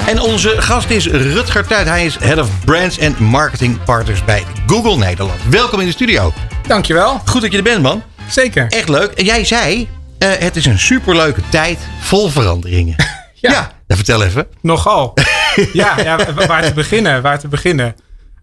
[0.07, 1.87] En onze gast is Rutger Tuit.
[1.87, 5.41] Hij is Head of Brands en Marketing Partners bij Google Nederland.
[5.51, 6.33] Welkom in de studio.
[6.67, 7.21] Dankjewel.
[7.25, 8.03] Goed dat je er bent, man.
[8.29, 8.67] Zeker.
[8.69, 9.13] Echt leuk.
[9.13, 9.89] En jij zei,
[10.29, 12.95] het is een superleuke tijd vol veranderingen.
[13.35, 13.51] ja.
[13.51, 13.97] ja.
[13.97, 14.47] Vertel even.
[14.61, 15.15] Nogal.
[15.73, 17.23] ja, ja, waar te beginnen?
[17.23, 17.95] Waar te beginnen?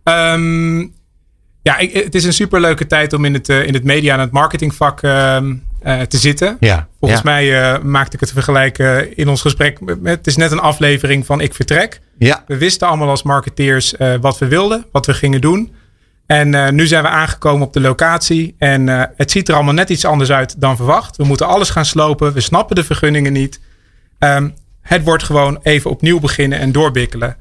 [0.03, 0.93] Um,
[1.61, 4.19] ja, ik, het is een superleuke tijd om in het, uh, in het media en
[4.19, 5.37] het marketingvak uh,
[5.83, 6.57] uh, te zitten.
[6.59, 7.31] Ja, Volgens ja.
[7.31, 9.79] mij uh, maakte ik het vergelijken in ons gesprek.
[9.79, 12.01] Met, het is net een aflevering van Ik Vertrek.
[12.17, 12.43] Ja.
[12.47, 15.73] We wisten allemaal als marketeers uh, wat we wilden, wat we gingen doen.
[16.29, 18.55] En uh, nu zijn we aangekomen op de locatie.
[18.57, 21.17] En uh, het ziet er allemaal net iets anders uit dan verwacht.
[21.17, 22.33] We moeten alles gaan slopen.
[22.33, 23.59] We snappen de vergunningen niet.
[24.19, 27.35] Um, het wordt gewoon even opnieuw beginnen en doorbikkelen.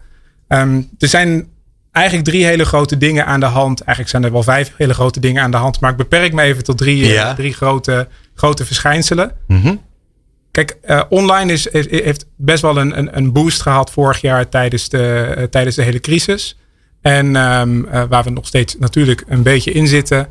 [0.49, 1.49] Um, er zijn
[1.93, 3.80] eigenlijk drie hele grote dingen aan de hand.
[3.80, 5.80] Eigenlijk zijn er wel vijf hele grote dingen aan de hand.
[5.80, 7.30] Maar ik beperk me even tot drie, ja.
[7.30, 9.32] uh, drie grote, grote verschijnselen.
[9.47, 9.80] Mm -hmm.
[10.51, 14.89] Kijk, uh, online is, heeft best wel een, een, een, boost gehad vorig jaar tijdens
[14.89, 16.57] de, tijdens de hele crisis.
[17.01, 20.29] En um, uh, waar we nog steeds natuurlijk een beetje in zitten.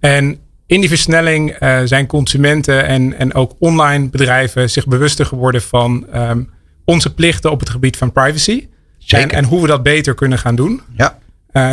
[0.00, 6.06] En in die versnelling zijn consumenten en, en ook online bedrijven zich bewuster geworden van
[6.14, 6.50] um,
[6.84, 8.68] onze plichten op het gebied van privacy.
[9.08, 10.80] En, en, hoe we dat beter kunnen gaan doen.
[10.96, 11.18] Ja.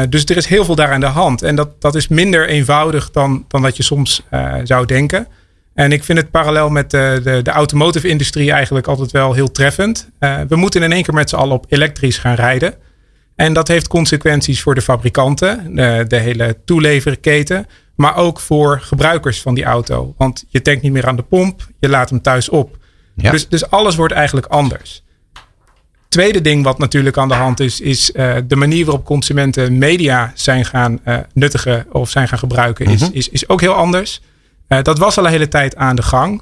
[0.09, 1.41] dus er is heel veel daar aan de hand.
[1.41, 4.23] En dat, dat is minder eenvoudig dan, dan dat je soms
[4.63, 5.27] zou denken.
[5.73, 9.51] En ik vind het parallel met de, de, de automotive industrie eigenlijk altijd wel heel
[9.51, 10.09] treffend.
[10.47, 12.73] We moeten in één keer met z'n allen op elektrisch gaan rijden.
[13.41, 19.41] En dat heeft consequenties voor de fabrikanten, de, de hele toeleverketen, maar ook voor gebruikers
[19.41, 20.13] van die auto.
[20.17, 22.77] Want je tankt niet meer aan de pomp, je laat hem thuis op.
[23.15, 23.31] Ja.
[23.31, 25.03] Dus, dus alles wordt eigenlijk anders.
[26.09, 30.31] Tweede ding wat natuurlijk aan de hand is, is uh, de manier waarop consumenten media
[30.35, 33.15] zijn gaan uh, nuttigen of zijn gaan gebruiken, is, mm -hmm.
[33.15, 34.21] is, is ook heel anders.
[34.67, 36.41] Uh, dat was al een hele tijd aan de gang.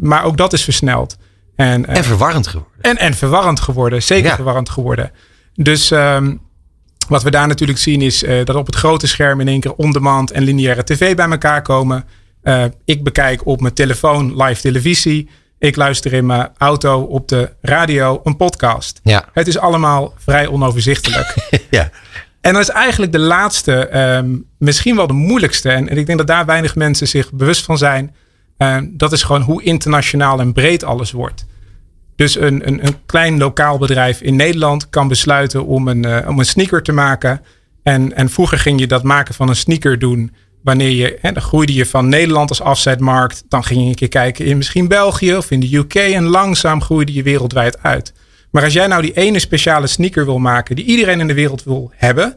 [0.00, 1.16] Maar ook dat is versneld.
[1.56, 2.72] En, en verwarrend geworden.
[2.80, 4.02] En, en verwarrend geworden.
[4.02, 4.34] Zeker ja.
[4.34, 5.10] verwarrend geworden.
[5.54, 6.40] Dus um,
[7.08, 10.30] wat we daar natuurlijk zien is dat op het grote scherm in één keer on-demand
[10.30, 12.04] en lineaire tv bij elkaar komen.
[12.84, 15.28] ik bekijk op mijn telefoon live televisie.
[15.58, 19.00] Ik luister in mijn auto op de radio een podcast.
[19.02, 19.24] Ja.
[19.32, 21.34] Het is allemaal vrij onoverzichtelijk.
[21.70, 21.90] ja.
[22.40, 25.70] En dat is eigenlijk de laatste, um, misschien wel de moeilijkste.
[25.70, 28.14] En, en, ik denk dat daar weinig mensen zich bewust van zijn.
[28.58, 31.46] Um, dat is gewoon hoe internationaal en breed alles wordt.
[32.20, 36.38] Dus een, een, een klein lokaal bedrijf in Nederland kan besluiten om een, uh, om
[36.38, 37.40] een sneaker te maken.
[37.82, 40.34] En, en vroeger ging je dat maken van een sneaker doen.
[40.62, 43.44] Wanneer je, hè, groeide je van Nederland als afzetmarkt.
[43.48, 45.94] Dan ging je een keer kijken in misschien België of in de UK.
[45.94, 48.12] En langzaam groeide je wereldwijd uit.
[48.50, 51.64] Maar als jij nou die ene speciale sneaker wil maken die iedereen in de wereld
[51.64, 52.36] wil hebben,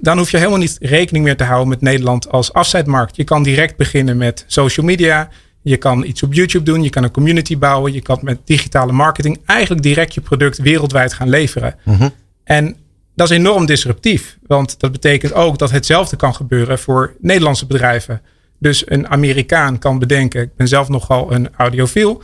[0.00, 3.16] dan hoef je helemaal niet rekening meer te houden met Nederland als afzetmarkt.
[3.16, 5.28] Je kan direct beginnen met social media.
[5.64, 6.82] Je kan iets op YouTube doen.
[6.82, 7.92] Je kan een community bouwen.
[7.92, 11.74] Je kan met digitale marketing eigenlijk direct je product wereldwijd gaan leveren.
[11.84, 12.12] Mm -hmm.
[12.44, 12.76] En
[13.14, 14.38] dat is enorm disruptief.
[14.46, 18.20] Want dat betekent ook dat hetzelfde kan gebeuren voor Nederlandse bedrijven.
[18.58, 22.22] Dus een Amerikaan kan bedenken, ik ben zelf nogal een audiofiel.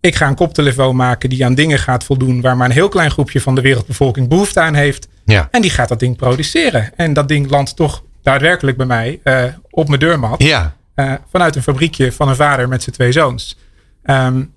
[0.00, 3.10] Ik ga een koptelefoon maken die aan dingen gaat voldoen waar maar een heel klein
[3.10, 5.08] groepje van de wereldbevolking behoefte aan heeft.
[5.24, 5.48] Ja.
[5.50, 6.90] En die gaat dat ding produceren.
[6.96, 10.42] En dat ding landt toch daadwerkelijk bij mij uh, op mijn deurmat.
[10.42, 10.76] Ja.
[10.96, 13.58] Uh, vanuit een fabriekje van een vader met zijn twee zoons.
[14.04, 14.52] Um,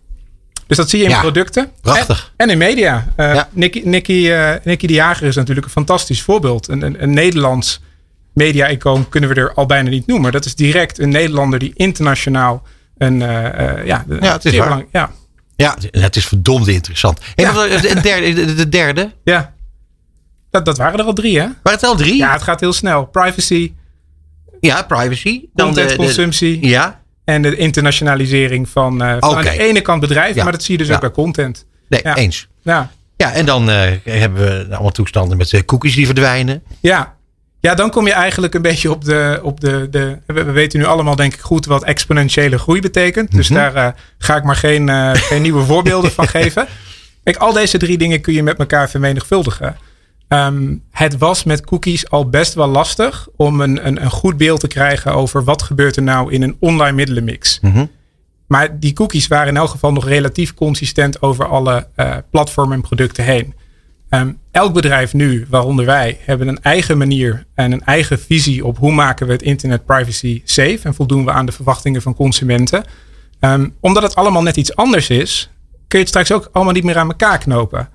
[0.67, 1.19] dus dat zie je in ja.
[1.19, 1.71] producten.
[1.81, 2.33] Prachtig.
[2.37, 3.07] En, en in media.
[3.17, 3.49] Uh, Ja.
[3.51, 4.31] Nicky, Nicky,
[4.63, 6.67] Nicky de Jager is natuurlijk een fantastisch voorbeeld.
[6.67, 7.81] Een, een, een Nederlands
[8.33, 10.31] media-icoon kunnen we er al bijna niet noemen.
[10.31, 12.63] Dat is direct een Nederlander die internationaal
[12.97, 13.17] een...
[13.19, 14.85] ja, Ja, het is waar.
[14.91, 15.11] ja,
[15.55, 17.19] Ja, het is verdomd interessant.
[17.35, 19.11] Wat- de, derde, de, de derde?
[19.23, 19.53] Ja.
[20.51, 21.43] Dat, dat waren er al drie, hè?
[21.45, 22.15] Waren het al drie?
[22.17, 23.05] Ja, het gaat heel snel.
[23.05, 23.73] Privacy,
[24.65, 25.41] Ja, privacy.
[25.53, 27.01] Dan de- de- contentconsumptie ja.
[27.25, 30.43] en de internationalisering van, uh, aan de ene kant bedrijven, Ja.
[30.43, 30.93] maar dat zie je dus Ja.
[30.95, 31.65] ook bij content.
[31.89, 32.15] Nee, Ja.
[32.15, 32.47] eens.
[32.61, 32.91] Ja.
[33.17, 36.63] Ja, en dan eh, hebben we allemaal toestanden met eh, cookies die verdwijnen.
[36.79, 37.15] Ja.
[37.59, 39.39] ja, dan kom je eigenlijk een beetje op de.
[39.43, 43.31] Op de, de we, we weten nu allemaal, denk ik, goed wat exponentiële groei betekent.
[43.31, 43.59] Dus Mhm.
[43.59, 43.87] daar eh,
[44.17, 46.67] ga ik maar geen, eh, geen nieuwe voorbeelden van geven.
[47.23, 49.75] Kijk, al deze drie dingen kun je met elkaar vermenigvuldigen.
[50.35, 54.59] Ehm, het was met cookies al best wel lastig om een, een, een goed beeld
[54.59, 57.59] te krijgen over wat gebeurt er nou in een online middelenmix.
[57.61, 57.85] Mhm.
[58.47, 62.81] Maar die cookies waren in elk geval nog relatief consistent over alle eh, platformen en
[62.81, 63.53] producten heen.
[64.09, 68.77] Ehm, elk bedrijf nu, waaronder wij, hebben een eigen manier en een eigen visie op
[68.77, 72.83] hoe maken we het internet privacy safe en voldoen we aan de verwachtingen van consumenten.
[73.39, 76.83] Ehm, omdat het allemaal net iets anders is, kun je het straks ook allemaal niet
[76.83, 77.89] meer aan elkaar knopen.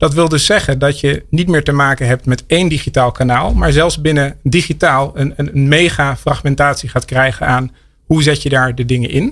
[0.00, 3.54] Dat wil dus zeggen dat je niet meer te maken hebt met één digitaal kanaal,
[3.54, 7.74] maar zelfs binnen digitaal een, een, een mega fragmentatie gaat krijgen aan
[8.04, 9.26] hoe zet je daar de dingen in.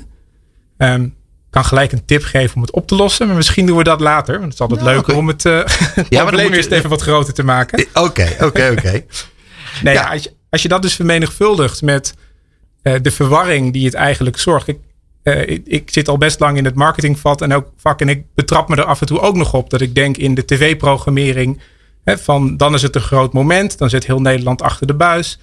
[0.78, 1.10] Ik
[1.50, 4.00] kan gelijk een tip geven om het op te lossen, maar misschien doen we dat
[4.00, 4.32] later.
[4.32, 5.64] Want het is altijd Nou, leuker om het, uh,
[5.94, 7.86] het probleem eerst even wat groter te maken.
[7.94, 9.02] Oké, oké, oké.
[9.82, 10.00] Nee, Ja.
[10.02, 12.14] ja, als, je, als je dat dus vermenigvuldigt met
[12.82, 14.68] eh, de verwarring die het eigenlijk zorgt.
[14.68, 14.78] Ik,
[15.32, 18.00] eh, ik, ik zit al best lang in het marketingvat en ook vak.
[18.00, 20.34] En ik betrap me er af en toe ook nog op dat ik denk in
[20.34, 21.60] de tv-programmering.
[22.04, 23.78] Van dan is het een groot moment.
[23.78, 25.38] Dan zit heel Nederland achter de buis.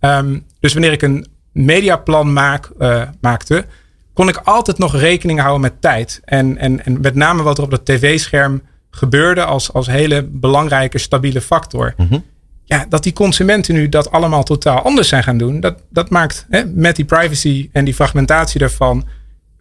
[0.00, 3.64] Ehm, dus wanneer ik een mediaplan maak, eh, maakte,
[4.12, 6.20] kon ik altijd nog rekening houden met tijd.
[6.24, 10.98] En, en, en met name wat er op dat tv-scherm gebeurde als, als hele belangrijke,
[10.98, 11.94] stabiele factor.
[11.96, 12.18] Mhm.
[12.64, 15.60] ja, dat die consumenten nu dat allemaal totaal anders zijn gaan doen.
[15.60, 19.06] Dat, dat maakt hè, met die privacy en die fragmentatie daarvan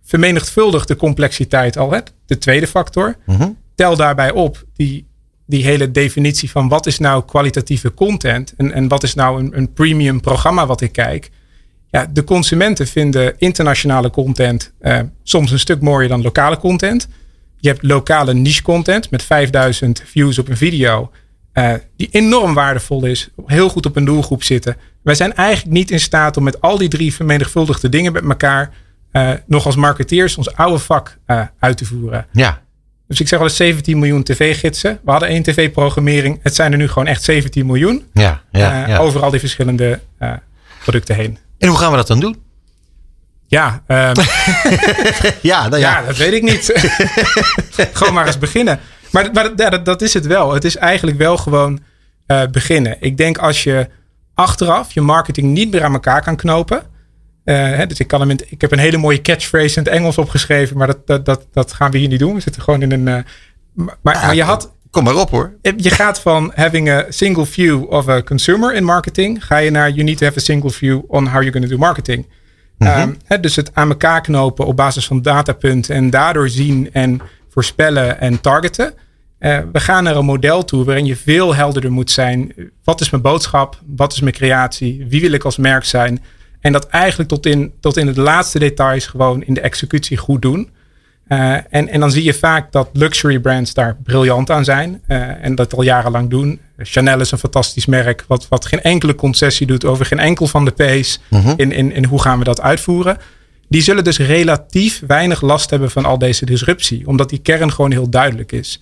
[0.10, 1.92] vermenigvuldigt de complexiteit al.
[1.92, 3.16] Hè, de tweede factor.
[3.26, 3.50] Mhm.
[3.76, 5.08] Tel daarbij op die,
[5.46, 9.58] die hele definitie van wat is nou kwalitatieve content en, en wat is nou een,
[9.58, 11.30] een premium programma wat ik kijk.
[11.90, 17.08] Ja, de consumenten vinden internationale content eh, soms een stuk mooier dan lokale content.
[17.58, 21.12] Je hebt lokale niche content met 5000 views op een video.
[21.54, 23.30] eh, die enorm waardevol is.
[23.46, 24.76] Heel goed op een doelgroep zitten.
[25.04, 28.74] Wij zijn eigenlijk niet in staat om met al die drie vermenigvuldigde dingen met elkaar.
[29.12, 32.28] Eh, nog als marketeers ons oude vak eh, uit te voeren.
[32.32, 32.62] Ja.
[33.08, 35.00] Dus ik zeg wel eens 17 miljoen tv-gidsen.
[35.04, 36.40] We hadden één tv-programmering.
[36.44, 38.06] Het zijn er nu gewoon echt 17 miljoen.
[38.14, 38.98] Ja, ja, eh, ja.
[38.98, 40.00] Over al die verschillende
[40.84, 41.38] producten heen.
[41.58, 42.42] En hoe gaan we dat dan doen?
[43.48, 44.16] Ja, ehm,
[45.42, 46.00] Ja, nou ja.
[46.00, 46.74] ja, dat weet ik niet.
[47.94, 48.80] gewoon maar eens beginnen.
[49.12, 50.54] Maar, maar ja, dat, dat is het wel.
[50.54, 51.80] Het is eigenlijk wel gewoon
[52.52, 52.98] beginnen.
[53.00, 53.90] Ik denk als je
[54.34, 56.84] achteraf je marketing niet meer aan elkaar kan knopen.
[57.50, 60.18] Eh, dus ik, kan hem in, ik heb een hele mooie catchphrase in het Engels
[60.18, 60.78] opgeschreven.
[60.78, 62.34] Maar dat, dat, dat, dat gaan we hier niet doen.
[62.34, 63.08] We zitten gewoon in een...
[63.08, 63.24] eh,
[63.74, 65.54] maar, maar je had, Kom maar op hoor.
[65.62, 69.90] je gaat van having a single view of a consumer in marketing, ga je naar
[69.90, 72.28] you need to have a single view on how you're going to do marketing.
[72.78, 77.22] Ehm, hè, dus het aan elkaar knopen op basis van datapunten en daardoor zien en
[77.50, 78.94] voorspellen en targeten.
[79.40, 82.54] Eh, we gaan naar een model toe waarin je veel helderder moet zijn.
[82.84, 83.82] Wat is mijn boodschap?
[83.96, 85.06] Wat is mijn creatie?
[85.10, 86.24] Wie wil ik als merk zijn?
[86.62, 90.42] En dat eigenlijk tot in, tot in het laatste details gewoon in de executie goed
[90.42, 90.70] doen.
[91.28, 95.02] Eh, en, en dan zie je vaak dat luxury brands daar briljant aan zijn.
[95.08, 96.60] eh, en dat al jarenlang doen.
[96.78, 98.24] Chanel is een fantastisch merk.
[98.28, 101.20] Wat, wat geen enkele concessie doet over geen enkel van de P's.
[101.56, 103.18] in, in, in hoe gaan we dat uitvoeren.
[103.68, 107.08] Die zullen dus relatief weinig last hebben van al deze disruptie.
[107.08, 108.80] Omdat die kern gewoon heel duidelijk is.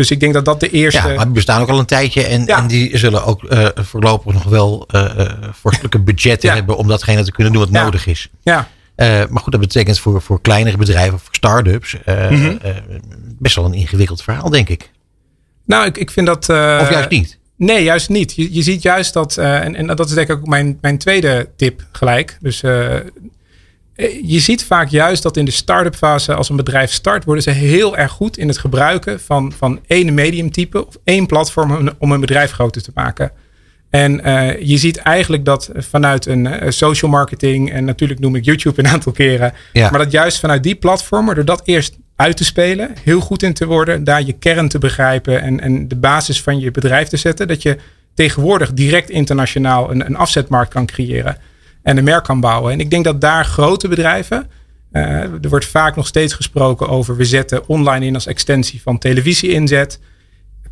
[0.00, 1.08] Dus ik denk dat dat de eerste...
[1.08, 2.24] Ja, maar die bestaan ook al een tijdje.
[2.26, 2.58] En, Ja.
[2.58, 6.54] en die zullen ook eh, voorlopig nog wel eh, vorstelijke budgetten Ja.
[6.54, 7.82] hebben om datgene te kunnen doen wat Ja.
[7.84, 8.28] nodig is.
[8.42, 12.56] ja, maar goed, dat betekent voor, voor kleinere bedrijven, voor start-ups, Mhm.
[13.38, 14.90] best wel een ingewikkeld verhaal, denk ik.
[15.66, 16.48] nou ik, ik vind dat...
[16.48, 17.38] Of juist niet.
[17.56, 18.34] Nee, juist niet.
[18.34, 21.48] Je, je ziet juist dat, en, en dat is denk ik ook mijn, mijn tweede
[21.56, 22.36] tip gelijk.
[22.40, 22.62] Dus
[24.22, 27.50] je ziet vaak juist dat in de start-up fase, als een bedrijf start, worden ze
[27.50, 32.20] heel erg goed in het gebruiken van, van één mediumtype of één platform om, een
[32.20, 33.32] bedrijf groter te maken.
[33.90, 38.44] En eh, je ziet eigenlijk dat vanuit een eh, social marketing, en natuurlijk noem ik
[38.44, 39.90] YouTube een aantal keren, Ja.
[39.90, 43.52] maar dat juist vanuit die platformen, door dat eerst uit te spelen, heel goed in
[43.52, 47.16] te worden, daar je kern te begrijpen en, en de basis van je bedrijf te
[47.16, 47.76] zetten, dat je
[48.14, 51.36] tegenwoordig direct internationaal een, een afzetmarkt kan creëren
[51.82, 52.72] en een merk kan bouwen.
[52.72, 54.48] En ik denk dat daar grote bedrijven,
[54.92, 58.98] eh, er wordt vaak nog steeds gesproken over we zetten online in als extensie van
[58.98, 60.00] televisie inzet.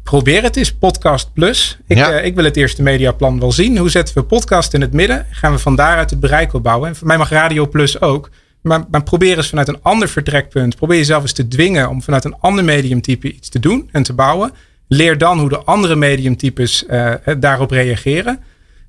[0.03, 1.79] Probeer het eens, Podcast Plus.
[1.87, 2.11] Ik, Ja.
[2.13, 3.79] eh, ik wil het eerste mediaplan wel zien.
[3.79, 5.27] Hoe zetten we podcast in het midden?
[5.31, 6.89] Gaan we van daaruit het bereik opbouwen?
[6.89, 8.31] En voor mij mag Radio Plus ook.
[8.63, 10.77] Maar, maar probeer eens vanuit een ander vertrekpunt.
[10.77, 14.13] Probeer jezelf eens te dwingen om vanuit een ander mediumtype iets te doen en te
[14.13, 14.53] bouwen.
[14.89, 18.39] Leer dan hoe de andere mediumtypes eh, daarop reageren.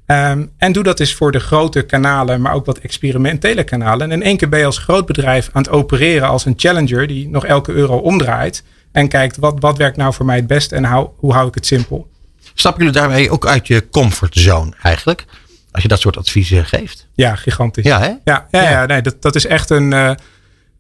[0.10, 4.12] Ehm, en doe dat eens voor de grote kanalen, maar ook wat experimentele kanalen.
[4.12, 7.08] En in één keer ben je als groot bedrijf aan het opereren als een challenger
[7.08, 8.64] die nog elke euro omdraait.
[8.92, 11.56] En kijkt wat, wat werkt nou voor mij het beste en hou, hoe hou ik
[11.56, 12.08] het simpel.
[12.54, 15.26] Stappen jullie daarmee ook uit je comfortzone eigenlijk?
[15.72, 17.08] Als je dat soort adviezen geeft.
[17.14, 17.84] Ja, gigantisch.
[17.86, 18.06] Ja, hè?
[18.08, 18.70] Ja, ja, Ja.
[18.70, 18.86] ja.
[18.86, 19.94] nee, dat, dat is echt een.
[19.94, 20.12] eh,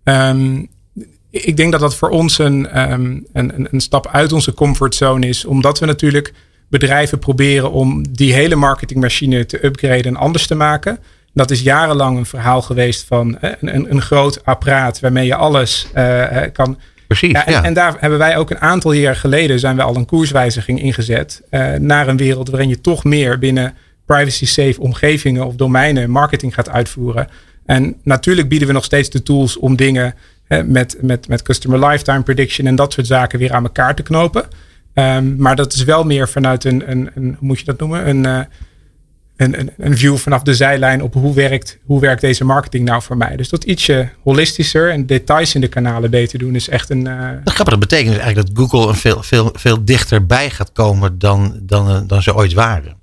[0.04, 0.66] ehm,
[1.32, 3.02] ik denk dat dat voor ons een, ehm,
[3.34, 5.46] een, een, een stap uit onze comfortzone is.
[5.46, 6.34] Omdat we natuurlijk
[6.70, 11.00] bedrijven proberen om die hele marketingmachine te upgraden en anders te maken.
[11.34, 15.88] Dat is jarenlang een verhaal geweest van een, een, een groot apparaat waarmee je alles
[15.94, 16.80] eh, kan.
[17.08, 17.32] Precies.
[17.32, 17.64] Ja, en, ja.
[17.64, 21.42] en daar hebben wij ook een aantal jaar geleden zijn we al een koerswijziging ingezet.
[21.50, 23.74] eh, naar een wereld waarin je toch meer binnen
[24.06, 27.28] privacy safe omgevingen of domeinen marketing gaat uitvoeren.
[27.66, 30.16] En natuurlijk bieden we nog steeds de tools om dingen
[30.66, 34.46] met, met, met customer lifetime prediction en dat soort zaken weer aan elkaar te knopen.
[35.00, 38.10] Ehm, maar dat is wel meer vanuit een, een, een hoe moet je dat noemen?
[38.10, 38.40] Een, eh,
[39.38, 43.02] een, een, een view vanaf de zijlijn op hoe werkt, hoe werkt deze marketing nou
[43.02, 43.36] voor mij.
[43.36, 47.08] Dus dat ietsje holistischer en details in de kanalen beter doen is echt een.
[47.08, 50.72] eh, Dat grappig, dat betekent dus eigenlijk dat Google een veel, veel, veel dichterbij gaat
[50.72, 52.98] komen dan, dan, eh, dan ze ooit waren.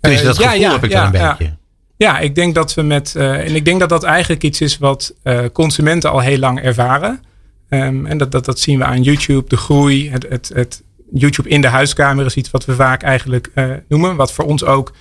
[0.00, 1.36] Tenminste, dat ja, gevoel ja, heb ik ja, dan een ja.
[1.36, 1.56] beetje.
[1.96, 3.16] Ja, ik denk dat we met.
[3.16, 5.14] en ik denk dat dat eigenlijk iets is wat
[5.52, 7.20] consumenten al heel lang ervaren.
[7.68, 10.10] Ehm, en dat, dat, dat zien we aan YouTube, de groei.
[10.10, 10.82] Het, het, het
[11.12, 14.16] YouTube in de huiskamer is iets wat we vaak eigenlijk eh, noemen.
[14.16, 14.92] Wat voor ons ook.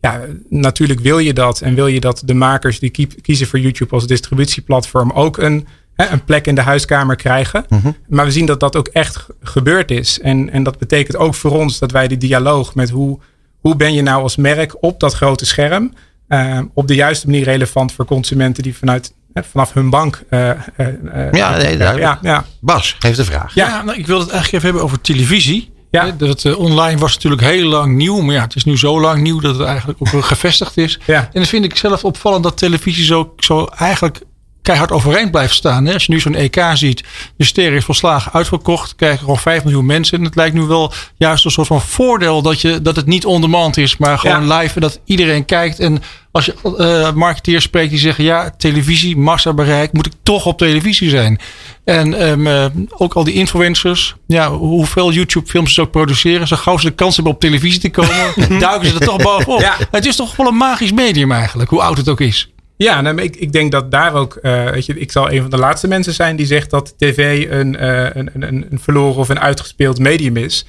[0.00, 1.60] Ja, natuurlijk wil je dat.
[1.60, 5.66] En wil je dat de makers die kie- kiezen voor YouTube als distributieplatform ook een,
[5.94, 7.64] hè, een plek in de huiskamer krijgen.
[8.08, 10.20] Maar we zien dat dat ook echt gebeurd is.
[10.20, 13.18] En, en dat betekent ook voor ons dat wij de dialoog met hoe,
[13.60, 15.92] hoe ben je nou als merk op dat grote scherm
[16.28, 19.14] eh, op de juiste manier relevant voor consumenten die vanuit,
[19.50, 20.22] vanaf hun bank.
[20.30, 22.44] eh, eh, eh, Ja, nee, ja, ja.
[22.60, 23.54] Bas, geef de vraag.
[23.54, 25.76] Ja, nou, ik wil het eigenlijk even hebben over televisie.
[25.90, 26.10] Ja.
[26.18, 28.20] Dat eh, online was natuurlijk heel lang nieuw.
[28.20, 30.98] Maar ja, het is nu zo lang nieuw dat het eigenlijk ook gevestigd is.
[31.06, 31.18] Ja.
[31.20, 34.20] En dan vind ik zelf opvallend dat televisie zo, zo eigenlijk
[34.62, 35.84] keihard overeind blijft staan.
[35.86, 35.92] Hè?
[35.92, 37.04] Als je nu zo'n EK ziet,
[37.36, 38.94] de ster is volslagen uitverkocht.
[38.96, 40.18] Kijken gewoon 5 miljoen mensen.
[40.18, 43.26] En het lijkt nu wel juist een soort van voordeel dat, je, dat het niet
[43.26, 43.96] on demand is.
[43.96, 45.78] Maar gewoon live en dat iedereen kijkt.
[45.80, 46.02] En
[46.38, 48.24] als je eh marketeers spreekt die zeggen...
[48.24, 51.38] ja, televisie, massabereik, moet ik toch op televisie zijn.
[51.84, 54.16] En ehm, eh, ook al die influencers.
[54.26, 56.46] Ja, hoeveel YouTube films ze ook produceren.
[56.46, 58.32] Zo gauw ze de kans hebben op televisie te komen...
[58.60, 59.60] duiken ze er toch bovenop.
[59.60, 59.76] Ja.
[59.90, 61.70] Het is toch wel een magisch medium eigenlijk.
[61.70, 62.52] Hoe oud het ook is.
[62.76, 65.50] Ja, nou, ik, ik denk dat daar ook, eh, weet je, ik zal een van
[65.50, 67.86] de laatste mensen zijn die zegt dat tv een,
[68.18, 70.66] een, een, een verloren of een uitgespeeld medium is.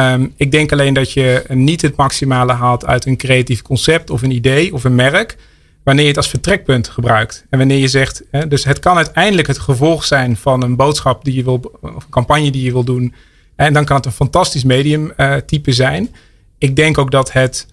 [0.00, 4.22] Ehm, ik denk alleen dat je niet het maximale haalt uit een creatief concept of
[4.22, 5.36] een idee of een merk,
[5.82, 7.44] wanneer je het als vertrekpunt gebruikt.
[7.50, 11.24] En wanneer je zegt, hè, dus het kan uiteindelijk het gevolg zijn van een boodschap
[11.24, 13.14] die je wil, of een campagne die je wil doen.
[13.56, 16.14] En dan kan het een fantastisch medium eh, type zijn.
[16.58, 17.66] Ik denk ook dat het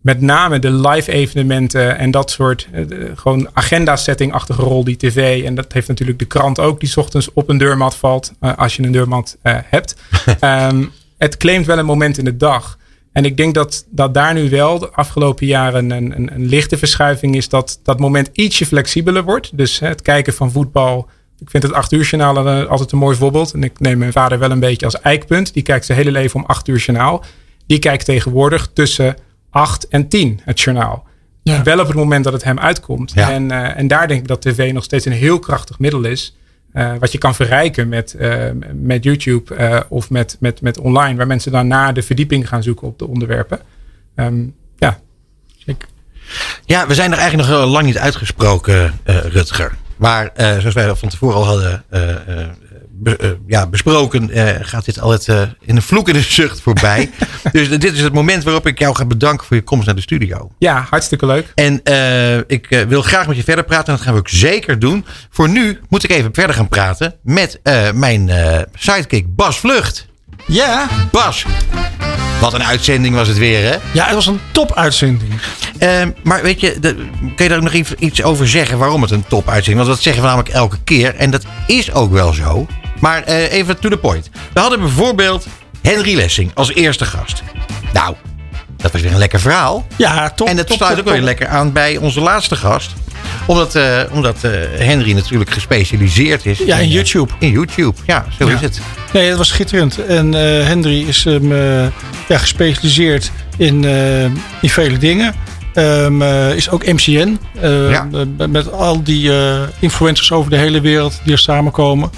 [0.00, 2.84] met name de live evenementen en dat soort eh,
[3.14, 5.44] gewoon agenda setting-achtige rol die tv.
[5.44, 8.56] En dat heeft natuurlijk de krant ook, die 's ochtends op een deurmat valt, eh,
[8.56, 9.96] als je een deurmat hebt.
[10.40, 10.84] Ehm,
[11.22, 12.78] het claimt wel een moment in de dag.
[13.12, 16.78] En ik denk dat, dat daar nu wel de afgelopen jaren een, een, een lichte
[16.78, 17.48] verschuiving is.
[17.48, 19.56] Dat dat moment ietsje flexibeler wordt.
[19.56, 21.08] Dus hè, het kijken van voetbal.
[21.38, 23.52] Ik vind het 8 uur journaal eh, altijd een mooi voorbeeld.
[23.52, 25.54] En ik neem mijn vader wel een beetje als eikpunt.
[25.54, 27.24] Die kijkt zijn hele leven om 8 uur journaal.
[27.66, 29.16] Die kijkt tegenwoordig tussen
[29.50, 31.04] 8 en 10 het journaal.
[31.42, 33.12] Wel op het moment dat het hem uitkomt.
[33.14, 33.30] Ja.
[33.30, 36.36] En, eh, en daar denk ik dat tv nog steeds een heel krachtig middel is.
[36.72, 38.44] Eh, wat je kan verrijken met, eh,
[38.74, 41.16] met YouTube eh, of met, met, met online.
[41.16, 43.60] Waar mensen dan na de verdieping gaan zoeken op de onderwerpen.
[44.14, 44.44] Ehm,
[44.76, 45.00] ja.
[46.64, 49.72] Ja, we zijn er eigenlijk nog lang niet uitgesproken, Rutger.
[49.96, 51.84] Maar zoals wij van tevoren al hadden
[53.02, 56.60] be- eh, ja, besproken, eh, gaat dit altijd eh, in een vloek en een zucht
[56.60, 57.10] voorbij.
[57.52, 60.00] dus dit is het moment waarop ik jou ga bedanken voor je komst naar de
[60.00, 60.50] studio.
[60.58, 61.52] ja, hartstikke leuk.
[61.54, 64.78] En eh, ik wil graag met je verder praten en dat gaan we ook zeker
[64.78, 65.04] doen.
[65.30, 70.06] Voor nu moet ik even verder gaan praten met eh, mijn eh, sidekick Bas Vlucht.
[70.46, 70.88] Ja.
[71.10, 71.44] Bas,
[72.40, 73.76] wat een uitzending was het weer hè?
[73.92, 75.32] Ja, het was een topuitzending.
[75.78, 79.02] Ehm, maar weet je, de, kun je daar ook nog even iets over zeggen waarom
[79.02, 79.94] het een top uitzending was?
[79.94, 82.66] Dat zeggen we namelijk elke keer en dat is ook wel zo.
[83.02, 84.30] Maar eh, even to the point.
[84.52, 85.46] We hadden bijvoorbeeld
[85.82, 87.42] Henry Lessing als eerste gast.
[87.92, 88.14] Nou,
[88.76, 89.86] dat was weer een lekker verhaal.
[89.96, 90.48] Ja, top.
[90.48, 91.24] En dat top, sluit top, ook weer top.
[91.24, 92.90] lekker aan bij onze laatste gast.
[93.46, 96.58] Omdat, eh, omdat eh, Henry natuurlijk gespecialiseerd is.
[96.58, 97.32] Ja, in YouTube.
[97.38, 98.54] In YouTube, ja, zo Ja.
[98.54, 98.80] is het.
[99.12, 100.04] Nee, dat was schitterend.
[100.06, 100.32] En
[100.66, 101.86] Henry is ehm, eh,
[102.28, 103.84] ja, gespecialiseerd in,
[104.60, 105.34] in vele dingen.
[105.74, 107.38] Ehm, eh, is ook MCN.
[107.60, 108.08] eh, Ja.
[108.38, 109.30] eh, Met al die
[109.78, 112.10] influencers over de hele wereld die er samenkomen.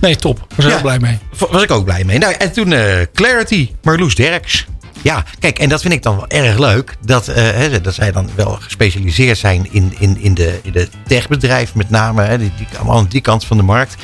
[0.00, 0.46] Nee, top.
[0.54, 0.70] Was Ja.
[0.70, 1.18] heel blij mee.
[1.50, 2.18] Was ik ook blij mee.
[2.18, 4.66] Nou, en toen eh, Clarity, Marloes Derks.
[5.02, 6.94] Ja, kijk, en dat vind ik dan wel erg leuk.
[7.04, 10.88] Dat, eh, hè, dat zij dan wel gespecialiseerd zijn in, in, in, de, in de
[11.06, 12.22] techbedrijf, met name.
[12.22, 13.94] Hè, die, die, allemaal aan die kant van de markt.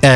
[0.00, 0.10] Eh,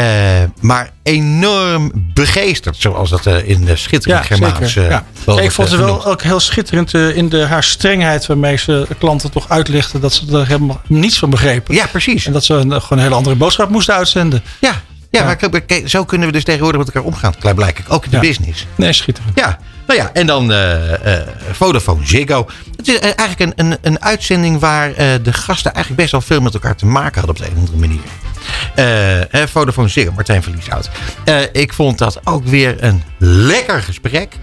[0.60, 4.74] maar enorm begeesterd, zoals dat in de schitterend Germaans.
[4.74, 5.04] Ja.
[5.24, 9.30] wel ik vond ze wel ook heel schitterend in de, haar strengheid waarmee ze klanten
[9.30, 11.74] toch uitlichten dat ze er helemaal niets van begrepen.
[11.74, 12.26] Ja, precies.
[12.26, 14.42] En dat ze een, gewoon een hele andere boodschap moesten uitzenden.
[14.60, 14.82] Ja,
[15.12, 17.34] ja, maar kijk, kijk, zo kunnen we dus tegenwoordig met elkaar omgaan.
[17.38, 18.66] Klaarblijkelijk, ook in de business.
[18.74, 19.32] Nee, schitterend.
[19.38, 22.46] Ja, nou ja, en dan eh, eh, Vodafone Ziggo.
[22.76, 26.40] Het is eh, eigenlijk een, een, een uitzending waar de gasten eigenlijk best wel veel
[26.40, 29.48] met elkaar te maken hadden op de een of andere manier.
[29.48, 30.90] Vodafone Ziggo, Martijn van Lieshout.
[31.24, 34.36] Eh, ik vond dat ook weer een lekker gesprek.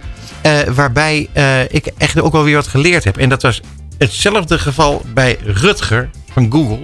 [0.73, 1.29] waarbij
[1.69, 3.17] ik echt ook wel weer wat geleerd heb.
[3.17, 3.61] En dat was
[3.97, 6.79] hetzelfde geval bij Rutger van Google.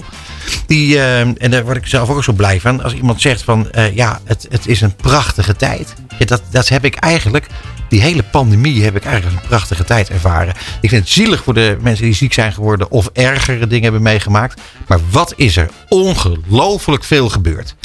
[0.67, 2.83] Die, eh, en daar word ik zelf ook zo blij van.
[2.83, 5.93] Als iemand zegt van eh, ja, het, het is een prachtige tijd.
[6.19, 7.47] Ja, dat, dat heb ik eigenlijk.
[7.89, 10.53] Die hele pandemie heb ik eigenlijk een prachtige tijd ervaren.
[10.81, 14.01] Ik vind het zielig voor de mensen die ziek zijn geworden of ergere dingen hebben
[14.01, 14.61] meegemaakt.
[14.87, 17.75] Maar wat is er ongelooflijk veel gebeurd?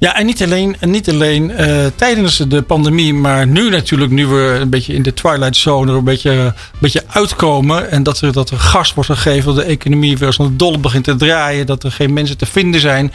[0.00, 4.26] Ja, en niet alleen, en niet alleen eh, tijdens de pandemie, maar nu natuurlijk, nu
[4.26, 7.90] we een beetje in de twilight zone er een beetje, een beetje uitkomen.
[7.90, 11.04] En dat er, dat er gas wordt gegeven, dat de economie weer als een begint
[11.04, 13.12] te draaien, dat er geen mensen te vinden zijn.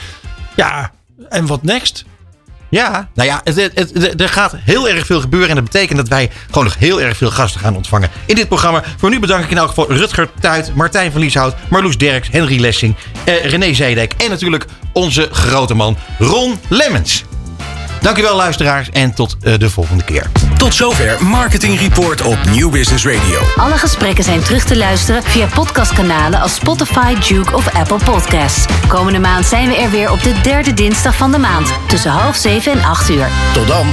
[0.56, 0.92] Ja,
[1.30, 2.06] en wat next?
[2.74, 3.42] Ja, nou ja,
[4.18, 5.50] er gaat heel erg veel gebeuren.
[5.50, 8.48] En dat betekent dat wij gewoon nog heel erg veel gasten gaan ontvangen in dit
[8.48, 8.84] programma.
[8.98, 12.60] Voor nu bedank ik in elk geval Rutger Tuit, Martijn van Lieshout, Marloes Derks, Henry
[12.60, 12.96] Lessing,
[13.26, 17.24] eh, René Zedek en natuurlijk onze grote man Ron Lemmens.
[18.04, 20.30] Dankjewel luisteraars en tot eh, de volgende keer.
[20.58, 23.40] Tot zover Marketing Report op Nieuw Business Radio.
[23.56, 28.66] Alle gesprekken zijn terug te luisteren via podcastkanalen als Spotify, Duke of Apple Podcasts.
[28.88, 32.36] Komende maand zijn we er weer op de derde dinsdag van de maand tussen half
[32.36, 33.28] zeven en acht uur.
[33.54, 33.88] Tot dan.